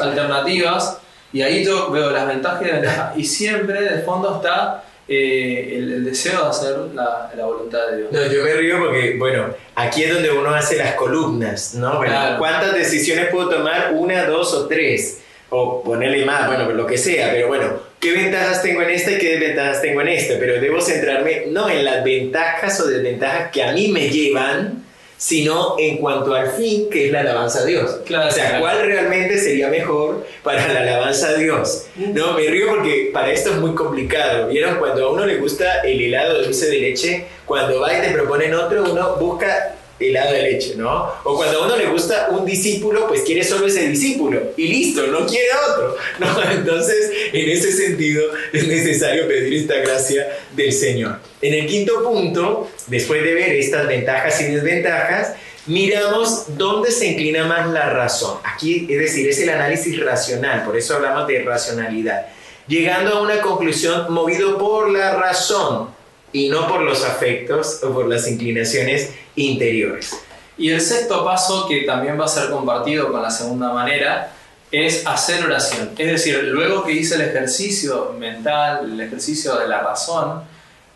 alternativas, 0.00 0.98
y 1.30 1.42
ahí 1.42 1.62
yo 1.62 1.90
veo 1.90 2.10
las 2.10 2.26
ventajas 2.26 2.62
y 2.62 2.64
desventajas, 2.64 3.18
y 3.18 3.24
siempre 3.24 3.82
de 3.82 4.02
fondo 4.02 4.36
está 4.36 4.84
eh, 5.06 5.74
el, 5.76 5.92
el 5.92 6.04
deseo 6.06 6.42
de 6.44 6.48
hacer 6.48 6.76
la, 6.94 7.30
la 7.36 7.44
voluntad 7.44 7.88
de 7.90 7.96
Dios. 7.98 8.12
No, 8.12 8.22
yo 8.26 8.44
me 8.44 8.54
río 8.54 8.78
porque, 8.78 9.16
bueno, 9.18 9.48
aquí 9.74 10.04
es 10.04 10.14
donde 10.14 10.30
uno 10.30 10.54
hace 10.54 10.78
las 10.78 10.94
columnas, 10.94 11.74
¿no? 11.74 12.00
Claro. 12.00 12.38
¿Cuántas 12.38 12.72
decisiones 12.72 13.26
puedo 13.26 13.50
tomar? 13.50 13.92
Una, 13.92 14.24
dos 14.24 14.54
o 14.54 14.66
tres. 14.66 15.20
O 15.50 15.84
ponerle 15.84 16.24
más, 16.24 16.46
bueno, 16.48 16.68
lo 16.70 16.86
que 16.86 16.98
sea, 16.98 17.30
pero 17.30 17.46
bueno, 17.48 17.93
¿qué 18.04 18.12
ventajas 18.12 18.62
tengo 18.62 18.82
en 18.82 18.90
esta 18.90 19.12
y 19.12 19.18
qué 19.18 19.38
desventajas 19.38 19.80
tengo 19.80 20.02
en 20.02 20.08
esta? 20.08 20.34
Pero 20.38 20.60
debo 20.60 20.78
centrarme 20.82 21.44
no 21.48 21.70
en 21.70 21.86
las 21.86 22.04
ventajas 22.04 22.78
o 22.80 22.86
desventajas 22.86 23.50
que 23.50 23.62
a 23.62 23.72
mí 23.72 23.88
me 23.88 24.10
llevan, 24.10 24.84
sino 25.16 25.76
en 25.78 25.96
cuanto 25.96 26.34
al 26.34 26.50
fin, 26.50 26.90
que 26.90 27.06
es 27.06 27.12
la 27.12 27.20
alabanza 27.20 27.60
a 27.60 27.64
Dios. 27.64 28.00
Claro, 28.04 28.28
o 28.28 28.30
sea, 28.30 28.48
claro. 28.48 28.60
¿cuál 28.60 28.84
realmente 28.84 29.38
sería 29.38 29.68
mejor 29.68 30.26
para 30.42 30.68
la 30.68 30.80
alabanza 30.80 31.30
a 31.30 31.34
Dios? 31.34 31.86
No, 31.96 32.34
me 32.34 32.46
río 32.46 32.68
porque 32.68 33.08
para 33.10 33.32
esto 33.32 33.52
es 33.52 33.56
muy 33.56 33.74
complicado. 33.74 34.48
¿Vieron? 34.48 34.78
Cuando 34.78 35.06
a 35.06 35.12
uno 35.12 35.24
le 35.24 35.36
gusta 35.36 35.80
el 35.80 36.02
helado 36.02 36.42
dulce 36.42 36.66
de 36.66 36.80
leche, 36.80 37.24
cuando 37.46 37.80
va 37.80 37.96
y 37.96 38.02
te 38.02 38.10
proponen 38.10 38.52
otro, 38.52 38.84
uno 38.84 39.16
busca 39.16 39.76
helado 39.98 40.32
de 40.32 40.42
leche, 40.42 40.74
¿no? 40.76 41.12
O 41.24 41.36
cuando 41.36 41.62
a 41.62 41.66
uno 41.66 41.76
le 41.76 41.86
gusta 41.86 42.28
un 42.30 42.44
discípulo, 42.44 43.06
pues 43.08 43.22
quiere 43.22 43.44
solo 43.44 43.66
ese 43.66 43.88
discípulo 43.88 44.40
y 44.56 44.68
listo, 44.68 45.06
no 45.06 45.26
quiere 45.26 45.48
otro, 45.70 45.96
¿no? 46.18 46.50
Entonces, 46.50 47.10
en 47.32 47.48
ese 47.48 47.72
sentido, 47.72 48.24
es 48.52 48.66
necesario 48.66 49.28
pedir 49.28 49.54
esta 49.54 49.76
gracia 49.76 50.26
del 50.54 50.72
Señor. 50.72 51.18
En 51.40 51.54
el 51.54 51.66
quinto 51.66 52.02
punto, 52.02 52.70
después 52.88 53.22
de 53.22 53.34
ver 53.34 53.52
estas 53.52 53.86
ventajas 53.86 54.40
y 54.40 54.44
desventajas, 54.44 55.34
miramos 55.66 56.58
dónde 56.58 56.90
se 56.90 57.06
inclina 57.06 57.44
más 57.44 57.68
la 57.70 57.90
razón. 57.90 58.38
Aquí, 58.44 58.86
es 58.90 58.98
decir, 58.98 59.28
es 59.28 59.38
el 59.40 59.50
análisis 59.50 59.98
racional, 60.04 60.64
por 60.64 60.76
eso 60.76 60.96
hablamos 60.96 61.26
de 61.26 61.42
racionalidad. 61.42 62.26
Llegando 62.66 63.14
a 63.14 63.22
una 63.22 63.40
conclusión 63.40 64.12
movido 64.12 64.56
por 64.58 64.90
la 64.90 65.16
razón 65.16 65.93
y 66.34 66.48
no 66.48 66.66
por 66.66 66.82
los 66.82 67.04
afectos 67.04 67.80
o 67.84 67.94
por 67.94 68.08
las 68.08 68.26
inclinaciones 68.26 69.14
interiores. 69.36 70.18
Y 70.58 70.70
el 70.70 70.80
sexto 70.80 71.24
paso, 71.24 71.68
que 71.68 71.82
también 71.82 72.20
va 72.20 72.24
a 72.24 72.28
ser 72.28 72.50
compartido 72.50 73.10
con 73.12 73.22
la 73.22 73.30
segunda 73.30 73.72
manera, 73.72 74.32
es 74.72 75.06
hacer 75.06 75.44
oración. 75.44 75.90
Es 75.96 76.08
decir, 76.08 76.42
luego 76.42 76.82
que 76.82 76.90
hice 76.90 77.14
el 77.14 77.20
ejercicio 77.20 78.16
mental, 78.18 78.92
el 78.92 79.00
ejercicio 79.00 79.56
de 79.56 79.68
la 79.68 79.80
razón, 79.80 80.42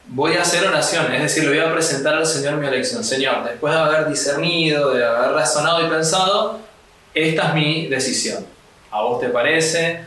voy 0.08 0.36
a 0.36 0.42
hacer 0.42 0.66
oración. 0.66 1.14
Es 1.14 1.22
decir, 1.22 1.44
le 1.44 1.50
voy 1.50 1.70
a 1.70 1.72
presentar 1.72 2.14
al 2.14 2.26
Señor 2.26 2.54
mi 2.54 2.66
elección. 2.66 3.04
Señor, 3.04 3.44
después 3.44 3.72
de 3.72 3.78
haber 3.78 4.08
discernido, 4.08 4.92
de 4.92 5.04
haber 5.04 5.30
razonado 5.30 5.86
y 5.86 5.88
pensado, 5.88 6.58
esta 7.14 7.48
es 7.48 7.54
mi 7.54 7.86
decisión. 7.86 8.44
¿A 8.90 9.02
vos 9.02 9.20
te 9.20 9.28
parece? 9.28 10.00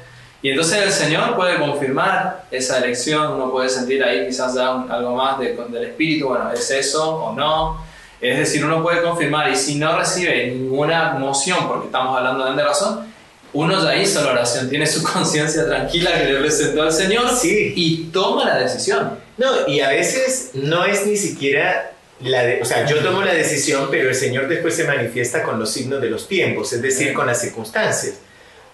Y 0.44 0.50
entonces 0.50 0.82
el 0.84 0.92
Señor 0.92 1.36
puede 1.36 1.58
confirmar 1.60 2.46
esa 2.50 2.80
elección, 2.80 3.34
uno 3.34 3.52
puede 3.52 3.70
sentir 3.70 4.04
ahí 4.04 4.26
quizás 4.28 4.56
ya 4.56 4.74
un- 4.74 4.92
algo 4.92 5.16
más 5.16 5.38
de- 5.40 5.56
del 5.70 5.84
Espíritu, 5.86 6.30
bueno, 6.30 6.52
¿es 6.52 6.70
eso 6.72 7.16
o 7.16 7.36
no? 7.36 7.84
Es 8.20 8.38
decir, 8.38 8.64
uno 8.66 8.82
puede 8.82 9.02
confirmar 9.04 9.50
y 9.52 9.56
si 9.56 9.76
no 9.76 9.98
recibe 9.98 10.48
ninguna 10.48 11.14
moción, 11.14 11.68
porque 11.68 11.86
estamos 11.88 12.18
hablando 12.18 12.46
de 12.46 12.56
de 12.56 12.64
razón, 12.64 13.12
uno 13.54 13.84
ya 13.84 13.96
hizo 13.98 14.24
la 14.24 14.32
oración, 14.32 14.70
tiene 14.70 14.88
su 14.88 15.04
conciencia 15.14 15.66
tranquila 15.68 16.12
que 16.18 16.26
le 16.26 16.40
presentó 16.40 16.84
al 16.84 16.92
Señor 16.94 17.30
Sí. 17.36 17.74
y 17.76 18.04
toma 18.12 18.46
la 18.46 18.58
decisión. 18.60 19.20
No, 19.38 19.68
y 19.68 19.80
a 19.82 19.90
veces 19.90 20.52
no 20.54 20.86
es 20.86 21.06
ni 21.06 21.18
siquiera 21.18 21.92
la 22.22 22.44
de- 22.44 22.62
o 22.62 22.66
sea, 22.66 22.86
yo 22.88 22.98
tomo 23.04 23.22
la 23.24 23.34
decisión, 23.34 23.88
pero 23.92 24.10
el 24.10 24.16
Señor 24.16 24.48
después 24.48 24.76
se 24.76 24.86
manifiesta 24.86 25.44
con 25.44 25.60
los 25.60 25.70
signos 25.72 26.02
de 26.02 26.10
los 26.10 26.28
tiempos, 26.28 26.72
es 26.74 26.82
decir, 26.82 27.14
con 27.14 27.26
las 27.28 27.42
circunstancias. 27.42 28.16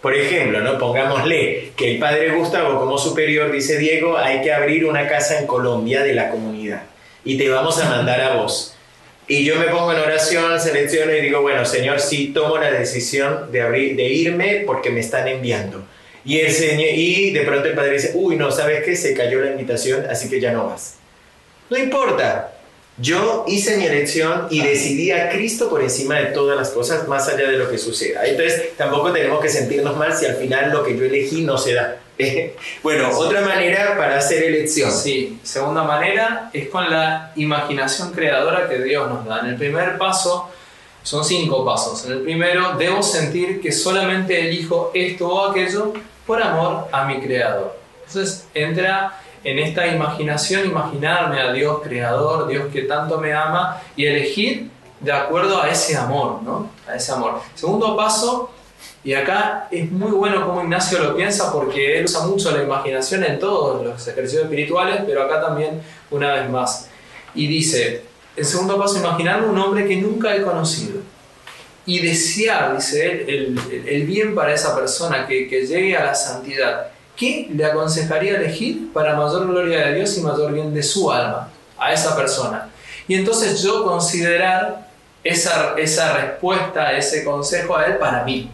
Por 0.07 0.15
ejemplo, 0.15 0.61
¿no? 0.61 0.77
pongámosle 0.77 1.71
que 1.75 1.91
el 1.91 1.99
padre 1.99 2.29
Gustavo 2.29 2.79
como 2.79 2.97
superior 2.97 3.51
dice, 3.51 3.77
Diego, 3.77 4.17
hay 4.17 4.41
que 4.41 4.53
abrir 4.53 4.85
una 4.85 5.05
casa 5.05 5.37
en 5.37 5.45
Colombia 5.45 6.01
de 6.01 6.13
la 6.13 6.29
comunidad 6.29 6.83
y 7.25 7.37
te 7.37 7.49
vamos 7.49 7.77
a 7.81 7.89
mandar 7.89 8.21
a 8.21 8.37
vos. 8.37 8.73
Y 9.27 9.43
yo 9.43 9.57
me 9.57 9.65
pongo 9.65 9.91
en 9.91 9.99
oración, 9.99 10.61
selecciono 10.61 11.11
y 11.13 11.19
digo, 11.19 11.41
bueno, 11.41 11.65
Señor, 11.65 11.99
sí 11.99 12.27
tomo 12.27 12.57
la 12.57 12.71
decisión 12.71 13.51
de, 13.51 13.61
abrir, 13.61 13.97
de 13.97 14.03
irme 14.05 14.63
porque 14.65 14.91
me 14.91 15.01
están 15.01 15.27
enviando. 15.27 15.83
Y, 16.23 16.39
el 16.39 16.53
señor, 16.53 16.87
y 16.93 17.31
de 17.31 17.41
pronto 17.41 17.67
el 17.67 17.75
padre 17.75 17.95
dice, 17.95 18.11
uy, 18.13 18.37
no, 18.37 18.49
¿sabes 18.49 18.85
qué? 18.85 18.95
Se 18.95 19.13
cayó 19.13 19.41
la 19.41 19.51
invitación, 19.51 20.05
así 20.09 20.29
que 20.29 20.39
ya 20.39 20.53
no 20.53 20.67
vas. 20.67 20.99
No 21.69 21.77
importa. 21.77 22.56
Yo 22.99 23.45
hice 23.47 23.77
mi 23.77 23.85
elección 23.85 24.47
y 24.49 24.61
decidí 24.61 25.11
a 25.11 25.29
Cristo 25.29 25.69
por 25.69 25.81
encima 25.81 26.15
de 26.15 26.25
todas 26.27 26.57
las 26.57 26.71
cosas, 26.71 27.07
más 27.07 27.27
allá 27.27 27.47
de 27.47 27.57
lo 27.57 27.69
que 27.69 27.77
suceda. 27.77 28.25
Entonces, 28.25 28.75
tampoco 28.75 29.11
tenemos 29.11 29.39
que 29.39 29.49
sentirnos 29.49 29.95
mal 29.95 30.15
si 30.15 30.25
al 30.25 30.35
final 30.35 30.71
lo 30.71 30.83
que 30.83 30.97
yo 30.97 31.05
elegí 31.05 31.43
no 31.43 31.59
se 31.59 31.75
da. 31.75 31.99
bueno, 32.83 33.09
otra 33.15 33.41
manera 33.41 33.95
para 33.97 34.17
hacer 34.17 34.43
elección. 34.43 34.91
Sí, 34.91 35.39
segunda 35.43 35.83
manera 35.83 36.49
es 36.51 36.69
con 36.69 36.89
la 36.89 37.31
imaginación 37.35 38.11
creadora 38.13 38.67
que 38.67 38.81
Dios 38.81 39.07
nos 39.07 39.25
da. 39.25 39.41
En 39.41 39.47
el 39.47 39.57
primer 39.57 39.99
paso, 39.99 40.49
son 41.03 41.23
cinco 41.23 41.63
pasos. 41.63 42.03
En 42.05 42.13
el 42.13 42.21
primero, 42.21 42.73
debo 42.79 43.03
sentir 43.03 43.61
que 43.61 43.71
solamente 43.71 44.47
elijo 44.47 44.89
esto 44.95 45.27
o 45.27 45.51
aquello 45.51 45.93
por 46.25 46.41
amor 46.41 46.87
a 46.91 47.05
mi 47.05 47.21
creador. 47.21 47.77
Entonces 48.07 48.47
entra 48.53 49.21
en 49.49 49.59
esta 49.59 49.87
imaginación, 49.87 50.65
imaginarme 50.65 51.39
a 51.41 51.51
Dios 51.53 51.79
creador, 51.83 52.47
Dios 52.47 52.65
que 52.71 52.81
tanto 52.83 53.17
me 53.17 53.33
ama, 53.33 53.81
y 53.95 54.05
elegir 54.05 54.69
de 54.99 55.11
acuerdo 55.11 55.61
a 55.61 55.69
ese 55.69 55.95
amor, 55.95 56.41
¿no? 56.43 56.69
A 56.87 56.95
ese 56.95 57.11
amor. 57.11 57.39
Segundo 57.55 57.95
paso, 57.95 58.51
y 59.03 59.13
acá 59.13 59.67
es 59.71 59.89
muy 59.91 60.11
bueno 60.11 60.45
como 60.45 60.61
Ignacio 60.61 60.99
lo 60.99 61.15
piensa 61.15 61.51
porque 61.53 61.97
él 61.97 62.05
usa 62.05 62.25
mucho 62.27 62.51
la 62.55 62.61
imaginación 62.63 63.23
en 63.23 63.39
todos 63.39 63.85
los 63.85 64.07
ejercicios 64.07 64.43
espirituales, 64.43 65.01
pero 65.05 65.23
acá 65.23 65.39
también 65.39 65.81
una 66.11 66.33
vez 66.33 66.49
más. 66.49 66.89
Y 67.33 67.47
dice, 67.47 68.03
el 68.35 68.43
segundo 68.45 68.77
paso, 68.77 68.97
imaginarme 68.97 69.47
un 69.47 69.57
hombre 69.59 69.87
que 69.87 69.95
nunca 69.95 70.35
he 70.35 70.41
conocido. 70.41 70.99
Y 71.85 71.99
desear, 71.99 72.75
dice 72.75 73.05
él, 73.05 73.25
el, 73.71 73.87
el- 73.87 74.05
bien 74.05 74.35
para 74.35 74.53
esa 74.53 74.75
persona, 74.75 75.25
que, 75.25 75.47
que 75.47 75.65
llegue 75.65 75.95
a 75.95 76.03
la 76.03 76.15
santidad. 76.15 76.87
¿Qué 77.17 77.47
le 77.51 77.65
aconsejaría 77.65 78.37
elegir 78.37 78.93
para 78.93 79.15
mayor 79.15 79.47
gloria 79.47 79.87
de 79.87 79.95
Dios 79.95 80.15
y 80.17 80.21
mayor 80.21 80.53
bien 80.53 80.73
de 80.73 80.83
su 80.83 81.11
alma 81.11 81.51
a 81.77 81.91
esa 81.91 82.15
persona? 82.15 82.69
Y 83.07 83.15
entonces 83.15 83.63
yo 83.63 83.83
considerar 83.83 84.87
esa, 85.23 85.73
esa 85.77 86.15
respuesta, 86.15 86.95
ese 86.95 87.23
consejo 87.23 87.75
a 87.75 87.87
él 87.87 87.97
para 87.97 88.23
mí. 88.23 88.51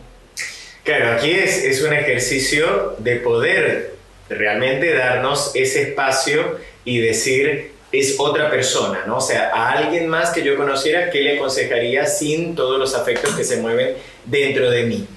Claro, 0.83 1.11
aquí 1.11 1.31
es, 1.31 1.57
es 1.57 1.83
un 1.83 1.91
ejercicio 1.91 2.95
de 2.99 3.17
poder 3.17 3.95
realmente 4.29 4.93
darnos 4.93 5.51
ese 5.55 5.89
espacio 5.89 6.57
y 6.85 6.99
decir, 6.99 7.73
es 7.91 8.15
otra 8.17 8.49
persona, 8.49 9.03
¿no? 9.05 9.17
O 9.17 9.21
sea, 9.21 9.51
a 9.53 9.73
alguien 9.73 10.07
más 10.07 10.31
que 10.31 10.41
yo 10.41 10.55
conociera, 10.55 11.09
¿qué 11.09 11.21
le 11.21 11.37
aconsejaría 11.37 12.05
sin 12.05 12.55
todos 12.55 12.79
los 12.79 12.95
afectos 12.95 13.35
que 13.35 13.43
se 13.43 13.57
mueven 13.57 13.95
dentro 14.25 14.71
de 14.71 14.83
mí? 14.83 15.07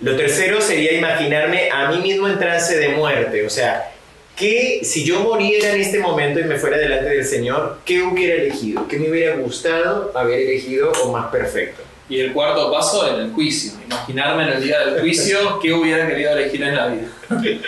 Lo 0.00 0.14
tercero 0.16 0.60
sería 0.60 0.92
imaginarme 0.92 1.70
a 1.70 1.90
mí 1.90 1.98
mismo 1.98 2.28
en 2.28 2.38
trance 2.38 2.78
de 2.78 2.90
muerte, 2.90 3.46
o 3.46 3.50
sea, 3.50 3.92
que 4.36 4.80
si 4.82 5.04
yo 5.04 5.20
muriera 5.20 5.70
en 5.72 5.80
este 5.80 5.98
momento 5.98 6.38
y 6.40 6.44
me 6.44 6.56
fuera 6.58 6.76
delante 6.76 7.08
del 7.08 7.24
Señor, 7.24 7.78
¿qué 7.86 8.02
hubiera 8.02 8.34
elegido? 8.42 8.86
¿Qué 8.86 8.98
me 8.98 9.08
hubiera 9.10 9.36
gustado 9.36 10.12
haber 10.14 10.40
elegido 10.40 10.92
o 10.92 11.12
más 11.12 11.30
perfecto? 11.30 11.82
Y 12.08 12.20
el 12.20 12.32
cuarto 12.32 12.70
paso 12.70 13.08
en 13.14 13.20
el 13.24 13.32
juicio. 13.32 13.72
Imaginarme 13.86 14.44
en 14.44 14.48
el 14.50 14.62
día 14.62 14.78
del 14.80 15.00
juicio 15.00 15.58
qué 15.60 15.72
hubiera 15.72 16.06
querido 16.06 16.36
elegir 16.36 16.62
en 16.62 16.76
la 16.76 16.86
vida. 16.88 17.08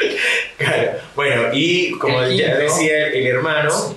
Claro, 0.59 0.91
bueno, 1.15 1.43
y 1.53 1.93
como 1.99 2.21
El 2.23 2.37
ya 2.37 2.47
quinto. 2.47 2.59
decía 2.61 3.07
el 3.09 3.27
hermano, 3.27 3.71
Sí. 3.71 3.95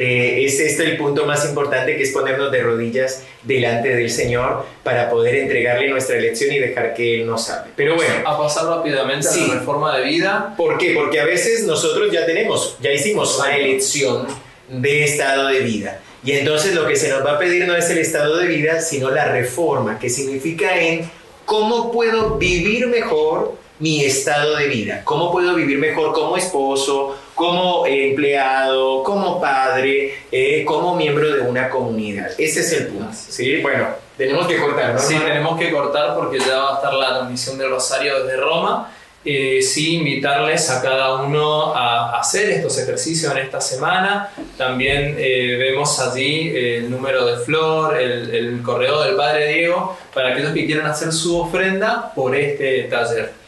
Eh, 0.00 0.44
es 0.46 0.58
este 0.58 0.84
el 0.84 0.96
punto 0.96 1.26
más 1.26 1.44
importante 1.44 1.94
que 1.96 2.02
es 2.02 2.10
ponernos 2.10 2.50
de 2.50 2.62
rodillas 2.62 3.22
delante 3.42 3.94
del 3.94 4.10
Señor 4.10 4.64
para 4.82 5.10
poder 5.10 5.34
entregarle 5.36 5.88
nuestra 5.90 6.16
elección 6.16 6.52
y 6.52 6.58
dejar 6.58 6.94
que 6.94 7.20
Él 7.20 7.26
nos 7.26 7.48
hable. 7.50 7.70
Pero 7.76 7.94
bueno, 7.96 8.14
A 8.24 8.38
pasar 8.38 8.64
rápidamente 8.64 9.28
a 9.28 9.30
Sí. 9.30 9.46
la 9.46 9.54
reforma 9.60 9.96
de 9.98 10.04
vida. 10.04 10.54
¿por 10.56 10.78
qué? 10.78 10.94
Porque 10.94 11.20
a 11.20 11.24
veces 11.26 11.64
nosotros 11.66 12.10
ya 12.10 12.24
tenemos, 12.26 12.76
ya 12.80 12.90
hicimos 12.92 13.38
una 13.38 13.54
elección 13.56 14.26
de 14.68 15.04
estado 15.04 15.48
de 15.48 15.60
vida. 15.60 16.00
Y 16.24 16.32
entonces 16.32 16.74
lo 16.74 16.86
que 16.86 16.96
se 16.96 17.08
nos 17.10 17.24
va 17.24 17.32
a 17.32 17.38
pedir 17.38 17.66
no 17.66 17.76
es 17.76 17.88
el 17.90 17.98
estado 17.98 18.38
de 18.38 18.46
vida, 18.46 18.80
sino 18.80 19.10
la 19.10 19.26
reforma, 19.26 19.98
que 19.98 20.08
significa 20.10 20.80
en 20.80 21.10
cómo 21.44 21.92
puedo 21.92 22.36
vivir 22.38 22.86
mejor 22.86 23.54
mi 23.78 24.04
estado 24.04 24.56
de 24.56 24.66
vida, 24.68 25.02
cómo 25.04 25.32
puedo 25.32 25.54
vivir 25.54 25.78
mejor 25.78 26.12
como 26.12 26.36
esposo, 26.36 27.16
como 27.40 27.86
empleado, 27.86 29.02
como 29.02 29.40
padre, 29.40 30.12
eh, 30.30 30.62
como 30.62 30.94
miembro 30.94 31.34
de 31.34 31.40
una 31.40 31.70
comunidad. 31.70 32.32
Ese 32.36 32.60
es 32.60 32.72
el 32.74 32.88
punto. 32.88 33.14
¿sí? 33.14 33.62
Bueno, 33.62 33.86
tenemos 34.18 34.46
que 34.46 34.58
cortar, 34.58 34.92
¿no? 34.92 35.00
Sí, 35.00 35.16
tenemos 35.18 35.58
que 35.58 35.70
cortar 35.70 36.16
porque 36.16 36.38
ya 36.38 36.58
va 36.58 36.72
a 36.72 36.74
estar 36.74 36.92
la 36.92 37.08
transmisión 37.16 37.56
del 37.56 37.70
Rosario 37.70 38.24
desde 38.24 38.38
Roma. 38.38 38.92
Eh, 39.24 39.62
sí, 39.62 39.96
invitarles 39.96 40.68
a 40.68 40.82
cada 40.82 41.22
uno 41.22 41.74
a 41.74 42.20
hacer 42.20 42.50
estos 42.50 42.76
ejercicios 42.76 43.32
en 43.32 43.38
esta 43.38 43.62
semana. 43.62 44.28
También 44.58 45.16
eh, 45.18 45.56
vemos 45.58 45.98
allí 45.98 46.52
el 46.54 46.90
número 46.90 47.24
de 47.24 47.42
Flor, 47.42 47.98
el, 47.98 48.34
el 48.34 48.62
correo 48.62 49.00
del 49.00 49.16
Padre 49.16 49.54
Diego, 49.54 49.96
para 50.12 50.32
aquellos 50.32 50.52
que 50.52 50.66
quieran 50.66 50.88
hacer 50.88 51.10
su 51.10 51.40
ofrenda 51.40 52.12
por 52.14 52.36
este 52.36 52.82
taller. 52.82 53.39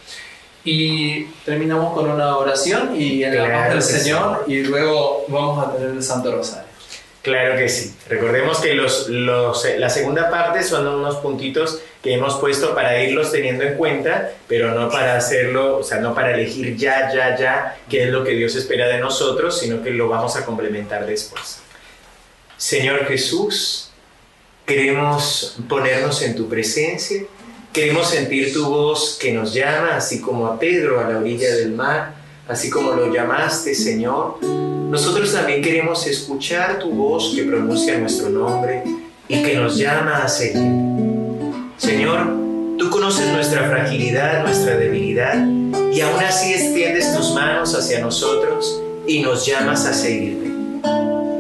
Y 0.65 1.25
terminamos 1.45 1.93
con 1.93 2.09
una 2.09 2.37
oración 2.37 2.95
y 3.01 3.25
en 3.25 3.37
la 3.37 3.45
Claro 3.47 3.59
paz 3.59 3.69
del 3.69 3.79
que 3.79 3.83
sí. 3.83 4.01
Señor 4.01 4.45
y 4.47 4.63
luego 4.63 5.25
vamos 5.29 5.67
a 5.67 5.73
tener 5.73 5.91
el 5.91 6.03
Santo 6.03 6.31
Rosario. 6.31 6.73
Claro 7.23 7.57
que 7.57 7.69
sí. 7.69 7.95
Recordemos 8.09 8.59
que 8.59 8.75
los, 8.75 9.09
los, 9.09 9.65
la 9.79 9.89
segunda 9.89 10.29
parte 10.29 10.65
son 10.65 10.89
unos 10.89 11.17
puntitos 11.17 11.81
que 12.03 12.15
hemos 12.15 12.35
puesto 12.35 12.75
para 12.75 13.01
irlos 13.01 13.31
teniendo 13.31 13.63
en 13.63 13.77
cuenta, 13.77 14.33
pero 14.49 14.75
no 14.75 14.91
para 14.91 15.17
hacerlo, 15.17 15.79
o 15.79 15.85
sea, 15.85 15.99
no 15.99 16.17
para 16.17 16.35
elegir 16.35 16.77
ya, 16.77 17.13
ya, 17.15 17.37
ya 17.37 17.79
qué 17.89 18.05
es 18.05 18.09
lo 18.11 18.25
que 18.25 18.33
Dios 18.33 18.57
espera 18.57 18.89
de 18.89 18.99
nosotros, 18.99 19.57
sino 19.61 19.85
que 19.85 19.91
lo 19.91 20.09
vamos 20.09 20.37
a 20.37 20.45
complementar 20.45 21.07
después. 21.07 21.61
Señor 22.57 23.07
Jesús, 23.07 23.91
queremos 24.67 25.57
ponernos 25.69 26.23
en 26.23 26.35
tu 26.35 26.49
presencia, 26.49 27.23
queremos 27.73 28.11
sentir 28.11 28.53
tu 28.53 28.67
voz 28.67 29.17
que 29.21 29.33
nos 29.33 29.55
llama, 29.55 29.97
así 29.97 30.21
como 30.21 30.47
a 30.47 30.59
Pedro 30.59 31.01
a 31.01 31.09
la 31.09 31.19
orilla 31.19 31.55
del 31.55 31.73
mar, 31.73 32.15
así 32.47 32.69
como 32.69 32.93
lo 32.93 33.13
llamaste, 33.13 33.75
Señor. 33.75 34.43
Nosotros 34.43 35.33
también 35.33 35.63
queremos 35.63 36.07
escuchar 36.07 36.79
tu 36.79 36.91
voz 36.91 37.33
que 37.35 37.45
pronuncia 37.45 37.99
nuestro 37.99 38.29
nombre 38.29 38.83
y 39.27 39.43
que 39.43 39.57
nos 39.57 39.79
llama 39.79 40.23
a 40.23 40.29
seguir. 40.29 40.71
Señor, 41.79 42.27
tú 42.79 42.91
conoces 42.91 43.33
nuestra 43.33 43.67
fragilidad, 43.69 44.43
nuestra 44.45 44.77
debilidad, 44.77 45.35
y 45.91 46.01
aún 46.03 46.23
así 46.23 46.53
extiendes 46.53 47.17
tus 47.17 47.33
manos 47.33 47.75
hacia 47.75 48.01
nosotros 48.01 48.83
y 49.07 49.21
nos 49.21 49.47
llamas 49.47 49.87
a 49.87 49.95
seguirte. 49.95 50.51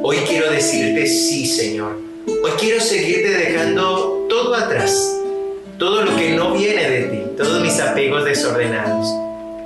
Hoy 0.02 0.16
quiero 0.26 0.50
decirte 0.50 1.06
sí, 1.06 1.46
Señor. 1.46 1.98
Hoy 2.26 2.50
quiero 2.58 2.80
seguirte 2.80 3.30
dejando 3.30 4.26
todo 4.28 4.54
atrás, 4.54 5.21
todo 5.82 6.02
lo 6.02 6.14
que 6.14 6.36
no 6.36 6.54
viene 6.54 6.88
de 6.88 7.02
ti, 7.06 7.22
todos 7.36 7.60
mis 7.60 7.80
apegos 7.80 8.24
desordenados. 8.24 9.04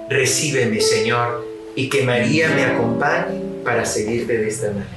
Recíbeme, 0.09 0.81
Señor, 0.81 1.47
y 1.75 1.91
que 1.91 2.05
María 2.05 2.49
me 2.57 2.65
acompañe 2.65 3.43
para 3.63 3.85
seguirte 3.85 4.39
de 4.39 4.49
esta 4.49 4.69
manera. 4.69 4.89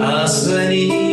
Has 0.00 0.50
venido 0.50 1.05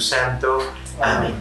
Santo. 0.00 0.58
Amén. 1.00 1.34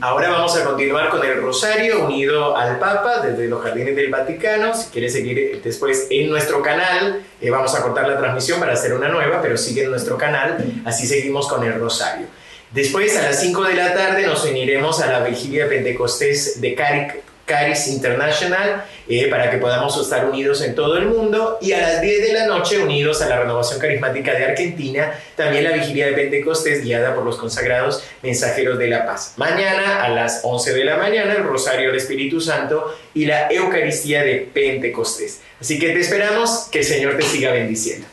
Ahora 0.00 0.28
vamos 0.30 0.54
a 0.56 0.64
continuar 0.64 1.08
con 1.08 1.24
el 1.24 1.40
rosario 1.40 2.04
unido 2.04 2.56
al 2.56 2.78
Papa 2.78 3.20
desde 3.20 3.46
los 3.48 3.62
jardines 3.62 3.96
del 3.96 4.10
Vaticano. 4.10 4.74
Si 4.74 4.90
quieres 4.90 5.12
seguir 5.12 5.62
después 5.62 6.08
en 6.10 6.28
nuestro 6.28 6.60
canal, 6.60 7.22
eh, 7.40 7.48
vamos 7.50 7.74
a 7.74 7.80
cortar 7.82 8.08
la 8.08 8.18
transmisión 8.18 8.60
para 8.60 8.72
hacer 8.74 8.92
una 8.92 9.08
nueva, 9.08 9.40
pero 9.40 9.56
sigue 9.56 9.84
en 9.84 9.90
nuestro 9.90 10.18
canal, 10.18 10.58
así 10.84 11.06
seguimos 11.06 11.48
con 11.48 11.64
el 11.64 11.78
rosario. 11.80 12.26
Después, 12.72 13.16
a 13.16 13.22
las 13.22 13.40
5 13.40 13.62
de 13.62 13.74
la 13.74 13.94
tarde, 13.94 14.26
nos 14.26 14.44
uniremos 14.44 15.00
a 15.00 15.06
la 15.06 15.20
vigilia 15.20 15.68
Pentecostés 15.68 16.60
de 16.60 16.74
Cari- 16.76 17.12
Caris 17.44 17.88
International 17.88 18.84
eh, 19.08 19.28
para 19.28 19.50
que 19.50 19.58
podamos 19.58 20.00
estar 20.00 20.24
unidos 20.26 20.62
en 20.62 20.74
todo 20.74 20.96
el 20.96 21.06
mundo. 21.06 21.58
Y 21.60 21.72
a 21.72 21.80
las 21.80 22.00
10 22.00 22.26
de 22.26 22.32
la 22.32 22.46
noche, 22.46 22.78
unidos 22.78 23.22
a 23.22 23.28
la 23.28 23.40
Renovación 23.40 23.78
Carismática 23.78 24.32
de 24.34 24.44
Argentina, 24.44 25.12
también 25.36 25.64
la 25.64 25.72
vigilia 25.72 26.06
de 26.06 26.12
Pentecostés 26.12 26.82
guiada 26.82 27.14
por 27.14 27.24
los 27.24 27.36
consagrados 27.36 28.02
mensajeros 28.22 28.78
de 28.78 28.88
la 28.88 29.06
paz. 29.06 29.34
Mañana, 29.36 30.02
a 30.04 30.08
las 30.08 30.40
11 30.42 30.72
de 30.72 30.84
la 30.84 30.96
mañana, 30.96 31.34
el 31.34 31.44
Rosario 31.44 31.88
del 31.88 31.96
Espíritu 31.96 32.40
Santo 32.40 32.94
y 33.12 33.26
la 33.26 33.48
Eucaristía 33.50 34.22
de 34.22 34.48
Pentecostés. 34.52 35.40
Así 35.60 35.78
que 35.78 35.90
te 35.90 36.00
esperamos, 36.00 36.68
que 36.70 36.80
el 36.80 36.84
Señor 36.84 37.16
te 37.16 37.22
siga 37.22 37.52
bendiciendo. 37.52 38.06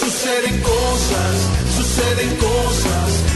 Suceden 0.00 0.62
cosas, 0.62 1.36
suceden 1.76 2.36
cosas 2.36 3.35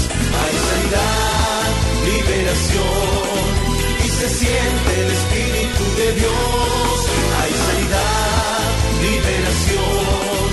Sanidad, 0.91 1.71
liberación 2.03 3.47
y 4.03 4.09
se 4.09 4.27
siente 4.27 4.91
el 4.99 5.09
Espíritu 5.11 5.83
de 5.95 6.07
Dios. 6.19 7.07
Hay 7.39 7.53
sanidad, 7.67 8.59
liberación 9.01 10.47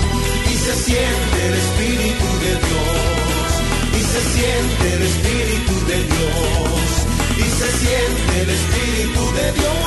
y 0.45 0.55
se 0.55 0.73
siente 0.75 1.37
el 1.45 1.55
Espíritu 1.55 2.27
de 2.39 2.51
Dios. 2.55 3.49
Y 3.91 4.01
se 4.01 4.21
siente 4.31 4.85
el 4.95 5.01
Espíritu 5.11 5.75
de 5.87 5.97
Dios. 6.07 6.87
Y 7.37 7.47
se 7.59 7.69
siente 7.81 8.33
el 8.41 8.49
Espíritu 8.49 9.21
de 9.35 9.47
Dios. 9.59 9.79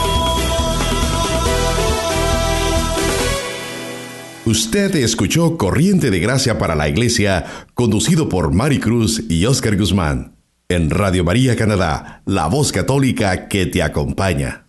Usted 4.44 4.96
escuchó 4.96 5.56
Corriente 5.56 6.10
de 6.10 6.20
Gracia 6.20 6.58
para 6.58 6.74
la 6.74 6.90
Iglesia, 6.90 7.46
conducido 7.72 8.28
por 8.28 8.52
Mari 8.52 8.80
Cruz 8.80 9.22
y 9.30 9.46
Oscar 9.46 9.78
Guzmán. 9.78 10.31
En 10.72 10.88
Radio 10.88 11.22
María 11.22 11.54
Canadá, 11.54 12.22
la 12.24 12.46
voz 12.46 12.72
católica 12.72 13.46
que 13.46 13.66
te 13.66 13.82
acompaña. 13.82 14.68